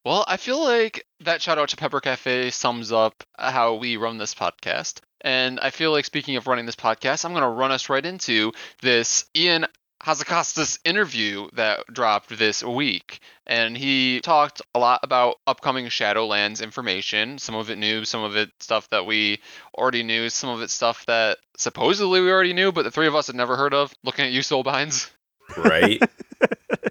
Well, 0.06 0.24
I 0.28 0.38
feel 0.38 0.64
like 0.64 1.06
that 1.20 1.42
shout 1.42 1.58
out 1.58 1.70
to 1.70 1.78
Pepper 1.78 2.00
Cafe 2.00 2.52
sums 2.52 2.92
up 2.92 3.24
how 3.38 3.76
we 3.76 3.98
run 3.98 4.18
this 4.18 4.34
podcast. 4.34 5.02
And 5.22 5.60
I 5.60 5.72
feel 5.72 5.92
like 5.92 6.06
speaking 6.06 6.38
of 6.38 6.48
running 6.48 6.66
this 6.66 6.78
podcast, 6.78 7.26
I'm 7.26 7.34
going 7.34 7.44
to 7.44 7.50
run 7.50 7.72
us 7.72 7.90
right 7.90 8.06
into 8.06 8.54
this 8.82 9.26
Ian 9.36 9.66
Hazzikostas 10.04 10.80
interview 10.86 11.50
that 11.54 11.86
dropped 11.92 12.30
this 12.38 12.64
week. 12.64 13.20
And 13.46 13.78
he 13.78 14.22
talked 14.22 14.62
a 14.74 14.80
lot 14.80 15.02
about 15.04 15.36
upcoming 15.46 15.88
Shadowlands 15.88 16.64
information, 16.64 17.38
some 17.38 17.56
of 17.56 17.70
it 17.70 17.78
new, 17.78 18.06
some 18.06 18.24
of 18.24 18.36
it 18.38 18.50
stuff 18.60 18.90
that 18.90 19.06
we 19.06 19.40
already 19.78 20.04
knew, 20.04 20.30
some 20.30 20.50
of 20.50 20.62
it 20.62 20.70
stuff 20.70 21.06
that 21.08 21.40
supposedly 21.58 22.22
we 22.22 22.32
already 22.32 22.54
knew, 22.54 22.72
but 22.72 22.84
the 22.84 22.92
three 22.92 23.08
of 23.08 23.16
us 23.16 23.28
had 23.28 23.36
never 23.36 23.58
heard 23.58 23.74
of. 23.74 23.94
Looking 24.04 24.26
at 24.26 24.32
you, 24.32 24.42
Soulbinds. 24.42 25.10
Right? 25.58 26.02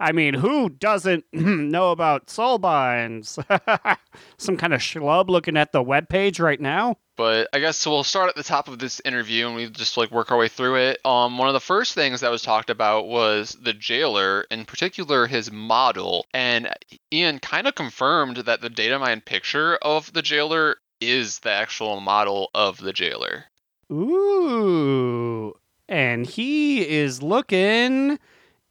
I 0.00 0.12
mean, 0.12 0.34
who 0.34 0.68
doesn't 0.68 1.24
know 1.32 1.90
about 1.90 2.26
Soulbinds? 2.26 3.38
Some 4.38 4.56
kind 4.56 4.74
of 4.74 4.80
schlub 4.80 5.28
looking 5.28 5.56
at 5.56 5.72
the 5.72 5.82
webpage 5.82 6.40
right 6.40 6.60
now? 6.60 6.96
But 7.16 7.48
I 7.52 7.60
guess 7.60 7.78
so 7.78 7.90
we'll 7.90 8.04
start 8.04 8.28
at 8.28 8.36
the 8.36 8.42
top 8.42 8.68
of 8.68 8.78
this 8.78 9.00
interview 9.04 9.46
and 9.46 9.56
we 9.56 9.70
just 9.70 9.96
like 9.96 10.10
work 10.10 10.30
our 10.30 10.36
way 10.36 10.48
through 10.48 10.76
it. 10.76 11.00
Um, 11.04 11.38
one 11.38 11.48
of 11.48 11.54
the 11.54 11.60
first 11.60 11.94
things 11.94 12.20
that 12.20 12.30
was 12.30 12.42
talked 12.42 12.68
about 12.68 13.06
was 13.06 13.56
the 13.60 13.72
jailer, 13.72 14.42
in 14.50 14.66
particular 14.66 15.26
his 15.26 15.50
model, 15.50 16.26
and 16.34 16.68
Ian 17.12 17.38
kind 17.38 17.66
of 17.66 17.74
confirmed 17.74 18.38
that 18.38 18.60
the 18.60 18.68
data 18.68 18.98
mine 18.98 19.22
picture 19.22 19.76
of 19.76 20.12
the 20.12 20.22
jailer 20.22 20.76
is 21.00 21.38
the 21.40 21.50
actual 21.50 22.00
model 22.00 22.50
of 22.54 22.78
the 22.78 22.92
jailer. 22.92 23.46
Ooh. 23.90 25.54
And 25.88 26.26
he 26.26 26.86
is 26.86 27.22
looking 27.22 28.18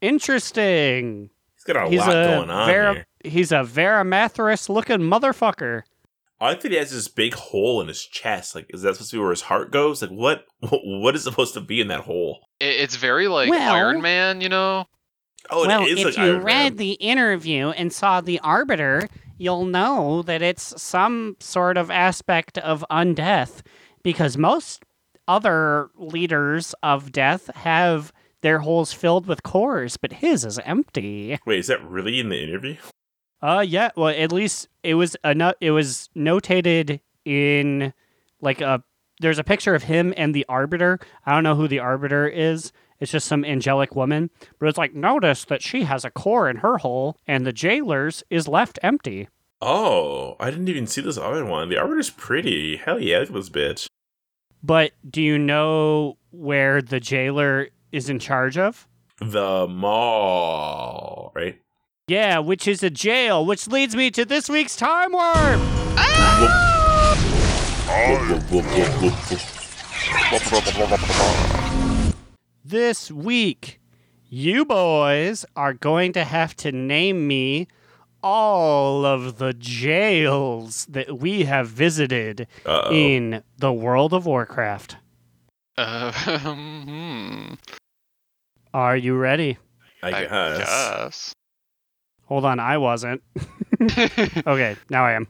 interesting. 0.01 1.29
He's 1.55 1.63
got 1.63 1.87
a 1.87 1.89
he's 1.89 1.99
lot 1.99 2.09
a 2.09 2.13
going 2.13 2.49
on 2.49 2.67
Vera- 2.67 2.93
here. 2.93 3.05
He's 3.23 3.51
a 3.51 3.55
Varimathras 3.63 4.69
looking 4.69 4.99
motherfucker. 4.99 5.83
I 6.39 6.49
like 6.49 6.61
that 6.61 6.71
he 6.71 6.77
has 6.77 6.91
this 6.91 7.07
big 7.07 7.33
hole 7.33 7.79
in 7.81 7.87
his 7.87 8.03
chest. 8.05 8.55
Like, 8.55 8.65
is 8.69 8.81
that 8.81 8.95
supposed 8.95 9.11
to 9.11 9.15
be 9.17 9.21
where 9.21 9.29
his 9.31 9.41
heart 9.41 9.71
goes? 9.71 10.01
Like, 10.01 10.11
what? 10.11 10.45
What 10.83 11.15
is 11.15 11.23
supposed 11.23 11.53
to 11.53 11.61
be 11.61 11.79
in 11.81 11.87
that 11.87 12.01
hole? 12.01 12.39
It's 12.59 12.95
very 12.97 13.27
like 13.27 13.49
Well- 13.49 13.73
Iron 13.73 14.01
Man, 14.01 14.41
you 14.41 14.49
know. 14.49 14.85
Oh, 15.49 15.63
it 15.63 15.67
well, 15.67 15.85
is 15.85 15.99
if 15.99 16.05
like 16.05 16.17
you 16.17 16.23
Iron 16.23 16.43
read 16.43 16.63
Man. 16.73 16.75
the 16.77 16.91
interview 16.93 17.69
and 17.69 17.93
saw 17.93 18.19
the 18.19 18.39
Arbiter, 18.39 19.07
you'll 19.37 19.65
know 19.65 20.23
that 20.23 20.41
it's 20.41 20.79
some 20.81 21.35
sort 21.39 21.77
of 21.77 21.91
aspect 21.91 22.57
of 22.57 22.83
undeath 22.89 23.61
because 24.03 24.37
most 24.39 24.83
other 25.27 25.89
leaders 25.95 26.73
of 26.83 27.11
death 27.11 27.49
have 27.55 28.11
their 28.45 28.59
holes 28.59 28.93
filled 28.93 29.25
with 29.25 29.41
cores, 29.41 29.97
but 29.97 30.13
his 30.13 30.45
is 30.45 30.59
empty. 30.59 31.39
Wait, 31.47 31.59
is 31.59 31.67
that 31.67 31.83
really 31.83 32.19
in 32.19 32.29
the 32.29 32.43
interview? 32.43 32.75
Uh 33.41 33.65
yeah, 33.67 33.89
well 33.95 34.09
at 34.09 34.31
least 34.31 34.69
it 34.83 34.93
was 34.93 35.17
a 35.23 35.33
no- 35.33 35.55
it 35.59 35.71
was 35.71 36.09
notated 36.15 36.99
in 37.25 37.91
like 38.41 38.61
a 38.61 38.83
there's 39.19 39.39
a 39.39 39.43
picture 39.43 39.73
of 39.73 39.83
him 39.83 40.13
and 40.15 40.33
the 40.33 40.45
arbiter. 40.47 40.99
I 41.25 41.33
don't 41.33 41.43
know 41.43 41.55
who 41.55 41.67
the 41.67 41.79
arbiter 41.79 42.27
is. 42.27 42.71
It's 42.99 43.11
just 43.11 43.27
some 43.27 43.43
angelic 43.43 43.95
woman. 43.95 44.29
But 44.59 44.69
it's 44.69 44.77
like 44.77 44.93
notice 44.93 45.45
that 45.45 45.61
she 45.61 45.83
has 45.83 46.05
a 46.05 46.11
core 46.11 46.49
in 46.49 46.57
her 46.57 46.77
hole 46.77 47.17
and 47.27 47.45
the 47.45 47.53
jailer's 47.53 48.23
is 48.29 48.47
left 48.47 48.77
empty. 48.83 49.27
Oh, 49.61 50.35
I 50.39 50.51
didn't 50.51 50.69
even 50.69 50.85
see 50.85 51.01
this 51.01 51.17
other 51.17 51.45
one. 51.45 51.69
The 51.69 51.77
Arbiter's 51.77 52.09
pretty. 52.11 52.77
Hell 52.77 52.99
yeah, 52.99 53.23
this 53.23 53.49
bitch. 53.49 53.87
But 54.61 54.91
do 55.09 55.21
you 55.21 55.37
know 55.37 56.17
where 56.31 56.81
the 56.81 56.99
jailer 56.99 57.69
is 57.95 58.09
in 58.09 58.19
charge 58.19 58.57
of? 58.57 58.87
The 59.19 59.67
mall, 59.67 61.31
right? 61.33 61.59
Yeah, 62.07 62.39
which 62.39 62.67
is 62.67 62.83
a 62.83 62.89
jail, 62.89 63.45
which 63.45 63.67
leads 63.67 63.95
me 63.95 64.11
to 64.11 64.25
this 64.25 64.49
week's 64.49 64.75
time 64.75 65.13
warp. 65.13 65.59
Whoop. 66.39 66.51
This 72.63 73.09
week, 73.09 73.79
you 74.29 74.65
boys 74.65 75.45
are 75.55 75.73
going 75.73 76.11
to 76.13 76.23
have 76.23 76.55
to 76.57 76.71
name 76.71 77.27
me 77.27 77.67
all 78.21 79.05
of 79.05 79.37
the 79.37 79.53
jails 79.53 80.85
that 80.87 81.19
we 81.19 81.43
have 81.43 81.67
visited 81.67 82.47
Uh-oh. 82.65 82.91
in 82.91 83.43
the 83.57 83.71
world 83.71 84.13
of 84.13 84.25
Warcraft. 84.25 84.97
Uh, 85.77 86.11
hmm, 86.39 87.53
Are 88.75 88.97
you 88.97 89.15
ready? 89.15 89.57
I 90.03 90.11
guess. 90.11 90.57
guess. 90.57 91.33
Hold 92.25 92.43
on, 92.43 92.59
I 92.59 92.77
wasn't. 92.77 93.23
Okay, 93.79 94.75
now 94.89 95.05
I 95.05 95.13
am. 95.13 95.27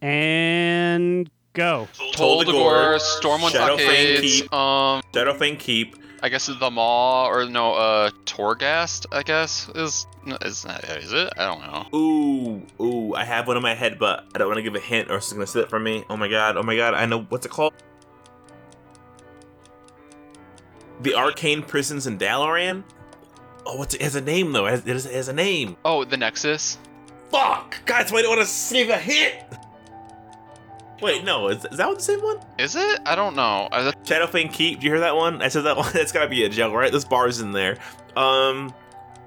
And 0.00 1.28
go. 1.52 1.88
Tol 2.12 2.44
Dagor, 2.44 3.00
Stormwind 3.00 3.50
Shadowfang 3.50 3.76
Blockades, 3.76 4.20
Keep, 4.20 4.52
um, 4.52 5.02
Shadowfang 5.12 5.58
Keep. 5.58 5.96
I 6.22 6.28
guess 6.28 6.46
the 6.46 6.70
Maw 6.70 7.28
or 7.28 7.46
no, 7.46 7.74
uh, 7.74 8.10
Torghast. 8.24 9.06
I 9.10 9.24
guess 9.24 9.68
is 9.74 10.06
is 10.42 10.64
is 10.64 11.12
it? 11.12 11.32
I 11.36 11.46
don't 11.46 11.60
know. 11.60 11.98
Ooh, 11.98 12.62
ooh, 12.80 13.14
I 13.14 13.24
have 13.24 13.48
one 13.48 13.56
in 13.56 13.62
my 13.64 13.74
head, 13.74 13.98
but 13.98 14.26
I 14.32 14.38
don't 14.38 14.46
want 14.46 14.58
to 14.58 14.62
give 14.62 14.76
a 14.76 14.80
hint 14.80 15.10
or 15.10 15.16
it's 15.16 15.32
gonna 15.32 15.46
sit 15.46 15.70
for 15.70 15.80
me. 15.80 16.04
Oh 16.08 16.16
my 16.16 16.28
god, 16.28 16.56
oh 16.56 16.62
my 16.62 16.76
god, 16.76 16.94
I 16.94 17.06
know 17.06 17.22
what's 17.22 17.46
it 17.46 17.50
called? 17.50 17.74
The 21.00 21.14
Arcane 21.14 21.62
Prisons 21.62 22.06
in 22.06 22.18
Dalaran? 22.18 22.82
Oh, 23.64 23.76
what's 23.76 23.94
it? 23.94 24.00
it 24.00 24.04
has 24.04 24.14
a 24.14 24.20
name 24.20 24.52
though. 24.52 24.66
It 24.66 24.84
has, 24.86 25.06
it 25.06 25.14
has, 25.14 25.28
a 25.28 25.32
name. 25.32 25.76
Oh, 25.84 26.04
the 26.04 26.16
Nexus. 26.16 26.78
Fuck! 27.30 27.76
Guys, 27.84 28.10
why 28.10 28.20
I 28.20 28.22
don't 28.22 28.36
want 28.36 28.40
to 28.40 28.46
save 28.46 28.88
a 28.88 28.96
hit! 28.96 29.44
Wait, 31.00 31.22
no, 31.22 31.48
is, 31.48 31.64
is 31.66 31.76
that 31.76 31.94
the 31.94 32.02
same 32.02 32.20
one? 32.20 32.38
Is 32.58 32.74
it? 32.74 33.00
I 33.06 33.14
don't 33.14 33.36
know. 33.36 33.68
I, 33.70 33.92
Shadowfang 34.04 34.52
Keep. 34.52 34.80
Do 34.80 34.86
you 34.86 34.92
hear 34.92 35.00
that 35.00 35.14
one? 35.14 35.42
I 35.42 35.48
said 35.48 35.62
that 35.62 35.76
one. 35.76 35.90
That's 35.94 36.10
gotta 36.10 36.28
be 36.28 36.44
a 36.44 36.48
jail, 36.48 36.74
right? 36.74 36.90
This 36.90 37.04
bar's 37.04 37.40
in 37.40 37.52
there. 37.52 37.78
Um, 38.16 38.74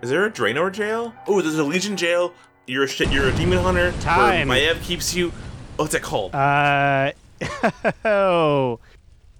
is 0.01 0.09
there 0.09 0.25
a 0.25 0.31
Draenor 0.31 0.73
jail? 0.73 1.13
Oh, 1.27 1.41
there's 1.41 1.57
a 1.57 1.63
Legion 1.63 1.95
jail. 1.95 2.33
You're 2.67 2.83
a 2.83 2.87
shit. 2.87 3.11
You're 3.11 3.29
a 3.29 3.35
demon 3.35 3.59
hunter. 3.59 3.91
where 3.91 4.01
Time. 4.01 4.49
Maiev 4.49 4.81
keeps 4.81 5.13
you. 5.13 5.31
What's 5.77 5.93
it 5.93 6.01
called? 6.01 6.35
Uh, 6.35 7.11
oh. 8.05 8.79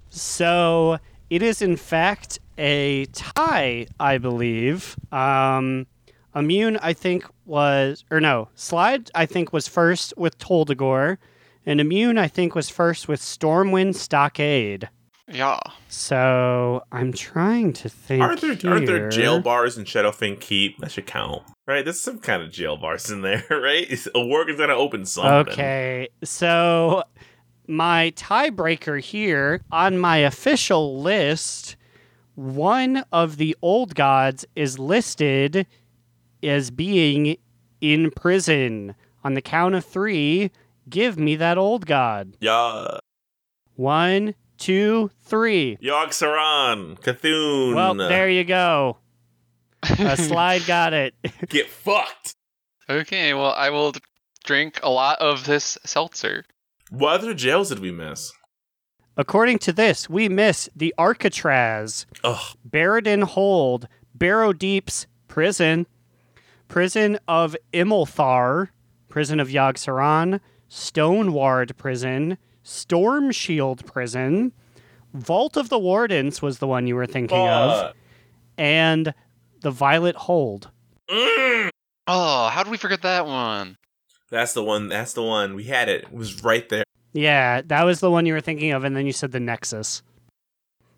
So 0.10 1.00
it 1.32 1.42
is 1.42 1.62
in 1.62 1.78
fact 1.78 2.40
a 2.58 3.06
tie, 3.14 3.88
I 4.00 4.18
believe. 4.20 4.96
Um, 5.14 5.88
Immune, 6.36 6.78
I 6.82 6.94
think 6.94 7.26
was, 7.46 8.04
or 8.12 8.20
no, 8.20 8.50
Slide, 8.56 9.10
I 9.16 9.26
think 9.26 9.52
was 9.54 9.68
first 9.68 10.14
with 10.18 10.38
Tol 10.38 10.66
Dagor, 10.66 11.18
and 11.66 11.80
Immune, 11.80 12.18
I 12.18 12.28
think 12.28 12.54
was 12.54 12.70
first 12.70 13.08
with 13.08 13.22
Stormwind 13.22 13.96
Stockade. 13.96 14.90
yeah. 15.28 15.60
So 15.88 16.84
I'm 16.92 17.14
trying 17.14 17.72
to 17.74 17.88
think. 17.90 18.22
Are 18.22 18.36
there 18.36 18.58
are 18.66 18.80
there 18.80 19.10
jail 19.10 19.40
bars 19.40 19.78
in 19.78 19.86
Shadowfang 19.86 20.40
Keep? 20.40 20.80
That 20.80 20.92
should 20.92 21.06
count, 21.08 21.44
right? 21.66 21.84
There's 21.86 22.02
some 22.02 22.20
kind 22.20 22.42
of 22.44 22.52
jail 22.52 22.76
bars 22.78 23.10
in 23.10 23.22
there, 23.22 23.46
right? 23.50 23.88
A 24.16 24.26
work 24.26 24.50
is 24.50 24.58
gonna 24.58 24.76
open 24.76 25.06
something. 25.06 25.54
Okay, 25.54 26.10
so 26.24 27.04
my 27.68 28.12
tiebreaker 28.16 29.00
here 29.00 29.62
on 29.72 29.98
my 29.98 30.18
official 30.18 31.02
list, 31.02 31.76
one 32.36 33.04
of 33.12 33.38
the 33.38 33.56
old 33.62 33.96
gods 33.96 34.46
is 34.56 34.80
listed 34.80 35.68
as 36.44 36.72
being 36.72 37.38
in 37.80 38.12
prison. 38.12 38.96
On 39.24 39.36
the 39.36 39.42
count 39.42 39.76
of 39.76 39.86
three, 39.86 40.52
give 40.90 41.18
me 41.20 41.36
that 41.36 41.58
old 41.58 41.86
god. 41.86 42.36
Yeah. 42.40 42.98
One, 43.76 44.34
two, 44.58 45.12
three. 45.24 45.78
Yogg 45.82 46.10
Saron, 46.10 47.00
Cthulhu. 47.00 47.76
Well, 47.76 47.96
there 47.96 48.30
you 48.30 48.44
go. 48.44 48.98
A 49.84 50.18
slide 50.18 50.66
got 50.66 50.94
it. 50.94 51.16
Get 51.50 51.68
fucked. 51.68 52.36
Okay, 52.90 53.34
well, 53.34 53.52
I 53.52 53.70
will 53.70 53.94
drink 54.44 54.80
a 54.84 54.90
lot 54.90 55.20
of 55.20 55.46
this 55.46 55.78
seltzer. 55.86 56.44
What 56.92 57.22
other 57.22 57.34
jails 57.34 57.70
did 57.70 57.80
we 57.80 57.90
miss? 57.90 58.34
According 59.16 59.60
to 59.60 59.72
this, 59.72 60.10
we 60.10 60.28
miss 60.28 60.70
the 60.76 60.94
Arcatraz, 60.98 62.06
Ugh. 62.22 62.58
Baradin 62.70 63.24
Hold, 63.24 63.88
Barrow 64.14 64.52
Deep's 64.52 65.08
prison, 65.30 65.88
prison 66.68 67.18
of 67.30 67.56
Immol'thar, 67.72 68.70
prison 69.08 69.40
of 69.40 69.48
Yogg 69.48 69.76
Saron, 69.76 70.42
Stoneward 70.68 71.78
prison, 71.78 72.38
Storm 72.62 73.32
Shield 73.32 73.86
prison, 73.86 74.52
Vault 75.14 75.56
of 75.56 75.70
the 75.70 75.80
Wardens 75.80 76.42
was 76.42 76.60
the 76.60 76.68
one 76.68 76.88
you 76.88 76.96
were 76.98 77.06
thinking 77.08 77.38
of, 77.38 77.94
and 78.58 79.14
the 79.62 79.72
Violet 79.72 80.18
Hold. 80.18 80.72
Mm. 81.10 81.70
Oh, 82.08 82.50
how 82.50 82.64
did 82.64 82.72
we 82.72 82.78
forget 82.78 83.02
that 83.04 83.26
one? 83.26 83.78
That's 84.32 84.54
the 84.54 84.64
one. 84.64 84.88
That's 84.88 85.14
the 85.14 85.24
one. 85.24 85.54
We 85.56 85.66
had 85.66 85.90
it. 85.90 86.04
It 86.06 86.14
was 86.14 86.44
right 86.44 86.68
there. 86.70 86.86
Yeah, 87.14 87.62
that 87.66 87.84
was 87.84 88.00
the 88.00 88.10
one 88.10 88.26
you 88.26 88.34
were 88.34 88.42
thinking 88.42 88.72
of, 88.72 88.84
and 88.86 88.96
then 88.96 89.06
you 89.06 89.12
said 89.12 89.34
the 89.34 89.40
Nexus, 89.42 90.02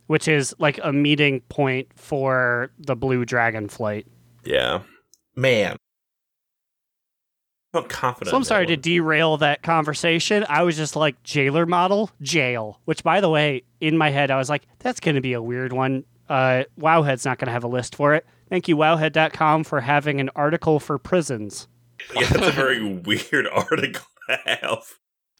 which 0.05 0.27
is 0.27 0.55
like 0.59 0.79
a 0.83 0.93
meeting 0.93 1.41
point 1.49 1.87
for 1.95 2.71
the 2.77 2.95
Blue 2.95 3.25
Dragon 3.25 3.67
flight. 3.67 4.05
Yeah. 4.45 4.81
Man. 5.35 5.75
I 7.73 7.79
felt 7.79 7.89
confident. 7.89 8.29
So 8.29 8.37
I'm 8.37 8.43
sorry 8.43 8.67
to 8.67 8.77
derail 8.77 9.37
that 9.37 9.63
conversation. 9.63 10.45
I 10.47 10.61
was 10.61 10.77
just 10.77 10.95
like 10.95 11.21
jailer 11.23 11.65
model, 11.65 12.11
jail. 12.21 12.79
Which, 12.85 13.03
by 13.03 13.19
the 13.19 13.29
way, 13.29 13.63
in 13.81 13.97
my 13.97 14.11
head, 14.11 14.29
I 14.29 14.37
was 14.37 14.47
like, 14.47 14.67
that's 14.77 14.99
going 14.99 15.15
to 15.15 15.21
be 15.21 15.33
a 15.33 15.41
weird 15.41 15.73
one. 15.73 16.03
Uh, 16.29 16.65
Wowhead's 16.79 17.25
not 17.25 17.39
going 17.39 17.47
to 17.47 17.51
have 17.51 17.63
a 17.63 17.67
list 17.67 17.95
for 17.95 18.13
it. 18.13 18.27
Thank 18.49 18.67
you, 18.67 18.77
Wowhead.com, 18.77 19.63
for 19.63 19.81
having 19.81 20.19
an 20.19 20.29
article 20.35 20.79
for 20.79 20.99
prisons. 20.99 21.67
Yeah, 22.15 22.27
that's 22.27 22.47
a 22.47 22.51
very 22.51 22.83
weird 22.83 23.47
article 23.51 24.05
to 24.29 24.35
have. 24.45 24.83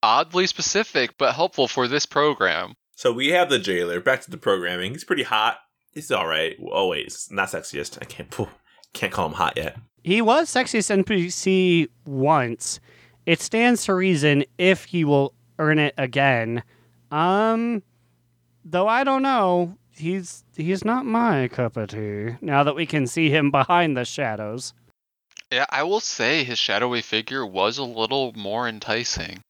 Oddly 0.01 0.47
specific, 0.47 1.17
but 1.17 1.33
helpful 1.35 1.67
for 1.67 1.87
this 1.87 2.05
program. 2.05 2.73
So 2.95 3.11
we 3.11 3.29
have 3.29 3.49
the 3.49 3.59
jailer. 3.59 3.99
Back 3.99 4.21
to 4.21 4.31
the 4.31 4.37
programming. 4.37 4.91
He's 4.91 5.03
pretty 5.03 5.23
hot. 5.23 5.57
He's 5.91 6.11
all 6.11 6.27
right. 6.27 6.55
Oh 6.71 6.89
wait, 6.89 7.05
it's 7.07 7.31
not 7.31 7.49
sexiest. 7.49 7.97
I 8.01 8.05
can't. 8.05 8.33
phew, 8.33 8.49
Can't 8.93 9.13
call 9.13 9.27
him 9.27 9.33
hot 9.33 9.53
yet. 9.55 9.77
He 10.03 10.21
was 10.21 10.49
sexiest 10.49 11.03
NPC 11.03 11.87
once. 12.05 12.79
It 13.25 13.39
stands 13.41 13.85
to 13.85 13.93
reason 13.93 14.43
if 14.57 14.85
he 14.85 15.05
will 15.05 15.33
earn 15.59 15.79
it 15.79 15.93
again. 15.97 16.63
Um, 17.11 17.83
though 18.65 18.87
I 18.87 19.03
don't 19.03 19.21
know. 19.21 19.77
He's 19.95 20.43
he's 20.57 20.83
not 20.83 21.05
my 21.05 21.47
cup 21.47 21.77
of 21.77 21.89
tea. 21.89 22.35
Now 22.41 22.63
that 22.63 22.75
we 22.75 22.85
can 22.87 23.05
see 23.07 23.29
him 23.29 23.51
behind 23.51 23.95
the 23.95 24.03
shadows. 24.05 24.73
Yeah, 25.53 25.65
I 25.69 25.83
will 25.83 25.99
say 25.99 26.43
his 26.43 26.57
shadowy 26.57 27.01
figure 27.01 27.45
was 27.45 27.77
a 27.77 27.83
little 27.83 28.33
more 28.35 28.67
enticing. 28.67 29.41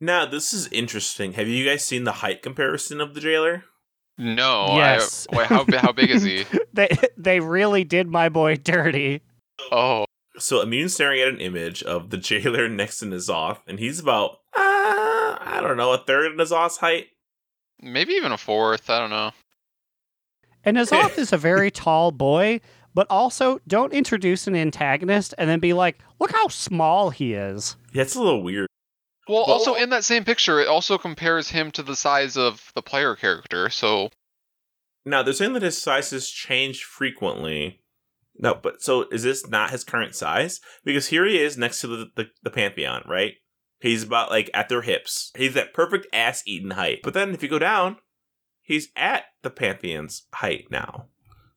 Now 0.00 0.26
this 0.26 0.52
is 0.52 0.66
interesting. 0.72 1.34
Have 1.34 1.46
you 1.46 1.64
guys 1.64 1.84
seen 1.84 2.04
the 2.04 2.12
height 2.12 2.42
comparison 2.42 3.00
of 3.00 3.14
the 3.14 3.20
jailer? 3.20 3.64
No, 4.18 4.74
Yes. 4.76 5.26
I, 5.32 5.36
wait, 5.36 5.46
how 5.46 5.64
how 5.78 5.92
big 5.92 6.10
is 6.10 6.22
he? 6.22 6.44
They 6.72 6.88
they 7.16 7.38
really 7.40 7.84
did 7.84 8.08
my 8.08 8.28
boy 8.28 8.56
dirty. 8.56 9.20
Oh, 9.70 10.06
So 10.38 10.60
Immune 10.62 10.88
staring 10.88 11.20
at 11.20 11.28
an 11.28 11.40
image 11.40 11.82
of 11.82 12.10
the 12.10 12.16
jailer 12.16 12.68
next 12.80 12.98
to 12.98 13.06
N'Zoth, 13.06 13.60
and 13.68 13.78
he's 13.78 14.00
about 14.00 14.38
uh, 14.56 15.36
I 15.40 15.60
don't 15.62 15.76
know 15.76 15.92
a 15.92 15.98
third 15.98 16.26
of 16.26 16.32
N'Zoth's 16.38 16.78
height. 16.78 17.06
maybe 17.80 18.14
even 18.14 18.32
a 18.32 18.38
fourth. 18.38 18.90
I 18.90 18.98
don't 18.98 19.10
know. 19.10 19.30
N'Zoth 20.66 21.18
is 21.18 21.32
a 21.32 21.38
very 21.38 21.70
tall 21.84 22.10
boy, 22.12 22.60
but 22.94 23.06
also 23.10 23.60
don't 23.66 23.92
introduce 23.92 24.46
an 24.46 24.54
antagonist 24.56 25.34
and 25.38 25.48
then 25.48 25.60
be 25.60 25.72
like, 25.72 25.98
look 26.20 26.32
how 26.32 26.48
small 26.48 27.10
he 27.10 27.34
is. 27.34 27.76
Yeah, 27.92 28.02
it's 28.02 28.14
a 28.14 28.22
little 28.22 28.42
weird. 28.42 28.66
Well, 29.28 29.44
Well- 29.46 29.56
also 29.56 29.74
in 29.74 29.90
that 29.90 30.04
same 30.04 30.24
picture, 30.24 30.60
it 30.60 30.68
also 30.68 30.98
compares 30.98 31.50
him 31.50 31.70
to 31.72 31.82
the 31.82 31.96
size 31.96 32.36
of 32.36 32.72
the 32.74 32.82
player 32.82 33.14
character. 33.14 33.70
So 33.70 34.10
Now 35.04 35.22
they're 35.22 35.34
saying 35.34 35.54
that 35.54 35.62
his 35.62 35.80
sizes 35.80 36.30
change 36.30 36.84
frequently. 36.84 37.80
No, 38.38 38.54
but 38.54 38.82
so 38.82 39.06
is 39.10 39.22
this 39.24 39.46
not 39.48 39.70
his 39.70 39.84
current 39.84 40.14
size? 40.14 40.60
Because 40.84 41.08
here 41.08 41.26
he 41.26 41.38
is 41.40 41.58
next 41.58 41.80
to 41.80 41.86
the, 41.86 42.06
the, 42.16 42.26
the 42.42 42.50
Pantheon, 42.50 43.04
right? 43.06 43.34
He's 43.80 44.04
about 44.04 44.30
like 44.30 44.48
at 44.54 44.68
their 44.68 44.82
hips. 44.82 45.32
He's 45.36 45.54
that 45.54 45.74
perfect 45.74 46.06
ass 46.12 46.42
eating 46.46 46.70
height. 46.70 47.00
But 47.02 47.14
then 47.14 47.34
if 47.34 47.42
you 47.42 47.48
go 47.48 47.58
down, 47.58 47.96
he's 48.62 48.88
at 48.96 49.24
the 49.42 49.50
Pantheon's 49.50 50.26
height 50.34 50.66
now. 50.70 51.08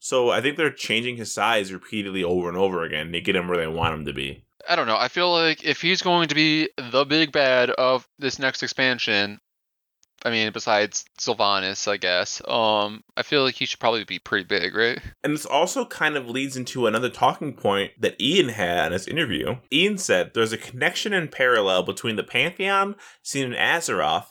So 0.06 0.30
I 0.30 0.40
think 0.40 0.56
they're 0.56 0.70
changing 0.70 1.18
his 1.18 1.34
size 1.34 1.74
repeatedly 1.74 2.24
over 2.24 2.48
and 2.48 2.56
over 2.56 2.84
again 2.84 3.12
to 3.12 3.22
get 3.22 3.36
him 3.36 3.48
where 3.48 3.58
they 3.58 3.66
want 3.66 3.96
him 3.96 4.06
to 4.06 4.14
be. 4.14 4.46
I 4.70 4.76
don't 4.76 4.86
know. 4.86 4.98
I 5.00 5.08
feel 5.08 5.32
like 5.32 5.66
if 5.66 5.82
he's 5.82 6.04
going 6.04 6.28
to 6.28 6.36
be 6.36 6.70
the 6.78 7.06
big 7.06 7.32
bad 7.32 7.72
of 7.72 8.08
this 8.20 8.38
next 8.38 8.62
expansion, 8.62 9.40
I 10.24 10.30
mean, 10.30 10.52
besides 10.54 11.06
Sylvanas, 11.20 11.88
I 11.88 11.98
guess. 11.98 12.40
Um, 12.48 13.04
I 13.18 13.24
feel 13.24 13.44
like 13.44 13.56
he 13.56 13.66
should 13.66 13.80
probably 13.80 14.04
be 14.04 14.20
pretty 14.20 14.44
big, 14.44 14.76
right? 14.76 15.02
And 15.24 15.34
this 15.34 15.44
also 15.44 15.86
kind 15.86 16.16
of 16.16 16.30
leads 16.30 16.56
into 16.56 16.86
another 16.86 17.10
talking 17.10 17.56
point 17.56 17.94
that 18.00 18.22
Ian 18.22 18.50
had 18.50 18.88
in 18.88 18.92
his 18.94 19.08
interview. 19.08 19.56
Ian 19.74 19.98
said 19.98 20.36
there's 20.36 20.54
a 20.54 20.58
connection 20.60 21.14
and 21.14 21.32
parallel 21.32 21.82
between 21.82 22.16
the 22.16 22.24
Pantheon 22.24 22.96
seen 23.24 23.52
in 23.52 23.54
Azeroth 23.54 24.28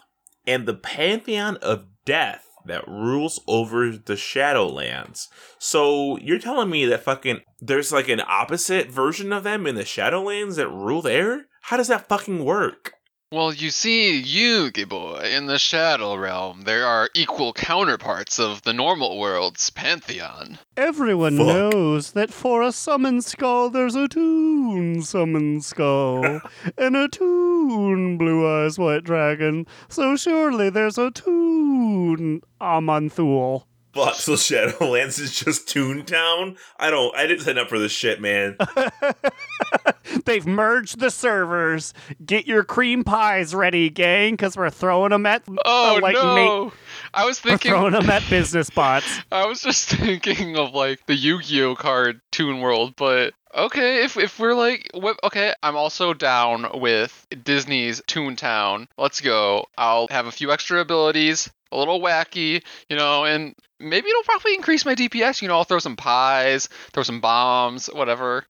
and 0.46 0.66
the 0.66 0.74
Pantheon 0.74 1.56
of 1.56 1.86
Death 2.04 2.46
that 2.66 2.86
rules 2.88 3.40
over 3.46 3.90
the 3.90 4.14
Shadowlands. 4.14 5.28
So 5.58 6.18
you're 6.18 6.38
telling 6.38 6.70
me 6.70 6.86
that 6.86 7.04
fucking 7.04 7.40
there's 7.60 7.92
like 7.92 8.08
an 8.08 8.22
opposite 8.26 8.90
version 8.90 9.32
of 9.32 9.44
them 9.44 9.66
in 9.66 9.74
the 9.74 9.82
Shadowlands 9.82 10.56
that 10.56 10.68
rule 10.68 11.02
there? 11.02 11.46
How 11.62 11.76
does 11.76 11.88
that 11.88 12.08
fucking 12.08 12.44
work? 12.44 12.94
Well, 13.34 13.52
you 13.52 13.70
see, 13.70 14.22
Yugi 14.22 14.88
boy, 14.88 15.28
in 15.34 15.46
the 15.46 15.58
Shadow 15.58 16.14
Realm, 16.14 16.62
there 16.62 16.86
are 16.86 17.10
equal 17.14 17.52
counterparts 17.52 18.38
of 18.38 18.62
the 18.62 18.72
normal 18.72 19.18
world's 19.18 19.70
pantheon. 19.70 20.60
Everyone 20.76 21.38
Fuck. 21.38 21.46
knows 21.48 22.12
that 22.12 22.32
for 22.32 22.62
a 22.62 22.70
summon 22.70 23.20
skull, 23.22 23.70
there's 23.70 23.96
a 23.96 24.06
toon 24.06 25.02
summon 25.02 25.60
skull, 25.62 26.42
and 26.78 26.94
a 26.94 27.08
toon 27.08 28.18
blue 28.18 28.46
eyes 28.48 28.78
white 28.78 29.02
dragon. 29.02 29.66
So 29.88 30.14
surely 30.14 30.70
there's 30.70 30.96
a 30.96 31.10
toon 31.10 32.40
Aman'Thul. 32.60 33.64
Fuck, 33.94 34.14
so 34.16 34.32
Shadowlands 34.32 35.20
is 35.20 35.38
just 35.38 35.68
Toontown? 35.68 36.58
I 36.78 36.90
don't 36.90 37.14
I 37.16 37.26
didn't 37.26 37.44
sign 37.44 37.58
up 37.58 37.68
for 37.68 37.78
this 37.78 37.92
shit, 37.92 38.20
man. 38.20 38.56
They've 40.24 40.46
merged 40.46 41.00
the 41.00 41.10
servers. 41.10 41.92
Get 42.24 42.46
your 42.46 42.64
cream 42.64 43.04
pies 43.04 43.54
ready, 43.54 43.90
gang, 43.90 44.32
because 44.34 44.56
we're 44.56 44.70
throwing 44.70 45.10
them 45.10 45.26
at 45.26 45.42
Oh 45.64 45.96
uh, 45.96 46.00
like 46.00 46.14
no! 46.14 46.64
ma- 46.66 46.70
I 47.12 47.24
was 47.24 47.38
thinking 47.40 47.52
we're 47.52 47.58
thinking. 47.58 47.70
throwing 47.70 47.92
them 47.92 48.10
at 48.10 48.28
business 48.30 48.70
bots. 48.70 49.06
I 49.32 49.46
was 49.46 49.60
just 49.62 49.88
thinking 49.88 50.56
of 50.56 50.74
like 50.74 51.04
the 51.06 51.14
Yu-Gi-Oh 51.14 51.76
card 51.76 52.20
Toon 52.32 52.60
World, 52.60 52.94
but 52.96 53.34
Okay, 53.56 54.02
if 54.02 54.16
if 54.16 54.38
we're 54.40 54.54
like, 54.54 54.90
wh- 55.00 55.14
okay, 55.24 55.54
I'm 55.62 55.76
also 55.76 56.12
down 56.12 56.66
with 56.80 57.24
Disney's 57.44 58.00
Toontown. 58.02 58.88
Let's 58.98 59.20
go. 59.20 59.66
I'll 59.78 60.08
have 60.10 60.26
a 60.26 60.32
few 60.32 60.50
extra 60.50 60.80
abilities, 60.80 61.48
a 61.74 61.78
little 61.78 62.00
wacky, 62.00 62.62
you 62.88 62.96
know, 62.96 63.24
and 63.24 63.54
maybe 63.80 64.08
it'll 64.08 64.22
probably 64.22 64.54
increase 64.54 64.84
my 64.84 64.94
DPS. 64.94 65.42
You 65.42 65.48
know, 65.48 65.56
I'll 65.56 65.64
throw 65.64 65.78
some 65.78 65.96
pies, 65.96 66.68
throw 66.92 67.02
some 67.02 67.20
bombs, 67.20 67.86
whatever. 67.86 68.44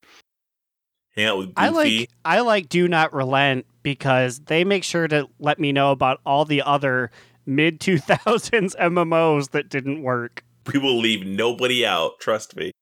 Hang 1.17 1.27
out 1.27 1.39
with 1.39 1.55
Goofy. 1.55 1.57
I 1.57 1.69
like 1.69 2.11
I 2.25 2.41
like 2.41 2.69
Do 2.69 2.89
Not 2.89 3.13
Relent 3.13 3.67
because 3.83 4.41
they 4.41 4.65
make 4.65 4.85
sure 4.85 5.07
to 5.09 5.29
let 5.39 5.59
me 5.59 5.73
know 5.73 5.91
about 5.93 6.21
all 6.27 6.45
the 6.45 6.63
other 6.63 7.11
mid 7.47 7.81
2000s 7.81 8.75
MMOs 8.77 9.51
that 9.51 9.69
didn't 9.69 10.03
work. 10.03 10.45
we 10.73 10.79
will 10.79 10.99
leave 10.99 11.25
nobody 11.25 11.87
out. 11.87 12.19
Trust 12.21 12.57
me. 12.57 12.73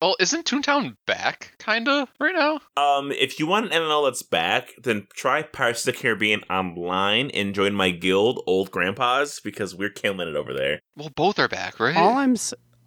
Well, 0.00 0.14
isn't 0.20 0.46
Toontown 0.46 0.96
back, 1.06 1.54
kinda, 1.58 2.06
right 2.20 2.34
now? 2.34 2.60
Um, 2.76 3.10
if 3.10 3.40
you 3.40 3.48
want 3.48 3.66
an 3.66 3.72
MMO 3.72 4.06
that's 4.06 4.22
back, 4.22 4.70
then 4.80 5.08
try 5.14 5.42
Pirates 5.42 5.86
of 5.86 5.92
the 5.92 6.00
Caribbean 6.00 6.42
online 6.48 7.30
and 7.30 7.52
join 7.52 7.74
my 7.74 7.90
guild, 7.90 8.40
Old 8.46 8.70
Grandpas, 8.70 9.40
because 9.40 9.74
we're 9.74 9.90
killing 9.90 10.28
it 10.28 10.36
over 10.36 10.54
there. 10.54 10.80
Well, 10.96 11.10
both 11.16 11.40
are 11.40 11.48
back, 11.48 11.80
right? 11.80 11.96
All 11.96 12.16
I'm 12.16 12.36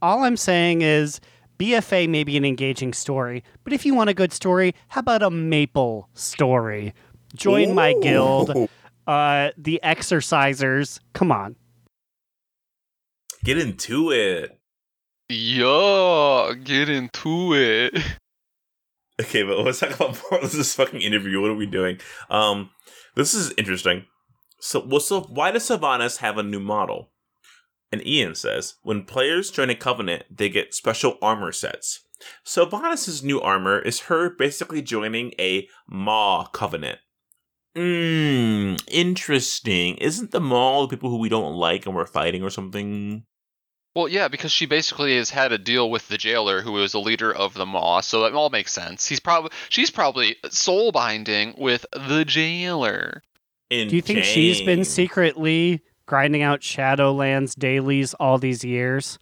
all 0.01 0.23
I'm 0.23 0.37
saying 0.37 0.83
is 0.83 1.19
BFA 1.59 2.07
may 2.07 2.23
be 2.23 2.37
an 2.37 2.45
engaging 2.45 2.93
story, 2.93 3.43
but 3.65 3.73
if 3.73 3.85
you 3.85 3.93
want 3.93 4.09
a 4.09 4.13
good 4.13 4.31
story, 4.31 4.73
how 4.87 4.99
about 4.99 5.21
a 5.21 5.29
maple 5.29 6.07
story? 6.13 6.93
Join 7.35 7.75
my 7.75 7.93
guild, 8.01 8.51
uh, 9.07 9.51
the 9.57 9.81
Exercisers. 9.83 10.99
Come 11.13 11.31
on. 11.31 11.57
Get 13.43 13.57
into 13.57 14.11
it. 14.11 14.60
Yeah, 15.31 16.53
get 16.63 16.89
into 16.89 17.53
it. 17.53 17.93
Okay, 19.19 19.43
but 19.43 19.59
let's 19.59 19.79
talk 19.79 19.91
about 19.91 20.19
more 20.31 20.41
this 20.41 20.73
fucking 20.73 21.01
interview. 21.01 21.39
What 21.39 21.51
are 21.51 21.55
we 21.55 21.67
doing? 21.67 21.99
Um, 22.31 22.71
this 23.15 23.35
is 23.35 23.53
interesting. 23.55 24.05
So, 24.59 24.83
well, 24.83 24.99
so 24.99 25.21
why 25.21 25.51
does 25.51 25.69
Sylvanas 25.69 26.17
have 26.19 26.39
a 26.39 26.43
new 26.43 26.59
model? 26.59 27.11
And 27.91 28.03
Ian 28.07 28.33
says 28.33 28.75
when 28.81 29.03
players 29.03 29.51
join 29.51 29.69
a 29.69 29.75
covenant, 29.75 30.23
they 30.31 30.49
get 30.49 30.73
special 30.73 31.19
armor 31.21 31.51
sets. 31.51 31.99
Sylvanas' 32.43 33.21
new 33.23 33.39
armor 33.39 33.77
is 33.77 34.01
her 34.01 34.31
basically 34.35 34.81
joining 34.81 35.33
a 35.37 35.67
Maw 35.87 36.45
covenant. 36.45 36.97
Mmm, 37.75 38.81
interesting. 38.87 39.97
Isn't 39.97 40.31
the 40.31 40.39
Maw 40.39 40.81
the 40.81 40.87
people 40.87 41.11
who 41.11 41.19
we 41.19 41.29
don't 41.29 41.53
like 41.53 41.85
and 41.85 41.93
we're 41.93 42.07
fighting 42.07 42.41
or 42.41 42.49
something? 42.49 43.23
Well, 43.93 44.07
yeah, 44.07 44.29
because 44.29 44.51
she 44.53 44.65
basically 44.65 45.17
has 45.17 45.29
had 45.29 45.51
a 45.51 45.57
deal 45.57 45.89
with 45.89 46.07
the 46.07 46.17
jailer, 46.17 46.61
who 46.61 46.77
is 46.77 46.93
a 46.93 46.99
leader 46.99 47.33
of 47.33 47.55
the 47.55 47.65
Maw, 47.65 47.99
so 47.99 48.23
it 48.25 48.33
all 48.33 48.49
makes 48.49 48.71
sense. 48.71 49.07
He's 49.07 49.19
probably 49.19 49.51
she's 49.69 49.91
probably 49.91 50.37
soul 50.49 50.91
binding 50.91 51.55
with 51.57 51.85
the 51.91 52.23
jailer. 52.23 53.21
Do 53.69 53.87
you 53.87 54.01
think 54.01 54.23
she's 54.23 54.61
been 54.61 54.83
secretly 54.85 55.81
grinding 56.05 56.41
out 56.41 56.61
Shadowlands 56.61 57.55
dailies 57.57 58.13
all 58.15 58.37
these 58.37 58.63
years? 58.63 59.17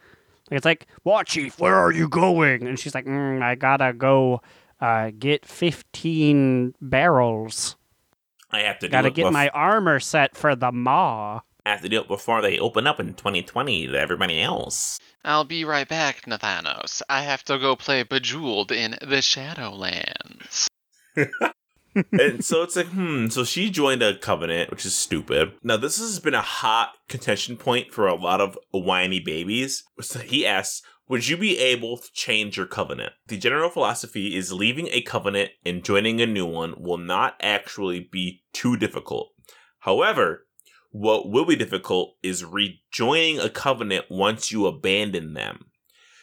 It's 0.52 0.66
like, 0.66 0.88
what, 1.04 1.28
Chief? 1.28 1.60
Where 1.60 1.76
are 1.76 1.92
you 1.92 2.10
going? 2.10 2.68
And 2.68 2.80
she's 2.80 2.96
like, 2.96 3.06
mm, 3.06 3.42
I 3.42 3.56
gotta 3.56 3.94
go 3.94 4.42
uh, 4.82 5.12
get 5.18 5.46
15 5.46 6.74
barrels. 6.82 7.76
I 8.52 8.62
have 8.62 8.80
to 8.80 8.88
Gotta 8.88 9.10
it 9.10 9.14
get 9.16 9.28
bef- 9.28 9.34
my 9.34 9.50
armor 9.50 10.00
set 10.00 10.36
for 10.36 10.56
the 10.56 10.72
Maw. 10.72 11.42
I 11.66 11.72
have 11.72 11.82
to 11.82 11.90
do 11.90 12.02
it 12.02 12.08
before 12.08 12.42
they 12.42 12.58
open 12.58 12.88
up 12.88 13.00
in 13.00 13.14
2020 13.14 13.88
to 13.88 14.00
everybody 14.00 14.42
else. 14.42 15.00
I'll 15.24 15.44
be 15.44 15.66
right 15.66 15.88
back, 15.88 16.26
Nathanos. 16.26 17.02
I 17.10 17.24
have 17.24 17.44
to 17.46 17.60
go 17.60 17.76
play 17.76 18.04
Bejeweled 18.04 18.72
in 18.72 18.92
the 19.02 19.22
Shadowlands. 19.22 20.68
and 21.96 22.44
so 22.44 22.64
it's 22.64 22.76
like, 22.76 22.88
hmm. 22.88 23.28
So 23.28 23.44
she 23.44 23.70
joined 23.70 24.02
a 24.02 24.18
covenant, 24.18 24.72
which 24.72 24.86
is 24.86 24.96
stupid. 24.96 25.54
Now 25.64 25.78
this 25.78 25.98
has 26.00 26.20
been 26.20 26.34
a 26.34 26.42
hot 26.42 26.94
contention 27.08 27.58
point 27.58 27.94
for 27.94 28.08
a 28.08 28.16
lot 28.16 28.42
of 28.42 28.58
whiny 28.72 29.20
babies. 29.20 29.84
So 30.02 30.20
he 30.20 30.46
asks, 30.46 30.82
"Would 31.08 31.28
you 31.28 31.38
be 31.38 31.60
able 31.60 31.98
to 31.98 32.12
change 32.14 32.58
your 32.58 32.68
covenant?" 32.68 33.14
The 33.28 33.38
general 33.38 33.70
philosophy 33.70 34.36
is 34.36 34.54
leaving 34.54 34.88
a 34.92 35.02
covenant 35.02 35.52
and 35.66 35.84
joining 35.84 36.22
a 36.22 36.26
new 36.26 36.46
one 36.46 36.76
will 36.78 36.98
not 36.98 37.36
actually 37.42 38.08
be 38.12 38.44
too 38.54 38.78
difficult. 38.78 39.32
However, 39.80 40.46
what 40.92 41.30
will 41.30 41.46
be 41.46 41.56
difficult 41.56 42.16
is 42.24 42.44
rejoining 42.44 43.40
a 43.40 43.50
covenant 43.50 44.06
once 44.10 44.52
you 44.52 44.66
abandon 44.66 45.34
them. 45.34 45.66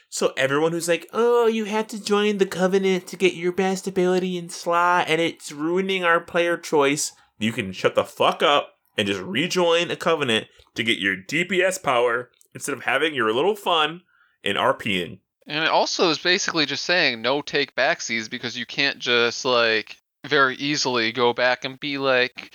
So 0.08 0.32
everyone 0.36 0.72
who's 0.72 0.88
like, 0.88 1.08
"Oh, 1.12 1.46
you 1.46 1.64
have 1.64 1.88
to 1.88 2.02
join 2.02 2.38
the 2.38 2.46
covenant 2.46 3.06
to 3.08 3.16
get 3.16 3.34
your 3.34 3.52
best 3.52 3.86
ability 3.86 4.36
in 4.36 4.48
slot, 4.48 5.08
and 5.08 5.20
it's 5.20 5.52
ruining 5.52 6.04
our 6.04 6.20
player 6.20 6.56
choice," 6.56 7.12
you 7.38 7.52
can 7.52 7.72
shut 7.72 7.94
the 7.94 8.04
fuck 8.04 8.42
up 8.42 8.78
and 8.96 9.06
just 9.06 9.20
rejoin 9.20 9.90
a 9.90 9.96
covenant 9.96 10.46
to 10.74 10.82
get 10.82 10.98
your 10.98 11.16
DPS 11.16 11.82
power 11.82 12.30
instead 12.54 12.72
of 12.72 12.84
having 12.84 13.14
your 13.14 13.32
little 13.32 13.56
fun 13.56 14.02
in 14.42 14.56
RPing. 14.56 15.18
And 15.46 15.64
it 15.64 15.70
also 15.70 16.10
is 16.10 16.18
basically 16.18 16.66
just 16.66 16.84
saying 16.84 17.22
no 17.22 17.42
take 17.42 17.76
backsies 17.76 18.28
because 18.28 18.56
you 18.56 18.66
can't 18.66 18.98
just 18.98 19.44
like 19.44 19.96
very 20.26 20.56
easily 20.56 21.12
go 21.12 21.32
back 21.32 21.64
and 21.64 21.78
be 21.78 21.98
like, 21.98 22.54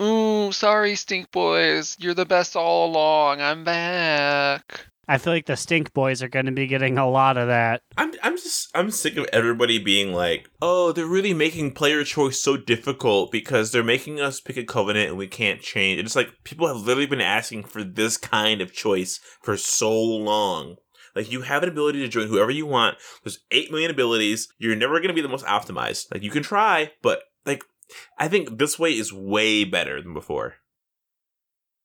"Ooh, 0.00 0.52
sorry, 0.52 0.96
stink 0.96 1.30
boys, 1.30 1.96
you're 1.98 2.14
the 2.14 2.26
best 2.26 2.56
all 2.56 2.90
along. 2.90 3.40
I'm 3.40 3.64
back." 3.64 4.88
I 5.06 5.18
feel 5.18 5.32
like 5.32 5.46
the 5.46 5.56
Stink 5.56 5.92
Boys 5.92 6.22
are 6.22 6.28
going 6.28 6.46
to 6.46 6.52
be 6.52 6.66
getting 6.66 6.96
a 6.96 7.08
lot 7.08 7.36
of 7.36 7.48
that. 7.48 7.82
I'm 7.96 8.12
I'm 8.22 8.36
just 8.36 8.70
I'm 8.74 8.90
sick 8.90 9.16
of 9.16 9.26
everybody 9.32 9.78
being 9.78 10.12
like, 10.12 10.48
"Oh, 10.62 10.92
they're 10.92 11.06
really 11.06 11.34
making 11.34 11.72
player 11.72 12.04
choice 12.04 12.40
so 12.40 12.56
difficult 12.56 13.30
because 13.30 13.70
they're 13.70 13.84
making 13.84 14.20
us 14.20 14.40
pick 14.40 14.56
a 14.56 14.64
covenant 14.64 15.10
and 15.10 15.18
we 15.18 15.26
can't 15.26 15.60
change." 15.60 16.00
It's 16.00 16.16
like 16.16 16.30
people 16.44 16.66
have 16.66 16.78
literally 16.78 17.06
been 17.06 17.20
asking 17.20 17.64
for 17.64 17.84
this 17.84 18.16
kind 18.16 18.60
of 18.60 18.72
choice 18.72 19.20
for 19.42 19.56
so 19.56 19.92
long. 19.92 20.76
Like 21.14 21.30
you 21.30 21.42
have 21.42 21.62
an 21.62 21.68
ability 21.68 22.00
to 22.00 22.08
join 22.08 22.28
whoever 22.28 22.50
you 22.50 22.66
want. 22.66 22.96
There's 23.22 23.38
8 23.50 23.70
million 23.70 23.90
abilities. 23.90 24.48
You're 24.58 24.74
never 24.74 24.94
going 24.94 25.08
to 25.08 25.14
be 25.14 25.20
the 25.20 25.28
most 25.28 25.46
optimized. 25.46 26.06
Like 26.12 26.22
you 26.22 26.30
can 26.30 26.42
try, 26.42 26.92
but 27.02 27.22
like 27.46 27.62
I 28.18 28.28
think 28.28 28.58
this 28.58 28.78
way 28.78 28.92
is 28.92 29.12
way 29.12 29.64
better 29.64 30.00
than 30.00 30.14
before. 30.14 30.56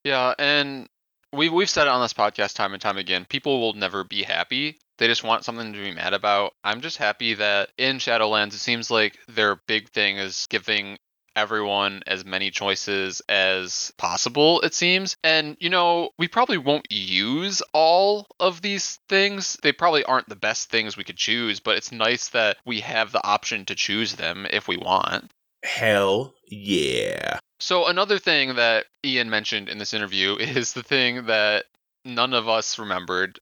Yeah, 0.04 0.34
and 0.38 0.88
we 1.32 1.48
we've 1.48 1.70
said 1.70 1.86
it 1.86 1.90
on 1.90 2.02
this 2.02 2.14
podcast 2.14 2.54
time 2.54 2.72
and 2.72 2.82
time 2.82 2.96
again. 2.96 3.26
People 3.28 3.60
will 3.60 3.74
never 3.74 4.04
be 4.04 4.22
happy. 4.22 4.78
They 4.98 5.06
just 5.06 5.24
want 5.24 5.44
something 5.44 5.72
to 5.72 5.82
be 5.82 5.92
mad 5.92 6.12
about. 6.12 6.52
I'm 6.62 6.80
just 6.80 6.98
happy 6.98 7.34
that 7.34 7.70
in 7.78 7.96
Shadowlands, 7.96 8.54
it 8.54 8.58
seems 8.58 8.90
like 8.90 9.18
their 9.28 9.56
big 9.66 9.88
thing 9.90 10.18
is 10.18 10.46
giving 10.50 10.98
everyone 11.36 12.02
as 12.06 12.24
many 12.24 12.50
choices 12.50 13.22
as 13.28 13.92
possible, 13.96 14.60
it 14.60 14.74
seems. 14.74 15.16
And, 15.24 15.56
you 15.60 15.70
know, 15.70 16.10
we 16.18 16.28
probably 16.28 16.58
won't 16.58 16.90
use 16.90 17.62
all 17.72 18.26
of 18.38 18.60
these 18.60 18.98
things. 19.08 19.56
They 19.62 19.72
probably 19.72 20.04
aren't 20.04 20.28
the 20.28 20.36
best 20.36 20.70
things 20.70 20.96
we 20.96 21.04
could 21.04 21.16
choose, 21.16 21.60
but 21.60 21.76
it's 21.76 21.92
nice 21.92 22.28
that 22.30 22.58
we 22.66 22.80
have 22.80 23.12
the 23.12 23.24
option 23.24 23.64
to 23.66 23.74
choose 23.74 24.16
them 24.16 24.46
if 24.50 24.68
we 24.68 24.76
want. 24.76 25.30
Hell 25.62 26.34
yeah. 26.48 27.38
So 27.58 27.86
another 27.86 28.18
thing 28.18 28.54
that 28.56 28.86
Ian 29.04 29.28
mentioned 29.28 29.68
in 29.68 29.78
this 29.78 29.94
interview 29.94 30.36
is 30.40 30.72
the 30.72 30.82
thing 30.82 31.26
that 31.26 31.66
none 32.04 32.34
of 32.34 32.48
us 32.48 32.78
remembered. 32.78 33.38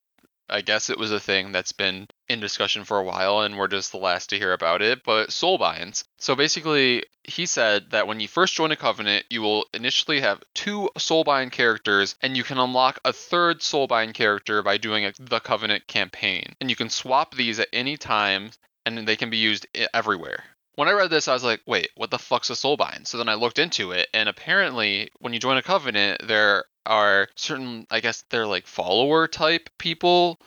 I 0.50 0.62
guess 0.62 0.88
it 0.88 0.98
was 0.98 1.12
a 1.12 1.20
thing 1.20 1.52
that's 1.52 1.72
been 1.72 2.06
in 2.28 2.40
discussion 2.40 2.84
for 2.84 2.98
a 2.98 3.04
while 3.04 3.40
and 3.40 3.58
we're 3.58 3.68
just 3.68 3.92
the 3.92 3.98
last 3.98 4.30
to 4.30 4.38
hear 4.38 4.54
about 4.54 4.80
it, 4.80 5.04
but 5.04 5.28
soulbinds. 5.28 6.04
So 6.18 6.34
basically, 6.34 7.04
he 7.22 7.44
said 7.44 7.90
that 7.90 8.06
when 8.06 8.18
you 8.18 8.28
first 8.28 8.54
join 8.54 8.72
a 8.72 8.76
covenant, 8.76 9.26
you 9.28 9.42
will 9.42 9.66
initially 9.74 10.20
have 10.20 10.42
two 10.54 10.88
soulbind 10.98 11.52
characters 11.52 12.16
and 12.22 12.34
you 12.34 12.44
can 12.44 12.56
unlock 12.56 12.98
a 13.04 13.12
third 13.12 13.60
soulbind 13.60 14.14
character 14.14 14.62
by 14.62 14.78
doing 14.78 15.04
a, 15.04 15.12
the 15.20 15.38
covenant 15.38 15.86
campaign. 15.86 16.56
And 16.62 16.70
you 16.70 16.76
can 16.76 16.88
swap 16.88 17.34
these 17.34 17.60
at 17.60 17.68
any 17.72 17.98
time 17.98 18.50
and 18.86 19.06
they 19.06 19.16
can 19.16 19.28
be 19.28 19.36
used 19.36 19.66
everywhere 19.92 20.44
when 20.78 20.86
I 20.86 20.92
read 20.92 21.10
this, 21.10 21.26
I 21.26 21.32
was 21.32 21.42
like, 21.42 21.60
wait, 21.66 21.90
what 21.96 22.12
the 22.12 22.20
fuck's 22.20 22.50
a 22.50 22.52
soulbind? 22.52 23.08
So 23.08 23.18
then 23.18 23.28
I 23.28 23.34
looked 23.34 23.58
into 23.58 23.90
it, 23.90 24.06
and 24.14 24.28
apparently, 24.28 25.10
when 25.18 25.32
you 25.32 25.40
join 25.40 25.56
a 25.56 25.62
covenant, 25.62 26.22
there 26.24 26.66
are 26.86 27.26
certain, 27.34 27.84
I 27.90 27.98
guess 27.98 28.22
they're 28.30 28.46
like 28.46 28.68
follower 28.68 29.26
type 29.26 29.70
people, 29.78 30.38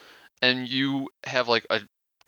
and 0.41 0.69
you 0.69 1.09
have 1.25 1.49
like 1.49 1.67
a 1.69 1.81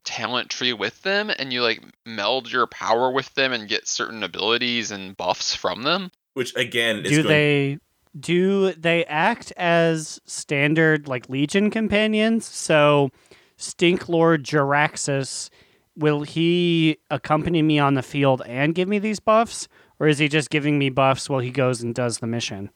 talent 0.03 0.49
tree 0.49 0.73
with 0.73 1.01
them, 1.03 1.31
and 1.39 1.53
you 1.53 1.63
like 1.63 1.81
meld 2.05 2.51
your 2.51 2.67
power 2.67 3.09
with 3.09 3.33
them 3.35 3.53
and 3.53 3.69
get 3.69 3.87
certain 3.87 4.21
abilities 4.21 4.91
and 4.91 5.15
buffs 5.15 5.55
from 5.55 5.83
them. 5.83 6.11
Which 6.33 6.53
again 6.57 7.05
is 7.05 7.09
do 7.09 7.23
going 7.23 7.27
they 7.27 7.79
do 8.19 8.73
they 8.73 9.05
act 9.05 9.53
as 9.55 10.19
standard 10.25 11.07
like 11.07 11.29
legion 11.29 11.69
companions 11.69 12.45
so 12.45 13.11
stink 13.55 14.09
lord 14.09 14.43
Jaraxxus 14.43 15.49
will 15.95 16.23
he 16.23 16.97
accompany 17.09 17.61
me 17.61 17.79
on 17.79 17.93
the 17.93 18.01
field 18.01 18.41
and 18.45 18.75
give 18.75 18.87
me 18.87 18.99
these 18.99 19.19
buffs 19.19 19.67
or 19.99 20.07
is 20.07 20.17
he 20.19 20.27
just 20.27 20.49
giving 20.49 20.77
me 20.77 20.89
buffs 20.89 21.29
while 21.29 21.39
he 21.39 21.51
goes 21.51 21.81
and 21.81 21.93
does 21.95 22.19
the 22.19 22.27
mission 22.27 22.69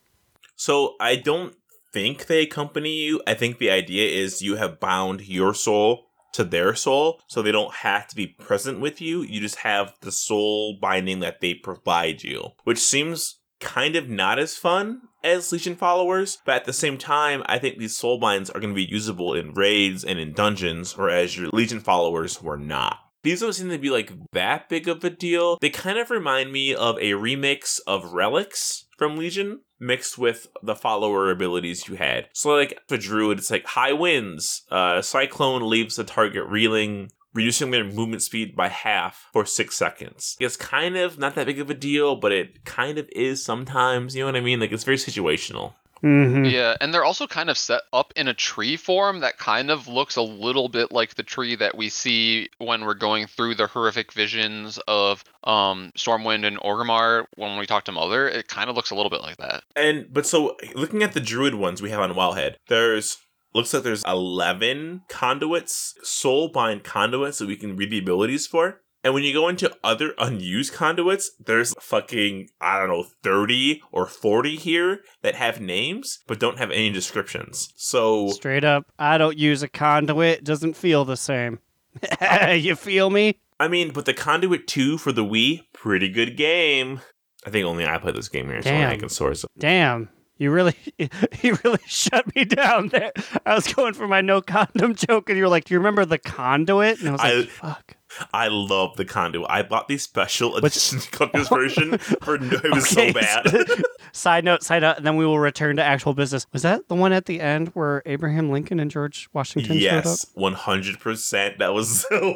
So 0.56 0.96
I 1.00 1.16
don't 1.16 1.56
think 1.94 2.28
they 2.28 2.44
accompany 2.44 2.94
you. 2.94 3.22
I 3.26 3.34
think 3.34 3.58
the 3.58 3.72
idea 3.72 4.10
is 4.10 4.42
you 4.42 4.56
have 4.56 4.80
bound 4.80 5.28
your 5.28 5.54
soul 5.54 6.08
to 6.34 6.44
their 6.44 6.76
soul, 6.76 7.22
so 7.28 7.42
they 7.42 7.52
don't 7.52 7.74
have 7.76 8.08
to 8.08 8.16
be 8.16 8.28
present 8.28 8.80
with 8.80 9.02
you. 9.02 9.24
You 9.24 9.40
just 9.40 9.58
have 9.58 9.94
the 10.02 10.12
soul 10.12 10.78
binding 10.80 11.20
that 11.22 11.42
they 11.42 11.56
provide 11.56 12.24
you, 12.24 12.50
which 12.64 12.78
seems 12.78 13.40
kind 13.60 13.96
of 13.96 14.08
not 14.08 14.38
as 14.38 14.56
fun 14.56 15.02
as 15.24 15.52
Legion 15.52 15.76
followers, 15.76 16.38
but 16.46 16.56
at 16.56 16.66
the 16.66 16.74
same 16.74 16.98
time, 16.98 17.42
I 17.48 17.58
think 17.58 17.78
these 17.78 17.98
soul 17.98 18.20
binds 18.20 18.52
are 18.52 18.60
going 18.60 18.74
to 18.74 18.76
be 18.76 18.86
usable 18.86 19.34
in 19.34 19.54
raids 19.54 20.04
and 20.04 20.20
in 20.20 20.34
dungeons, 20.34 20.96
whereas 20.96 21.36
your 21.36 21.50
Legion 21.52 21.80
followers 21.80 22.42
were 22.42 22.58
not. 22.58 23.00
These 23.24 23.42
don't 23.42 23.54
seem 23.54 23.70
to 23.70 23.78
be 23.78 23.90
like 23.90 24.12
that 24.34 24.70
big 24.70 24.88
of 24.88 25.04
a 25.04 25.10
deal. 25.10 25.58
They 25.60 25.70
kind 25.70 25.98
of 25.98 26.10
remind 26.10 26.52
me 26.52 26.74
of 26.74 26.98
a 26.98 27.12
remix 27.12 27.80
of 27.88 28.14
Relics 28.14 28.86
from 28.98 29.18
Legion 29.18 29.62
mixed 29.80 30.18
with 30.18 30.48
the 30.64 30.76
follower 30.76 31.30
abilities 31.30 31.88
you 31.88 31.96
had. 31.96 32.30
So 32.34 32.56
like 32.56 32.80
for 32.88 32.98
Druid, 32.98 33.40
it's 33.40 33.52
like 33.52 33.66
high 33.66 33.94
winds, 33.94 34.64
uh, 34.72 35.02
Cyclone 35.02 35.70
leaves 35.70 35.96
the 35.96 36.04
target 36.04 36.46
reeling, 36.48 37.12
reducing 37.34 37.72
their 37.72 37.84
movement 37.84 38.24
speed 38.24 38.56
by 38.56 38.70
half 38.70 39.28
for 39.34 39.46
six 39.46 39.76
seconds. 39.76 40.36
It's 40.40 40.58
kind 40.58 40.98
of 40.98 41.20
not 41.20 41.36
that 41.36 41.46
big 41.46 41.60
of 41.60 41.70
a 41.70 41.76
deal, 41.76 42.16
but 42.16 42.32
it 42.32 42.66
kind 42.66 42.98
of 42.98 43.08
is 43.12 43.44
sometimes. 43.44 44.16
You 44.16 44.24
know 44.24 44.28
what 44.28 44.36
I 44.36 44.42
mean? 44.42 44.60
Like 44.60 44.72
it's 44.72 44.84
very 44.84 44.98
situational. 44.98 45.74
Hmm 46.02 46.46
Yeah, 46.46 46.76
and 46.80 46.94
they're 46.94 47.04
also 47.04 47.28
kind 47.28 47.50
of 47.50 47.58
set 47.58 47.82
up 47.94 48.14
in 48.16 48.28
a 48.28 48.34
tree 48.34 48.78
form 48.78 49.22
that 49.22 49.38
kind 49.38 49.72
of 49.72 49.88
looks 49.88 50.16
a 50.16 50.22
little 50.22 50.70
bit 50.70 50.92
like 50.92 51.16
the 51.16 51.24
tree 51.24 51.56
that 51.56 51.78
we 51.78 51.90
see 51.90 52.50
when 52.58 52.86
we're 52.86 52.94
going 52.94 53.28
through 53.28 53.56
the 53.56 53.68
horrific 53.68 54.12
visions 54.14 54.80
of 54.88 55.24
um, 55.44 55.92
Stormwind 55.98 56.46
and 56.46 56.58
Orgrimmar 56.60 57.26
when 57.36 57.58
we 57.58 57.66
talk 57.66 57.86
to 57.86 57.92
Mother. 57.92 58.28
It 58.28 58.48
kind 58.48 58.70
of 58.70 58.76
looks 58.76 58.92
a 58.92 58.96
little 58.96 59.10
bit 59.10 59.22
like 59.22 59.38
that. 59.38 59.64
And 59.76 60.08
but 60.12 60.26
so 60.26 60.56
looking 60.76 61.04
at 61.04 61.14
the 61.14 61.20
druid 61.20 61.56
ones 61.56 61.82
we 61.82 61.90
have 61.90 62.02
on 62.02 62.14
Wowhead, 62.14 62.56
there's 62.68 63.18
looks 63.54 63.74
like 63.74 63.84
there's 63.84 64.04
eleven 64.06 65.02
conduits, 65.10 65.96
soul 66.04 66.50
bind 66.50 66.84
conduits 66.84 67.40
that 67.40 67.48
we 67.48 67.56
can 67.56 67.76
read 67.76 67.92
the 67.92 68.00
abilities 68.00 68.46
for. 68.48 68.82
And 69.08 69.14
when 69.14 69.24
you 69.24 69.32
go 69.32 69.48
into 69.48 69.74
other 69.86 70.14
unused 70.18 70.74
conduits, 70.74 71.32
there's 71.40 71.74
fucking, 71.80 72.50
I 72.60 72.78
don't 72.78 72.90
know, 72.90 73.06
30 73.24 73.82
or 73.90 74.06
40 74.06 74.58
here 74.58 75.00
that 75.22 75.34
have 75.34 75.62
names 75.62 76.20
but 76.28 76.42
don't 76.42 76.58
have 76.58 76.72
any 76.72 76.90
descriptions. 76.90 77.70
So 77.78 78.28
Straight 78.32 78.66
up, 78.66 78.84
I 79.00 79.18
don't 79.18 79.38
use 79.38 79.64
a 79.64 79.70
conduit. 79.70 80.44
Doesn't 80.44 80.76
feel 80.76 81.06
the 81.06 81.16
same. 81.16 81.60
you 82.52 82.76
feel 82.76 83.10
me? 83.10 83.40
I 83.62 83.70
mean, 83.70 83.94
but 83.94 84.04
the 84.04 84.14
Conduit 84.14 84.68
2 84.68 84.98
for 84.98 85.14
the 85.14 85.24
Wii, 85.24 85.62
pretty 85.72 86.10
good 86.10 86.36
game. 86.36 87.00
I 87.46 87.50
think 87.50 87.66
only 87.66 87.88
I 87.88 88.00
play 88.00 88.12
this 88.12 88.28
game 88.28 88.50
here, 88.50 88.62
so 88.62 88.72
Damn. 88.72 88.92
I 88.92 88.98
can 88.98 89.08
source 89.08 89.46
it. 89.46 89.50
Damn. 89.58 90.10
You 90.38 90.52
really, 90.52 90.76
you 91.42 91.58
really 91.64 91.80
shut 91.88 92.36
me 92.36 92.44
down 92.44 92.90
there. 92.90 93.14
I 93.46 93.56
was 93.56 93.72
going 93.74 93.94
for 93.94 94.08
my 94.08 94.22
no 94.22 94.42
condom 94.42 94.96
joke, 94.96 95.30
and 95.30 95.38
you 95.38 95.46
were 95.46 95.50
like, 95.50 95.64
"Do 95.66 95.74
you 95.74 95.80
remember 95.80 96.06
the 96.06 96.20
conduit?" 96.20 97.00
And 97.00 97.10
I 97.10 97.12
was 97.14 97.22
like, 97.22 97.34
I- 97.34 97.46
"Fuck." 97.46 97.98
I 98.34 98.48
love 98.48 98.96
the 98.98 99.06
Conduit. 99.06 99.48
I 99.50 99.64
bought 99.64 99.88
the 99.88 99.98
special 99.98 100.54
Which- 100.54 100.76
edition 100.78 101.00
collector's 101.12 101.50
version 101.50 101.98
for 101.98 102.38
no, 102.40 102.58
it 102.64 102.74
was 102.74 102.92
Okay, 102.98 103.12
so 103.12 103.20
bad. 103.20 103.84
side 104.14 104.46
note, 104.46 104.64
side 104.64 104.82
note, 104.82 104.98
and 104.98 105.06
then 105.06 105.16
we 105.18 105.26
will 105.26 105.40
return 105.40 105.76
to 105.78 105.84
actual 105.84 106.14
business. 106.14 106.46
Was 106.54 106.62
that 106.64 106.88
the 106.88 106.96
one 106.96 107.14
at 107.14 107.26
the 107.26 107.42
end 107.42 107.70
where 107.70 108.02
Abraham 108.06 108.50
Lincoln 108.50 108.80
and 108.80 108.90
George 108.90 109.28
Washington 109.34 109.78
showed 109.80 109.98
up? 109.98 110.06
yes, 110.06 110.26
one 110.34 110.54
hundred 110.54 111.00
percent. 111.00 111.60
That 111.60 111.74
was 111.74 112.02
so 112.02 112.34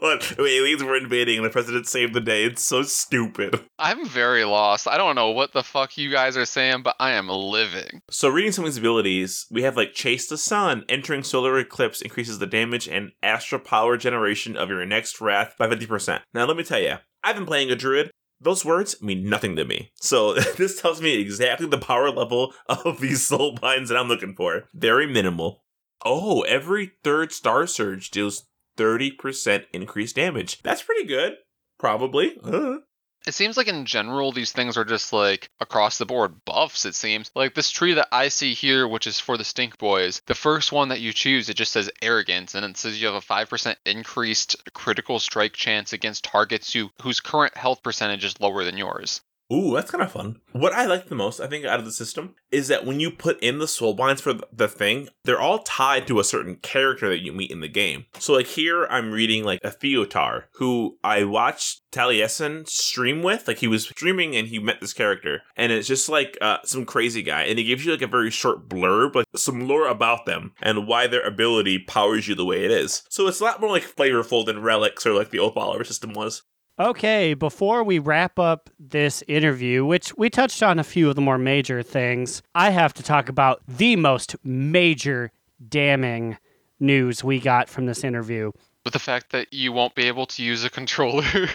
what 0.00 0.34
aliens 0.38 0.82
were 0.82 0.96
invading 0.96 1.36
and 1.38 1.44
the 1.46 1.50
president 1.50 1.86
saved 1.86 2.14
the 2.14 2.20
day. 2.20 2.44
It's 2.44 2.62
so 2.62 2.82
stupid. 2.82 3.60
I'm 3.78 4.06
very 4.06 4.44
lost. 4.44 4.88
I 4.88 4.96
don't 4.96 5.14
know 5.14 5.30
what 5.30 5.52
the 5.52 5.62
fuck 5.62 5.96
you 5.98 6.10
guys 6.10 6.36
are 6.36 6.44
saying, 6.46 6.82
but 6.82 6.96
I 6.98 7.12
am 7.12 7.28
living. 7.28 8.02
So 8.10 8.28
reading 8.28 8.52
some 8.52 8.64
of 8.64 8.70
these 8.70 8.78
abilities, 8.78 9.46
we 9.50 9.62
have 9.62 9.76
like 9.76 9.92
chase 9.94 10.26
the 10.28 10.38
sun. 10.38 10.84
Entering 10.88 11.22
solar 11.22 11.58
eclipse 11.58 12.00
increases 12.02 12.38
the 12.38 12.46
damage 12.46 12.88
and 12.88 13.12
astral 13.22 13.60
power 13.60 13.96
generation 13.96 14.56
of 14.56 14.68
your 14.68 14.84
next 14.86 15.19
wrath 15.20 15.54
by 15.58 15.68
fifty 15.68 15.86
percent. 15.86 16.22
Now 16.34 16.46
let 16.46 16.56
me 16.56 16.64
tell 16.64 16.80
you, 16.80 16.96
I've 17.22 17.36
been 17.36 17.46
playing 17.46 17.70
a 17.70 17.76
druid. 17.76 18.10
Those 18.40 18.64
words 18.64 19.02
mean 19.02 19.28
nothing 19.28 19.56
to 19.56 19.64
me. 19.64 19.92
So 19.96 20.34
this 20.56 20.80
tells 20.80 21.02
me 21.02 21.20
exactly 21.20 21.66
the 21.66 21.78
power 21.78 22.10
level 22.10 22.54
of 22.68 23.00
these 23.00 23.26
soul 23.26 23.54
binds 23.60 23.90
that 23.90 23.98
I'm 23.98 24.08
looking 24.08 24.34
for. 24.34 24.64
Very 24.74 25.06
minimal. 25.06 25.64
Oh, 26.04 26.40
every 26.42 26.92
third 27.04 27.32
star 27.32 27.66
surge 27.66 28.10
deals 28.10 28.46
30% 28.78 29.66
increased 29.72 30.16
damage. 30.16 30.62
That's 30.62 30.82
pretty 30.82 31.04
good. 31.04 31.34
Probably. 31.78 32.38
Uh. 32.42 32.76
It 33.26 33.34
seems 33.34 33.56
like 33.56 33.68
in 33.68 33.84
general 33.84 34.32
these 34.32 34.52
things 34.52 34.76
are 34.76 34.84
just 34.84 35.12
like 35.12 35.50
across 35.60 35.98
the 35.98 36.06
board 36.06 36.44
buffs. 36.44 36.84
It 36.84 36.94
seems 36.94 37.30
like 37.34 37.54
this 37.54 37.70
tree 37.70 37.94
that 37.94 38.08
I 38.10 38.28
see 38.28 38.54
here, 38.54 38.88
which 38.88 39.06
is 39.06 39.20
for 39.20 39.36
the 39.36 39.44
Stink 39.44 39.78
Boys. 39.78 40.22
The 40.26 40.34
first 40.34 40.72
one 40.72 40.88
that 40.88 41.00
you 41.00 41.12
choose, 41.12 41.48
it 41.48 41.54
just 41.54 41.72
says 41.72 41.90
arrogance, 42.00 42.54
and 42.54 42.64
it 42.64 42.76
says 42.76 43.00
you 43.00 43.06
have 43.06 43.16
a 43.16 43.20
five 43.20 43.50
percent 43.50 43.78
increased 43.84 44.56
critical 44.72 45.20
strike 45.20 45.52
chance 45.52 45.92
against 45.92 46.24
targets 46.24 46.74
you 46.74 46.90
whose 47.02 47.20
current 47.20 47.56
health 47.56 47.82
percentage 47.82 48.24
is 48.24 48.40
lower 48.40 48.64
than 48.64 48.78
yours. 48.78 49.20
Ooh, 49.52 49.74
that's 49.74 49.90
kind 49.90 50.02
of 50.02 50.12
fun. 50.12 50.40
What 50.52 50.72
I 50.72 50.86
like 50.86 51.08
the 51.08 51.14
most, 51.14 51.40
I 51.40 51.48
think, 51.48 51.64
out 51.64 51.78
of 51.78 51.84
the 51.84 51.92
system 51.92 52.34
is 52.50 52.68
that 52.68 52.86
when 52.86 53.00
you 53.00 53.10
put 53.10 53.40
in 53.42 53.58
the 53.58 53.66
soul 53.66 53.94
binds 53.94 54.20
for 54.20 54.34
the 54.52 54.68
thing, 54.68 55.08
they're 55.24 55.40
all 55.40 55.60
tied 55.60 56.06
to 56.06 56.20
a 56.20 56.24
certain 56.24 56.56
character 56.56 57.08
that 57.08 57.22
you 57.22 57.32
meet 57.32 57.50
in 57.50 57.60
the 57.60 57.68
game. 57.68 58.06
So, 58.18 58.34
like 58.34 58.46
here, 58.46 58.86
I'm 58.86 59.10
reading 59.12 59.44
like 59.44 59.60
a 59.64 59.70
Theotar, 59.70 60.44
who 60.54 60.98
I 61.02 61.24
watched 61.24 61.82
Taliesin 61.90 62.68
stream 62.68 63.22
with. 63.22 63.48
Like 63.48 63.58
he 63.58 63.66
was 63.66 63.84
streaming 63.84 64.36
and 64.36 64.48
he 64.48 64.58
met 64.58 64.80
this 64.80 64.92
character, 64.92 65.42
and 65.56 65.72
it's 65.72 65.88
just 65.88 66.08
like 66.08 66.38
uh, 66.40 66.58
some 66.64 66.84
crazy 66.84 67.22
guy, 67.22 67.42
and 67.42 67.58
he 67.58 67.64
gives 67.64 67.84
you 67.84 67.92
like 67.92 68.02
a 68.02 68.06
very 68.06 68.30
short 68.30 68.68
blurb, 68.68 69.14
like 69.16 69.26
some 69.36 69.66
lore 69.66 69.88
about 69.88 70.26
them 70.26 70.52
and 70.62 70.86
why 70.86 71.06
their 71.06 71.22
ability 71.22 71.78
powers 71.80 72.28
you 72.28 72.34
the 72.34 72.44
way 72.44 72.64
it 72.64 72.70
is. 72.70 73.02
So 73.08 73.26
it's 73.26 73.40
a 73.40 73.44
lot 73.44 73.60
more 73.60 73.70
like 73.70 73.82
flavorful 73.82 74.46
than 74.46 74.62
relics 74.62 75.06
or 75.06 75.14
like 75.14 75.30
the 75.30 75.38
old 75.38 75.54
follower 75.54 75.84
system 75.84 76.12
was. 76.12 76.42
Okay, 76.80 77.34
before 77.34 77.84
we 77.84 77.98
wrap 77.98 78.38
up 78.38 78.70
this 78.78 79.22
interview, 79.28 79.84
which 79.84 80.16
we 80.16 80.30
touched 80.30 80.62
on 80.62 80.78
a 80.78 80.82
few 80.82 81.10
of 81.10 81.14
the 81.14 81.20
more 81.20 81.36
major 81.36 81.82
things, 81.82 82.40
I 82.54 82.70
have 82.70 82.94
to 82.94 83.02
talk 83.02 83.28
about 83.28 83.60
the 83.68 83.96
most 83.96 84.34
major 84.42 85.30
damning 85.68 86.38
news 86.78 87.22
we 87.22 87.38
got 87.38 87.68
from 87.68 87.84
this 87.84 88.02
interview. 88.02 88.52
With 88.82 88.94
the 88.94 88.98
fact 88.98 89.30
that 89.32 89.52
you 89.52 89.72
won't 89.72 89.94
be 89.94 90.04
able 90.04 90.24
to 90.24 90.42
use 90.42 90.64
a 90.64 90.70
controller. 90.70 91.24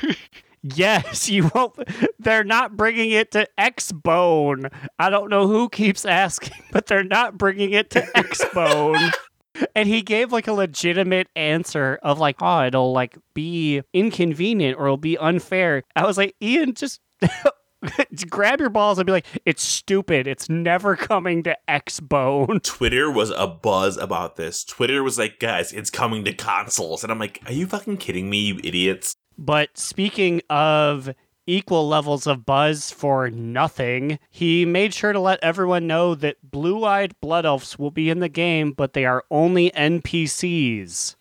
Yes, 0.73 1.29
you 1.29 1.51
won't. 1.53 1.75
They're 2.17 2.43
not 2.43 2.75
bringing 2.75 3.11
it 3.11 3.29
to 3.33 3.47
Xbone. 3.55 4.73
I 4.97 5.11
don't 5.11 5.29
know 5.29 5.45
who 5.45 5.69
keeps 5.69 6.05
asking, 6.05 6.57
but 6.71 6.87
they're 6.87 7.03
not 7.03 7.37
bringing 7.37 7.73
it 7.73 7.91
to 7.91 8.01
Xbone. 8.01 9.11
And 9.75 9.87
he 9.87 10.01
gave 10.01 10.31
like 10.31 10.47
a 10.47 10.53
legitimate 10.53 11.27
answer 11.35 11.99
of 12.03 12.19
like, 12.19 12.37
oh, 12.41 12.65
it'll 12.65 12.93
like 12.93 13.17
be 13.33 13.81
inconvenient 13.93 14.77
or 14.77 14.85
it'll 14.85 14.97
be 14.97 15.17
unfair. 15.17 15.83
I 15.95 16.05
was 16.05 16.17
like, 16.17 16.35
Ian, 16.41 16.73
just 16.73 16.99
grab 18.29 18.59
your 18.59 18.69
balls 18.69 18.97
and 18.97 19.05
be 19.05 19.11
like, 19.11 19.25
it's 19.45 19.63
stupid. 19.63 20.27
It's 20.27 20.49
never 20.49 20.95
coming 20.95 21.43
to 21.43 21.57
Xbone. 21.67 22.63
Twitter 22.63 23.11
was 23.11 23.31
a 23.31 23.47
buzz 23.47 23.97
about 23.97 24.35
this. 24.35 24.63
Twitter 24.63 25.03
was 25.03 25.17
like, 25.17 25.39
guys, 25.39 25.71
it's 25.73 25.89
coming 25.89 26.23
to 26.25 26.33
consoles. 26.33 27.03
And 27.03 27.11
I'm 27.11 27.19
like, 27.19 27.41
are 27.45 27.53
you 27.53 27.67
fucking 27.67 27.97
kidding 27.97 28.29
me, 28.29 28.39
you 28.39 28.59
idiots? 28.63 29.15
But 29.37 29.77
speaking 29.77 30.41
of 30.49 31.13
equal 31.47 31.87
levels 31.87 32.27
of 32.27 32.45
buzz 32.45 32.91
for 32.91 33.29
nothing, 33.29 34.19
he 34.29 34.65
made 34.65 34.93
sure 34.93 35.13
to 35.13 35.19
let 35.19 35.39
everyone 35.43 35.87
know 35.87 36.15
that 36.15 36.37
blue 36.51 36.83
eyed 36.83 37.19
blood 37.19 37.45
elves 37.45 37.77
will 37.79 37.91
be 37.91 38.09
in 38.09 38.19
the 38.19 38.29
game, 38.29 38.71
but 38.71 38.93
they 38.93 39.05
are 39.05 39.23
only 39.29 39.71
NPCs. 39.71 41.15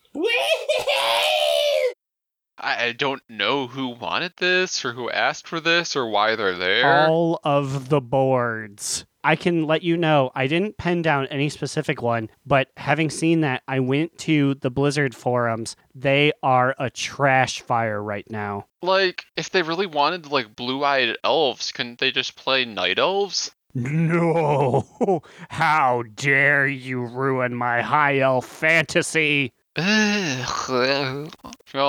I 2.57 2.85
I 2.85 2.91
don't 2.93 3.21
know 3.29 3.67
who 3.67 3.89
wanted 3.89 4.33
this 4.37 4.83
or 4.83 4.93
who 4.93 5.09
asked 5.09 5.47
for 5.47 5.59
this 5.59 5.95
or 5.95 6.07
why 6.07 6.35
they're 6.35 6.57
there. 6.57 7.07
All 7.07 7.39
of 7.43 7.89
the 7.89 8.01
boards. 8.01 9.05
I 9.25 9.35
can 9.35 9.65
let 9.65 9.81
you 9.81 9.97
know, 9.97 10.29
I 10.35 10.45
didn't 10.45 10.77
pen 10.77 11.01
down 11.01 11.25
any 11.31 11.49
specific 11.49 11.99
one, 11.99 12.29
but 12.45 12.67
having 12.77 13.09
seen 13.09 13.41
that, 13.41 13.63
I 13.67 13.79
went 13.79 14.15
to 14.19 14.53
the 14.53 14.69
Blizzard 14.69 15.15
forums. 15.15 15.75
They 15.95 16.31
are 16.43 16.75
a 16.77 16.91
trash 16.91 17.61
fire 17.61 18.03
right 18.03 18.29
now. 18.29 18.67
Like, 18.83 19.25
if 19.35 19.49
they 19.49 19.63
really 19.63 19.87
wanted 19.87 20.27
like 20.27 20.55
blue-eyed 20.55 21.17
elves, 21.23 21.71
couldn't 21.71 21.97
they 21.97 22.11
just 22.11 22.35
play 22.35 22.65
night 22.65 22.99
elves? 22.99 23.49
No! 23.73 24.85
How 25.49 26.03
dare 26.13 26.67
you 26.67 27.03
ruin 27.03 27.55
my 27.55 27.81
high 27.81 28.19
elf 28.19 28.45
fantasy! 28.45 29.53
Well, 29.75 31.31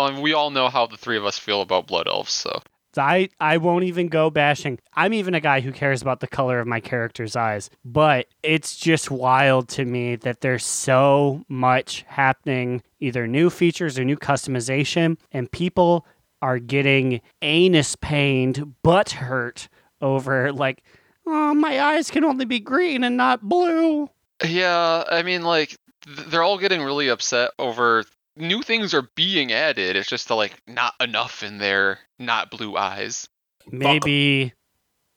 and 0.07 0.23
we 0.23 0.33
all 0.33 0.51
know 0.51 0.69
how 0.69 0.87
the 0.87 0.97
three 0.97 1.17
of 1.17 1.25
us 1.25 1.39
feel 1.39 1.61
about 1.61 1.87
blood 1.87 2.09
elves, 2.09 2.33
so 2.33 2.61
I, 2.99 3.29
I 3.41 3.57
won't 3.59 3.85
even 3.85 4.09
go 4.09 4.31
bashing. 4.31 4.79
I'm 4.95 5.13
even 5.13 5.35
a 5.35 5.41
guy 5.41 5.61
who 5.61 5.73
cares 5.73 6.03
about 6.03 6.21
the 6.21 6.27
color 6.27 6.61
of 6.61 6.67
my 6.67 6.81
character's 6.81 7.37
eyes. 7.37 7.71
But 7.85 8.27
it's 8.43 8.77
just 8.77 9.11
wild 9.11 9.69
to 9.71 9.85
me 9.85 10.17
that 10.17 10.41
there's 10.41 10.65
so 10.65 11.45
much 11.49 12.05
happening, 12.09 12.83
either 13.01 13.27
new 13.27 13.51
features 13.51 13.99
or 13.99 14.05
new 14.05 14.17
customization, 14.17 15.19
and 15.33 15.51
people 15.51 16.07
are 16.43 16.59
getting 16.59 17.21
anus 17.43 17.97
pained, 17.97 18.75
butt 18.83 19.11
hurt 19.11 19.69
over 20.01 20.53
like, 20.53 20.83
oh, 21.27 21.55
my 21.55 21.81
eyes 21.81 22.11
can 22.11 22.25
only 22.25 22.45
be 22.45 22.61
green 22.61 23.03
and 23.05 23.17
not 23.17 23.43
blue. 23.43 24.09
yeah. 24.45 25.05
I 25.11 25.23
mean, 25.23 25.43
like 25.43 25.77
they're 26.07 26.43
all 26.43 26.59
getting 26.59 26.83
really 26.83 27.09
upset 27.09 27.51
over 27.59 28.05
new 28.37 28.63
things 28.63 28.95
are 28.95 29.09
being 29.15 29.53
added. 29.53 29.97
It's 29.97 30.09
just 30.09 30.31
like 30.31 30.61
not 30.67 30.95
enough 31.01 31.43
in 31.43 31.59
there, 31.59 31.99
not 32.19 32.51
blue 32.51 32.77
eyes. 32.77 33.29
Maybe, 33.71 34.53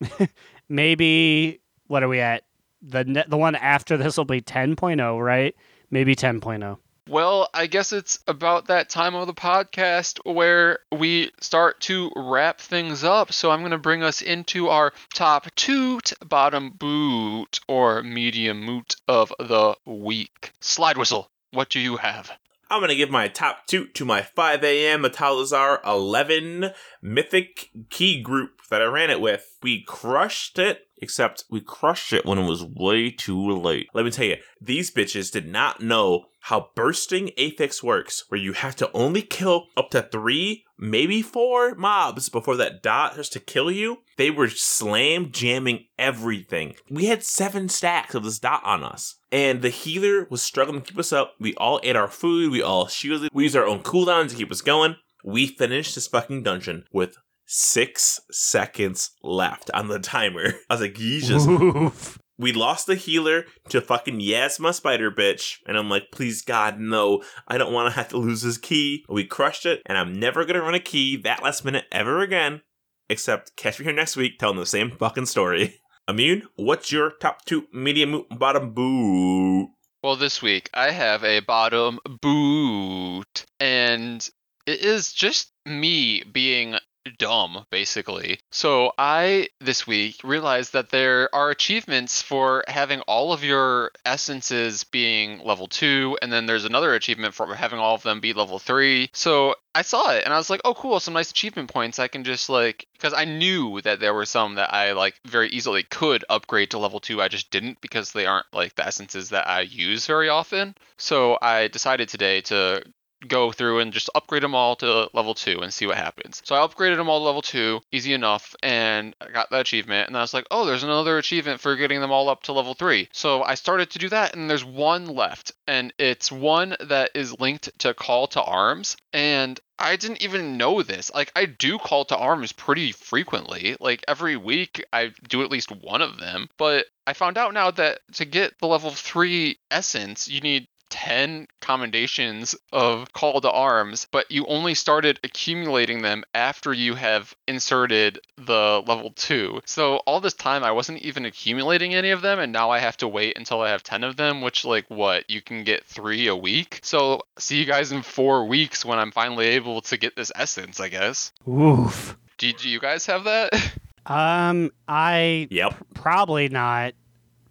maybe 0.69 1.61
what 1.87 2.03
are 2.03 2.07
we 2.07 2.19
at? 2.19 2.43
The 2.81 3.03
ne- 3.03 3.25
the 3.27 3.37
one 3.37 3.55
after 3.55 3.97
this 3.97 4.17
will 4.17 4.25
be 4.25 4.41
10.0, 4.41 5.23
right? 5.23 5.55
Maybe 5.91 6.13
oh. 6.13 6.15
10.0. 6.15 6.77
Well, 7.09 7.49
I 7.55 7.65
guess 7.65 7.91
it's 7.91 8.19
about 8.27 8.67
that 8.67 8.87
time 8.87 9.15
of 9.15 9.25
the 9.25 9.33
podcast 9.33 10.19
where 10.31 10.79
we 10.91 11.31
start 11.41 11.79
to 11.81 12.11
wrap 12.15 12.61
things 12.61 13.03
up. 13.03 13.33
So 13.33 13.49
I'm 13.49 13.61
going 13.61 13.71
to 13.71 13.79
bring 13.79 14.03
us 14.03 14.21
into 14.21 14.69
our 14.69 14.93
top 15.15 15.47
toot, 15.55 16.13
bottom 16.23 16.69
boot, 16.69 17.61
or 17.67 18.03
medium 18.03 18.63
moot 18.63 18.95
of 19.07 19.33
the 19.39 19.75
week. 19.85 20.51
Slide 20.59 20.97
whistle. 20.97 21.31
What 21.49 21.69
do 21.69 21.79
you 21.79 21.97
have? 21.97 22.31
I'm 22.71 22.81
gonna 22.81 22.93
give 22.93 23.09
my 23.09 23.27
top 23.27 23.65
two 23.65 23.87
to 23.87 24.05
my 24.05 24.21
5 24.21 24.63
a.m. 24.63 25.01
Atal'Dazar 25.03 25.83
11 25.83 26.71
mythic 27.01 27.71
key 27.89 28.21
group 28.21 28.61
that 28.69 28.81
I 28.81 28.85
ran 28.85 29.09
it 29.09 29.19
with. 29.19 29.57
We 29.63 29.83
crushed 29.83 30.59
it, 30.59 30.81
except 31.01 31.45
we 31.49 31.61
crushed 31.61 32.13
it 32.13 32.25
when 32.25 32.37
it 32.37 32.47
was 32.47 32.63
way 32.63 33.11
too 33.11 33.49
late. 33.51 33.87
Let 33.93 34.05
me 34.05 34.11
tell 34.11 34.25
you, 34.25 34.37
these 34.61 34.91
bitches 34.91 35.31
did 35.31 35.47
not 35.47 35.81
know 35.81 36.25
how 36.41 36.69
bursting 36.75 37.31
affix 37.37 37.83
works, 37.83 38.23
where 38.29 38.39
you 38.39 38.53
have 38.53 38.75
to 38.77 38.89
only 38.93 39.21
kill 39.21 39.65
up 39.75 39.89
to 39.91 40.01
three, 40.01 40.63
maybe 40.77 41.21
four 41.21 41.75
mobs 41.75 42.29
before 42.29 42.55
that 42.55 42.81
dot 42.81 43.15
has 43.15 43.29
to 43.29 43.39
kill 43.39 43.69
you. 43.69 43.99
They 44.17 44.31
were 44.31 44.49
slam 44.49 45.31
jamming 45.31 45.85
everything. 45.97 46.75
We 46.89 47.05
had 47.05 47.23
seven 47.23 47.69
stacks 47.69 48.15
of 48.15 48.23
this 48.23 48.39
dot 48.39 48.61
on 48.63 48.83
us. 48.83 49.15
And 49.31 49.61
the 49.61 49.69
healer 49.69 50.27
was 50.29 50.41
struggling 50.41 50.81
to 50.81 50.87
keep 50.87 50.99
us 50.99 51.13
up. 51.13 51.33
We 51.39 51.53
all 51.55 51.79
ate 51.83 51.95
our 51.95 52.07
food, 52.07 52.51
we 52.51 52.61
all 52.61 52.87
shielded, 52.87 53.31
we 53.33 53.43
used 53.43 53.55
our 53.55 53.67
own 53.67 53.83
cooldowns 53.83 54.29
to 54.29 54.35
keep 54.35 54.51
us 54.51 54.61
going. 54.61 54.95
We 55.23 55.47
finished 55.47 55.95
this 55.95 56.07
fucking 56.07 56.43
dungeon 56.43 56.85
with 56.93 57.17
six 57.51 58.19
seconds 58.31 59.11
left 59.23 59.71
on 59.73 59.87
the 59.87 59.99
timer. 59.99 60.53
I 60.69 60.73
was 60.75 60.81
like, 60.81 60.93
Jesus. 60.93 61.45
Oof. 61.47 62.19
We 62.37 62.53
lost 62.53 62.87
the 62.87 62.95
healer 62.95 63.45
to 63.67 63.81
fucking 63.81 64.21
Yazma 64.21 64.73
Spider 64.73 65.11
Bitch. 65.11 65.57
And 65.67 65.75
I'm 65.75 65.89
like, 65.89 66.03
please 66.13 66.41
God, 66.41 66.79
no. 66.79 67.21
I 67.47 67.57
don't 67.57 67.73
want 67.73 67.91
to 67.91 67.99
have 67.99 68.07
to 68.09 68.17
lose 68.17 68.43
this 68.43 68.57
key. 68.57 69.03
We 69.09 69.25
crushed 69.25 69.65
it, 69.65 69.81
and 69.85 69.97
I'm 69.97 70.17
never 70.17 70.45
going 70.45 70.55
to 70.55 70.61
run 70.61 70.75
a 70.75 70.79
key 70.79 71.17
that 71.17 71.43
last 71.43 71.65
minute 71.65 71.83
ever 71.91 72.21
again. 72.21 72.61
Except 73.09 73.57
catch 73.57 73.79
me 73.79 73.85
here 73.85 73.93
next 73.93 74.15
week 74.15 74.37
telling 74.37 74.57
the 74.57 74.65
same 74.65 74.91
fucking 74.91 75.25
story. 75.25 75.81
Immune, 76.07 76.43
what's 76.55 76.91
your 76.91 77.11
top 77.19 77.43
two 77.45 77.67
medium 77.73 78.23
bottom 78.37 78.73
boo? 78.73 79.67
Well, 80.01 80.15
this 80.15 80.41
week 80.41 80.69
I 80.73 80.91
have 80.91 81.25
a 81.25 81.41
bottom 81.41 81.99
boot, 82.21 83.45
and 83.59 84.27
it 84.65 84.79
is 84.79 85.11
just 85.11 85.51
me 85.65 86.23
being 86.23 86.77
dumb, 87.17 87.65
basically. 87.69 88.39
So 88.51 88.93
I, 88.97 89.49
this 89.59 89.87
week, 89.87 90.21
realized 90.23 90.73
that 90.73 90.89
there 90.89 91.33
are 91.33 91.49
achievements 91.49 92.21
for 92.21 92.63
having 92.67 93.01
all 93.01 93.33
of 93.33 93.43
your 93.43 93.91
essences 94.05 94.83
being 94.83 95.39
level 95.39 95.67
2, 95.67 96.17
and 96.21 96.31
then 96.31 96.45
there's 96.45 96.65
another 96.65 96.93
achievement 96.93 97.33
for 97.33 97.53
having 97.55 97.79
all 97.79 97.95
of 97.95 98.03
them 98.03 98.19
be 98.19 98.33
level 98.33 98.59
3. 98.59 99.09
So 99.13 99.55
I 99.75 99.83
saw 99.83 100.11
it 100.11 100.25
and 100.25 100.33
I 100.33 100.37
was 100.37 100.49
like, 100.49 100.61
oh, 100.65 100.73
cool, 100.73 100.99
some 100.99 101.13
nice 101.13 101.31
achievement 101.31 101.71
points. 101.71 101.99
I 101.99 102.07
can 102.07 102.23
just 102.23 102.49
like, 102.49 102.87
because 102.93 103.13
I 103.13 103.25
knew 103.25 103.81
that 103.81 103.99
there 103.99 104.13
were 104.13 104.25
some 104.25 104.55
that 104.55 104.73
I 104.73 104.93
like 104.93 105.19
very 105.25 105.49
easily 105.49 105.83
could 105.83 106.25
upgrade 106.29 106.71
to 106.71 106.79
level 106.79 106.99
2. 106.99 107.21
I 107.21 107.27
just 107.27 107.51
didn't 107.51 107.79
because 107.81 108.11
they 108.11 108.25
aren't 108.25 108.47
like 108.51 108.75
the 108.75 108.85
essences 108.85 109.29
that 109.29 109.47
I 109.47 109.61
use 109.61 110.05
very 110.05 110.29
often. 110.29 110.75
So 110.97 111.37
I 111.41 111.67
decided 111.67 112.09
today 112.09 112.41
to 112.41 112.83
go 113.27 113.51
through 113.51 113.79
and 113.79 113.93
just 113.93 114.09
upgrade 114.15 114.43
them 114.43 114.55
all 114.55 114.75
to 114.77 115.09
level 115.13 115.33
2 115.33 115.59
and 115.59 115.73
see 115.73 115.85
what 115.85 115.97
happens. 115.97 116.41
So 116.45 116.55
I 116.55 116.65
upgraded 116.65 116.97
them 116.97 117.09
all 117.09 117.19
to 117.19 117.25
level 117.25 117.41
2, 117.41 117.81
easy 117.91 118.13
enough, 118.13 118.55
and 118.63 119.15
I 119.21 119.29
got 119.29 119.49
that 119.49 119.61
achievement. 119.61 120.07
And 120.07 120.17
I 120.17 120.21
was 120.21 120.33
like, 120.33 120.45
oh, 120.51 120.65
there's 120.65 120.83
another 120.83 121.17
achievement 121.17 121.59
for 121.59 121.75
getting 121.75 122.01
them 122.01 122.11
all 122.11 122.29
up 122.29 122.43
to 122.43 122.53
level 122.53 122.73
3. 122.73 123.09
So 123.11 123.43
I 123.43 123.55
started 123.55 123.91
to 123.91 123.99
do 123.99 124.09
that, 124.09 124.35
and 124.35 124.49
there's 124.49 124.65
one 124.65 125.07
left. 125.07 125.53
And 125.67 125.93
it's 125.97 126.31
one 126.31 126.75
that 126.79 127.11
is 127.13 127.39
linked 127.39 127.77
to 127.79 127.93
Call 127.93 128.27
to 128.27 128.41
Arms. 128.41 128.97
And 129.13 129.59
I 129.77 129.95
didn't 129.95 130.23
even 130.23 130.57
know 130.57 130.81
this. 130.81 131.11
Like, 131.13 131.31
I 131.35 131.45
do 131.45 131.77
Call 131.77 132.05
to 132.05 132.17
Arms 132.17 132.51
pretty 132.51 132.91
frequently. 132.91 133.77
Like, 133.79 134.03
every 134.07 134.35
week 134.35 134.83
I 134.91 135.11
do 135.27 135.43
at 135.43 135.51
least 135.51 135.71
one 135.71 136.01
of 136.01 136.19
them. 136.19 136.49
But 136.57 136.87
I 137.05 137.13
found 137.13 137.37
out 137.37 137.53
now 137.53 137.71
that 137.71 137.99
to 138.13 138.25
get 138.25 138.57
the 138.59 138.67
level 138.67 138.91
3 138.91 139.57
essence, 139.71 140.27
you 140.27 140.41
need 140.41 140.67
10 140.99 141.47
commendations 141.61 142.55
of 142.73 143.11
call 143.13 143.39
to 143.39 143.49
arms, 143.49 144.05
but 144.11 144.29
you 144.29 144.45
only 144.47 144.75
started 144.75 145.17
accumulating 145.23 146.01
them 146.01 146.25
after 146.33 146.73
you 146.73 146.93
have 146.95 147.33
inserted 147.47 148.19
the 148.35 148.83
level 148.85 149.11
2. 149.15 149.61
So 149.65 149.97
all 150.05 150.19
this 150.19 150.33
time 150.33 150.61
I 150.63 150.71
wasn't 150.73 150.99
even 151.03 151.23
accumulating 151.23 151.95
any 151.95 152.09
of 152.09 152.21
them 152.21 152.37
and 152.39 152.51
now 152.51 152.69
I 152.71 152.79
have 152.79 152.97
to 152.97 153.07
wait 153.07 153.37
until 153.37 153.61
I 153.61 153.69
have 153.69 153.81
10 153.81 154.03
of 154.03 154.17
them, 154.17 154.41
which 154.41 154.65
like 154.65 154.85
what, 154.89 155.29
you 155.29 155.41
can 155.41 155.63
get 155.63 155.85
3 155.85 156.27
a 156.27 156.35
week. 156.35 156.79
So 156.83 157.21
see 157.37 157.57
you 157.59 157.65
guys 157.65 157.93
in 157.93 158.01
4 158.01 158.45
weeks 158.45 158.83
when 158.83 158.99
I'm 158.99 159.11
finally 159.11 159.47
able 159.47 159.79
to 159.83 159.95
get 159.97 160.17
this 160.17 160.33
essence, 160.35 160.81
I 160.81 160.89
guess. 160.89 161.31
Oof. 161.47 162.17
Do, 162.37 162.51
do 162.51 162.67
you 162.69 162.79
guys 162.81 163.05
have 163.05 163.23
that? 163.23 163.51
Um, 164.05 164.71
I 164.87 165.47
Yep. 165.51 165.75
probably 165.93 166.49
not. 166.49 166.93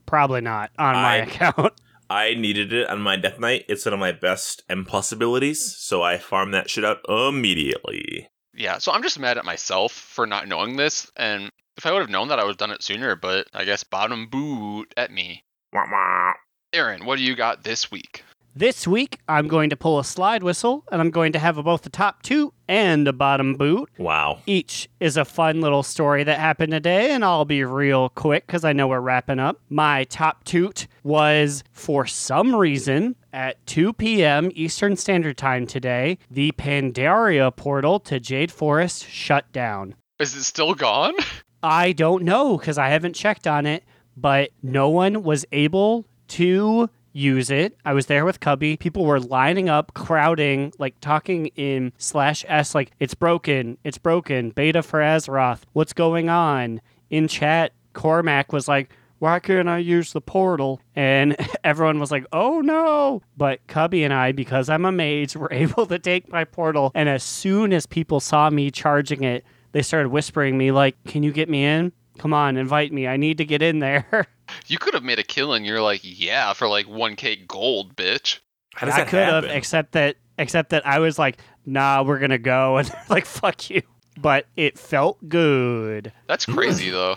Probably 0.06 0.40
not 0.40 0.70
on 0.76 0.94
my 0.94 1.14
I- 1.14 1.16
account. 1.26 1.72
I 2.10 2.34
needed 2.34 2.72
it 2.72 2.88
on 2.88 3.00
my 3.00 3.16
Death 3.16 3.38
Knight. 3.38 3.64
It's 3.68 3.84
one 3.84 3.92
of 3.94 4.00
my 4.00 4.12
best 4.12 4.62
M 4.68 4.84
plus 4.84 5.12
abilities, 5.12 5.76
so 5.76 6.02
I 6.02 6.18
farmed 6.18 6.54
that 6.54 6.70
shit 6.70 6.84
out 6.84 6.98
immediately. 7.08 8.28
yeah, 8.54 8.78
so 8.78 8.92
I'm 8.92 9.02
just 9.02 9.18
mad 9.18 9.38
at 9.38 9.44
myself 9.44 9.92
for 9.92 10.26
not 10.26 10.48
knowing 10.48 10.76
this 10.76 11.10
and 11.16 11.50
if 11.76 11.86
I 11.86 11.92
would 11.92 12.00
have 12.00 12.10
known 12.10 12.28
that 12.28 12.40
I 12.40 12.42
would 12.42 12.50
have 12.50 12.56
done 12.58 12.72
it 12.72 12.82
sooner, 12.82 13.14
but 13.14 13.46
I 13.54 13.64
guess 13.64 13.84
bottom 13.84 14.26
boot 14.28 14.92
at 14.96 15.12
me. 15.12 15.44
Wah, 15.72 15.86
wah. 15.90 16.32
Aaron, 16.72 17.04
what 17.04 17.18
do 17.18 17.22
you 17.24 17.36
got 17.36 17.62
this 17.62 17.90
week? 17.90 18.24
This 18.58 18.88
week, 18.88 19.20
I'm 19.28 19.46
going 19.46 19.70
to 19.70 19.76
pull 19.76 20.00
a 20.00 20.04
slide 20.04 20.42
whistle, 20.42 20.82
and 20.90 21.00
I'm 21.00 21.12
going 21.12 21.30
to 21.34 21.38
have 21.38 21.62
both 21.62 21.82
the 21.82 21.90
top 21.90 22.22
two 22.22 22.52
and 22.66 23.06
a 23.06 23.12
bottom 23.12 23.54
boot. 23.54 23.88
Wow. 23.98 24.40
Each 24.46 24.88
is 24.98 25.16
a 25.16 25.24
fun 25.24 25.60
little 25.60 25.84
story 25.84 26.24
that 26.24 26.40
happened 26.40 26.72
today, 26.72 27.12
and 27.12 27.24
I'll 27.24 27.44
be 27.44 27.62
real 27.62 28.08
quick 28.08 28.48
because 28.48 28.64
I 28.64 28.72
know 28.72 28.88
we're 28.88 28.98
wrapping 28.98 29.38
up. 29.38 29.60
My 29.70 30.02
top 30.02 30.42
toot 30.42 30.88
was 31.04 31.62
for 31.70 32.04
some 32.04 32.52
reason 32.52 33.14
at 33.32 33.64
2 33.66 33.92
p.m. 33.92 34.50
Eastern 34.52 34.96
Standard 34.96 35.36
Time 35.36 35.64
today, 35.64 36.18
the 36.28 36.50
Pandaria 36.58 37.54
portal 37.54 38.00
to 38.00 38.18
Jade 38.18 38.50
Forest 38.50 39.08
shut 39.08 39.52
down. 39.52 39.94
Is 40.18 40.34
it 40.34 40.42
still 40.42 40.74
gone? 40.74 41.14
I 41.62 41.92
don't 41.92 42.24
know 42.24 42.58
because 42.58 42.76
I 42.76 42.88
haven't 42.88 43.14
checked 43.14 43.46
on 43.46 43.66
it, 43.66 43.84
but 44.16 44.50
no 44.64 44.88
one 44.88 45.22
was 45.22 45.46
able 45.52 46.06
to 46.26 46.90
use 47.18 47.50
it. 47.50 47.76
I 47.84 47.92
was 47.92 48.06
there 48.06 48.24
with 48.24 48.40
Cubby. 48.40 48.76
People 48.76 49.04
were 49.04 49.20
lining 49.20 49.68
up, 49.68 49.92
crowding, 49.94 50.72
like 50.78 50.98
talking 51.00 51.46
in 51.56 51.92
slash 51.98 52.44
S, 52.48 52.74
like, 52.74 52.92
it's 53.00 53.14
broken, 53.14 53.76
it's 53.84 53.98
broken, 53.98 54.50
Battle 54.50 54.82
for 54.82 55.00
Azeroth, 55.00 55.62
what's 55.72 55.92
going 55.92 56.28
on? 56.28 56.80
In 57.10 57.28
chat, 57.28 57.72
Cormac 57.92 58.52
was 58.52 58.68
like, 58.68 58.90
why 59.18 59.40
can't 59.40 59.68
I 59.68 59.78
use 59.78 60.12
the 60.12 60.20
portal? 60.20 60.80
And 60.94 61.36
everyone 61.64 61.98
was 61.98 62.10
like, 62.10 62.24
oh 62.32 62.60
no. 62.60 63.22
But 63.36 63.66
Cubby 63.66 64.04
and 64.04 64.14
I, 64.14 64.32
because 64.32 64.68
I'm 64.68 64.84
a 64.84 64.92
mage, 64.92 65.36
were 65.36 65.52
able 65.52 65.86
to 65.86 65.98
take 65.98 66.30
my 66.30 66.44
portal. 66.44 66.92
And 66.94 67.08
as 67.08 67.22
soon 67.22 67.72
as 67.72 67.86
people 67.86 68.20
saw 68.20 68.48
me 68.50 68.70
charging 68.70 69.24
it, 69.24 69.44
they 69.72 69.82
started 69.82 70.08
whispering 70.08 70.56
me, 70.56 70.72
like, 70.72 70.96
can 71.04 71.22
you 71.22 71.32
get 71.32 71.48
me 71.48 71.64
in? 71.64 71.92
Come 72.18 72.32
on, 72.32 72.56
invite 72.56 72.92
me. 72.92 73.06
I 73.06 73.16
need 73.16 73.38
to 73.38 73.44
get 73.44 73.62
in 73.62 73.80
there. 73.80 74.26
You 74.66 74.78
could 74.78 74.94
have 74.94 75.04
made 75.04 75.18
a 75.18 75.22
killing. 75.22 75.64
You're 75.64 75.82
like, 75.82 76.00
yeah, 76.02 76.52
for 76.52 76.68
like 76.68 76.86
1k 76.86 77.46
gold, 77.46 77.96
bitch. 77.96 78.38
How 78.74 78.86
does 78.86 78.94
I 78.94 78.98
that 78.98 79.08
could 79.08 79.18
have, 79.20 79.44
happen? 79.44 79.56
except 79.56 79.92
that 79.92 80.16
except 80.38 80.70
that 80.70 80.86
I 80.86 80.98
was 81.00 81.18
like, 81.18 81.38
nah, 81.66 82.02
we're 82.02 82.18
gonna 82.18 82.38
go, 82.38 82.76
and 82.78 82.90
like, 83.08 83.26
fuck 83.26 83.70
you. 83.70 83.82
But 84.16 84.46
it 84.56 84.78
felt 84.78 85.28
good. 85.28 86.12
That's 86.26 86.46
crazy 86.46 86.90
though. 86.90 87.16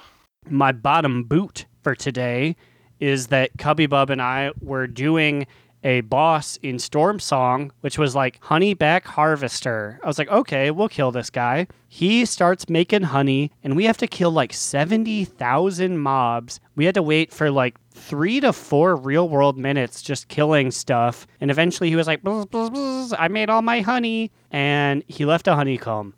My 0.49 0.71
bottom 0.71 1.23
boot 1.23 1.65
for 1.81 1.95
today 1.95 2.55
is 2.99 3.27
that 3.27 3.51
Cubby 3.57 3.87
Bub 3.87 4.09
and 4.09 4.21
I 4.21 4.51
were 4.61 4.87
doing 4.87 5.47
a 5.83 6.01
boss 6.01 6.57
in 6.61 6.77
Stormsong, 6.77 7.71
which 7.81 7.97
was 7.97 8.15
like 8.15 8.39
honeyback 8.41 9.05
harvester. 9.05 9.99
I 10.03 10.07
was 10.07 10.17
like, 10.17 10.29
okay, 10.29 10.71
we'll 10.71 10.89
kill 10.89 11.11
this 11.11 11.29
guy. 11.29 11.67
He 11.87 12.25
starts 12.25 12.69
making 12.69 13.03
honey, 13.03 13.51
and 13.63 13.75
we 13.75 13.85
have 13.85 13.97
to 13.97 14.07
kill 14.07 14.31
like 14.31 14.53
70,000 14.53 15.97
mobs. 15.97 16.59
We 16.75 16.85
had 16.85 16.95
to 16.95 17.01
wait 17.01 17.33
for 17.33 17.51
like 17.51 17.77
three 17.91 18.39
to 18.39 18.53
four 18.53 18.95
real 18.95 19.27
world 19.27 19.57
minutes 19.57 20.01
just 20.01 20.27
killing 20.27 20.71
stuff. 20.71 21.27
And 21.39 21.51
eventually 21.51 21.89
he 21.89 21.95
was 21.95 22.07
like, 22.07 22.23
"Bzz, 22.23 22.47
bzz, 22.47 22.69
bzz, 22.69 23.13
I 23.17 23.27
made 23.27 23.49
all 23.49 23.61
my 23.61 23.81
honey. 23.81 24.31
And 24.51 25.03
he 25.07 25.25
left 25.25 25.47
a 25.47 25.55
honeycomb. 25.55 26.13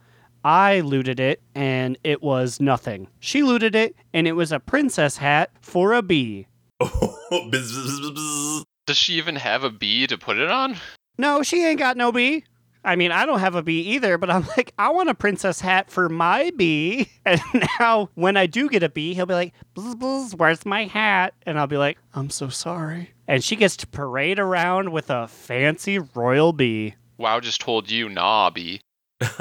I 0.46 0.82
looted 0.82 1.22
it, 1.22 1.42
and 1.56 1.98
it 2.04 2.22
was 2.22 2.60
nothing. 2.60 3.08
She 3.20 3.44
looted 3.44 3.76
it, 3.76 3.96
and 4.14 4.28
it 4.28 4.34
was 4.34 4.52
a 4.52 4.60
princess 4.60 5.16
hat 5.18 5.52
for 5.62 5.94
a 5.94 6.02
bee. 6.02 6.48
Does 8.86 8.98
she 8.98 9.14
even 9.14 9.36
have 9.38 9.64
a 9.64 9.70
bee 9.70 10.08
to 10.08 10.18
put 10.18 10.38
it 10.38 10.52
on? 10.52 10.76
No, 11.18 11.44
she 11.44 11.64
ain't 11.64 11.80
got 11.80 11.98
no 11.98 12.12
bee. 12.12 12.44
I 12.86 12.98
mean, 12.98 13.12
I 13.14 13.26
don't 13.26 13.40
have 13.40 13.56
a 13.56 13.64
bee 13.64 13.80
either, 13.94 14.18
but 14.18 14.30
I'm 14.30 14.46
like, 14.58 14.74
I 14.78 14.90
want 14.90 15.10
a 15.10 15.14
princess 15.14 15.62
hat 15.62 15.90
for 15.90 16.10
my 16.10 16.52
bee. 16.56 17.08
And 17.26 17.40
now, 17.80 18.10
when 18.16 18.36
I 18.36 18.48
do 18.48 18.68
get 18.68 18.84
a 18.84 18.90
bee, 18.90 19.14
he'll 19.14 19.26
be 19.26 19.34
like, 19.34 19.54
bzz, 19.78 19.96
bzz, 19.96 20.38
where's 20.38 20.66
my 20.66 20.84
hat? 20.86 21.34
And 21.46 21.58
I'll 21.58 21.68
be 21.68 21.78
like, 21.78 21.98
I'm 22.14 22.30
so 22.30 22.50
sorry. 22.50 23.12
And 23.30 23.42
she 23.42 23.56
gets 23.56 23.78
to 23.78 23.88
parade 23.88 24.40
around 24.40 24.92
with 24.92 25.10
a 25.10 25.30
fancy 25.30 26.00
royal 26.00 26.52
bee. 26.52 26.96
WoW 27.18 27.40
just 27.40 27.62
told 27.62 27.90
you, 27.90 28.10
nah, 28.10 28.50
B. 28.50 28.82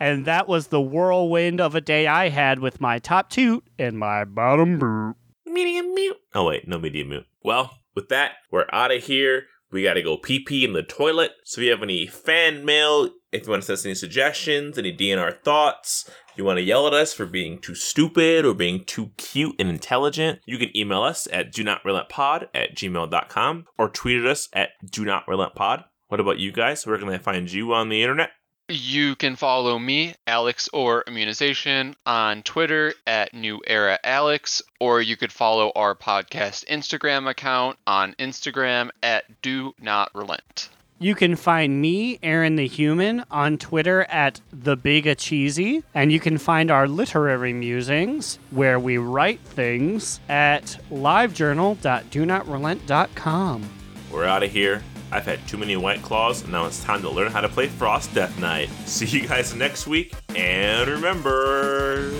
And 0.00 0.26
that 0.26 0.46
was 0.46 0.68
the 0.68 0.80
whirlwind 0.80 1.60
of 1.60 1.74
a 1.74 1.80
day 1.80 2.06
I 2.06 2.28
had 2.28 2.60
with 2.60 2.80
my 2.80 2.98
top 3.00 3.30
toot 3.30 3.64
and 3.78 3.98
my 3.98 4.24
bottom 4.24 4.78
boot. 4.78 5.16
medium 5.44 5.92
mute. 5.92 6.16
Oh 6.34 6.44
wait, 6.44 6.68
no 6.68 6.78
medium 6.78 7.08
mute. 7.08 7.26
Well, 7.42 7.77
with 7.98 8.08
that, 8.10 8.32
we're 8.52 8.66
out 8.72 8.92
of 8.92 9.02
here. 9.02 9.46
We 9.72 9.82
gotta 9.82 10.02
go 10.02 10.16
pee 10.16 10.38
pee 10.38 10.64
in 10.64 10.72
the 10.72 10.84
toilet. 10.84 11.32
So 11.44 11.60
if 11.60 11.64
you 11.64 11.70
have 11.72 11.82
any 11.82 12.06
fan 12.06 12.64
mail, 12.64 13.10
if 13.32 13.44
you 13.44 13.50
want 13.50 13.62
to 13.62 13.66
send 13.66 13.74
us 13.74 13.84
any 13.84 13.94
suggestions, 13.96 14.78
any 14.78 14.96
DNR 14.96 15.42
thoughts, 15.42 16.08
you 16.36 16.44
want 16.44 16.58
to 16.58 16.62
yell 16.62 16.86
at 16.86 16.94
us 16.94 17.12
for 17.12 17.26
being 17.26 17.58
too 17.58 17.74
stupid 17.74 18.46
or 18.46 18.54
being 18.54 18.84
too 18.84 19.10
cute 19.16 19.56
and 19.58 19.68
intelligent, 19.68 20.38
you 20.46 20.58
can 20.58 20.74
email 20.76 21.02
us 21.02 21.26
at 21.32 21.52
do 21.52 21.64
not 21.64 21.84
relent 21.84 22.08
pod 22.08 22.48
at 22.54 22.76
gmail.com 22.76 23.64
or 23.76 23.88
tweet 23.88 24.20
at 24.20 24.30
us 24.30 24.48
at 24.52 24.70
do 24.88 25.04
not 25.04 25.26
relent 25.26 25.56
pod. 25.56 25.84
What 26.06 26.20
about 26.20 26.38
you 26.38 26.52
guys? 26.52 26.86
Where 26.86 26.96
can 26.96 27.08
I 27.08 27.18
find 27.18 27.50
you 27.50 27.74
on 27.74 27.88
the 27.88 28.00
internet? 28.00 28.30
You 28.70 29.16
can 29.16 29.36
follow 29.36 29.78
me, 29.78 30.14
Alex 30.26 30.68
or 30.74 31.02
Immunization, 31.06 31.96
on 32.04 32.42
Twitter 32.42 32.92
at 33.06 33.32
New 33.32 33.62
Era 33.66 33.98
Alex, 34.04 34.60
or 34.78 35.00
you 35.00 35.16
could 35.16 35.32
follow 35.32 35.72
our 35.74 35.94
podcast 35.94 36.66
Instagram 36.66 37.30
account 37.30 37.78
on 37.86 38.14
Instagram 38.18 38.90
at 39.02 39.24
Do 39.40 39.74
Not 39.80 40.10
Relent. 40.14 40.68
You 40.98 41.14
can 41.14 41.34
find 41.34 41.80
me, 41.80 42.18
Aaron 42.22 42.56
the 42.56 42.66
Human, 42.66 43.24
on 43.30 43.56
Twitter 43.56 44.02
at 44.10 44.42
the 44.52 44.76
Big 44.76 45.16
Cheesy, 45.16 45.82
and 45.94 46.12
you 46.12 46.20
can 46.20 46.36
find 46.36 46.70
our 46.70 46.86
literary 46.86 47.54
musings 47.54 48.38
where 48.50 48.78
we 48.78 48.98
write 48.98 49.40
things 49.40 50.20
at 50.28 50.78
livejournal.donotrelent.com. 50.90 53.70
We're 54.12 54.24
out 54.24 54.42
of 54.42 54.52
here. 54.52 54.82
I've 55.10 55.24
had 55.24 55.46
too 55.48 55.56
many 55.56 55.76
White 55.76 56.02
Claws, 56.02 56.42
and 56.42 56.52
now 56.52 56.66
it's 56.66 56.82
time 56.84 57.00
to 57.02 57.10
learn 57.10 57.32
how 57.32 57.40
to 57.40 57.48
play 57.48 57.66
Frost 57.68 58.14
Death 58.14 58.38
Knight. 58.38 58.68
See 58.86 59.06
you 59.06 59.26
guys 59.26 59.54
next 59.54 59.86
week, 59.86 60.12
and 60.36 60.88
remember 60.88 62.10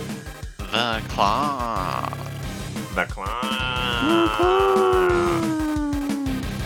The 0.59 1.03
Claw. 1.09 2.09
the 2.95 3.05
Claw. 3.05 4.69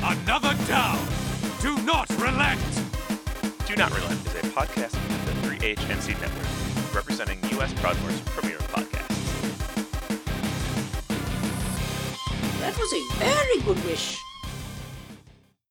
Another 0.04 0.54
down. 0.66 0.98
Do 1.60 1.76
not 1.84 2.08
relent. 2.10 2.60
Do 3.66 3.76
Not 3.76 3.94
Relent 3.94 4.20
is 4.26 4.34
a 4.34 4.42
podcast 4.52 4.94
of 4.94 5.26
the 5.42 5.48
3HNC 5.48 6.20
Network, 6.20 6.94
representing 6.94 7.38
U.S. 7.52 7.72
Proudmoore's 7.74 8.20
premier 8.22 8.58
podcast. 8.58 9.08
That 12.60 12.76
was 12.78 12.92
a 12.92 13.14
very 13.18 13.60
good 13.62 13.82
wish. 13.86 14.18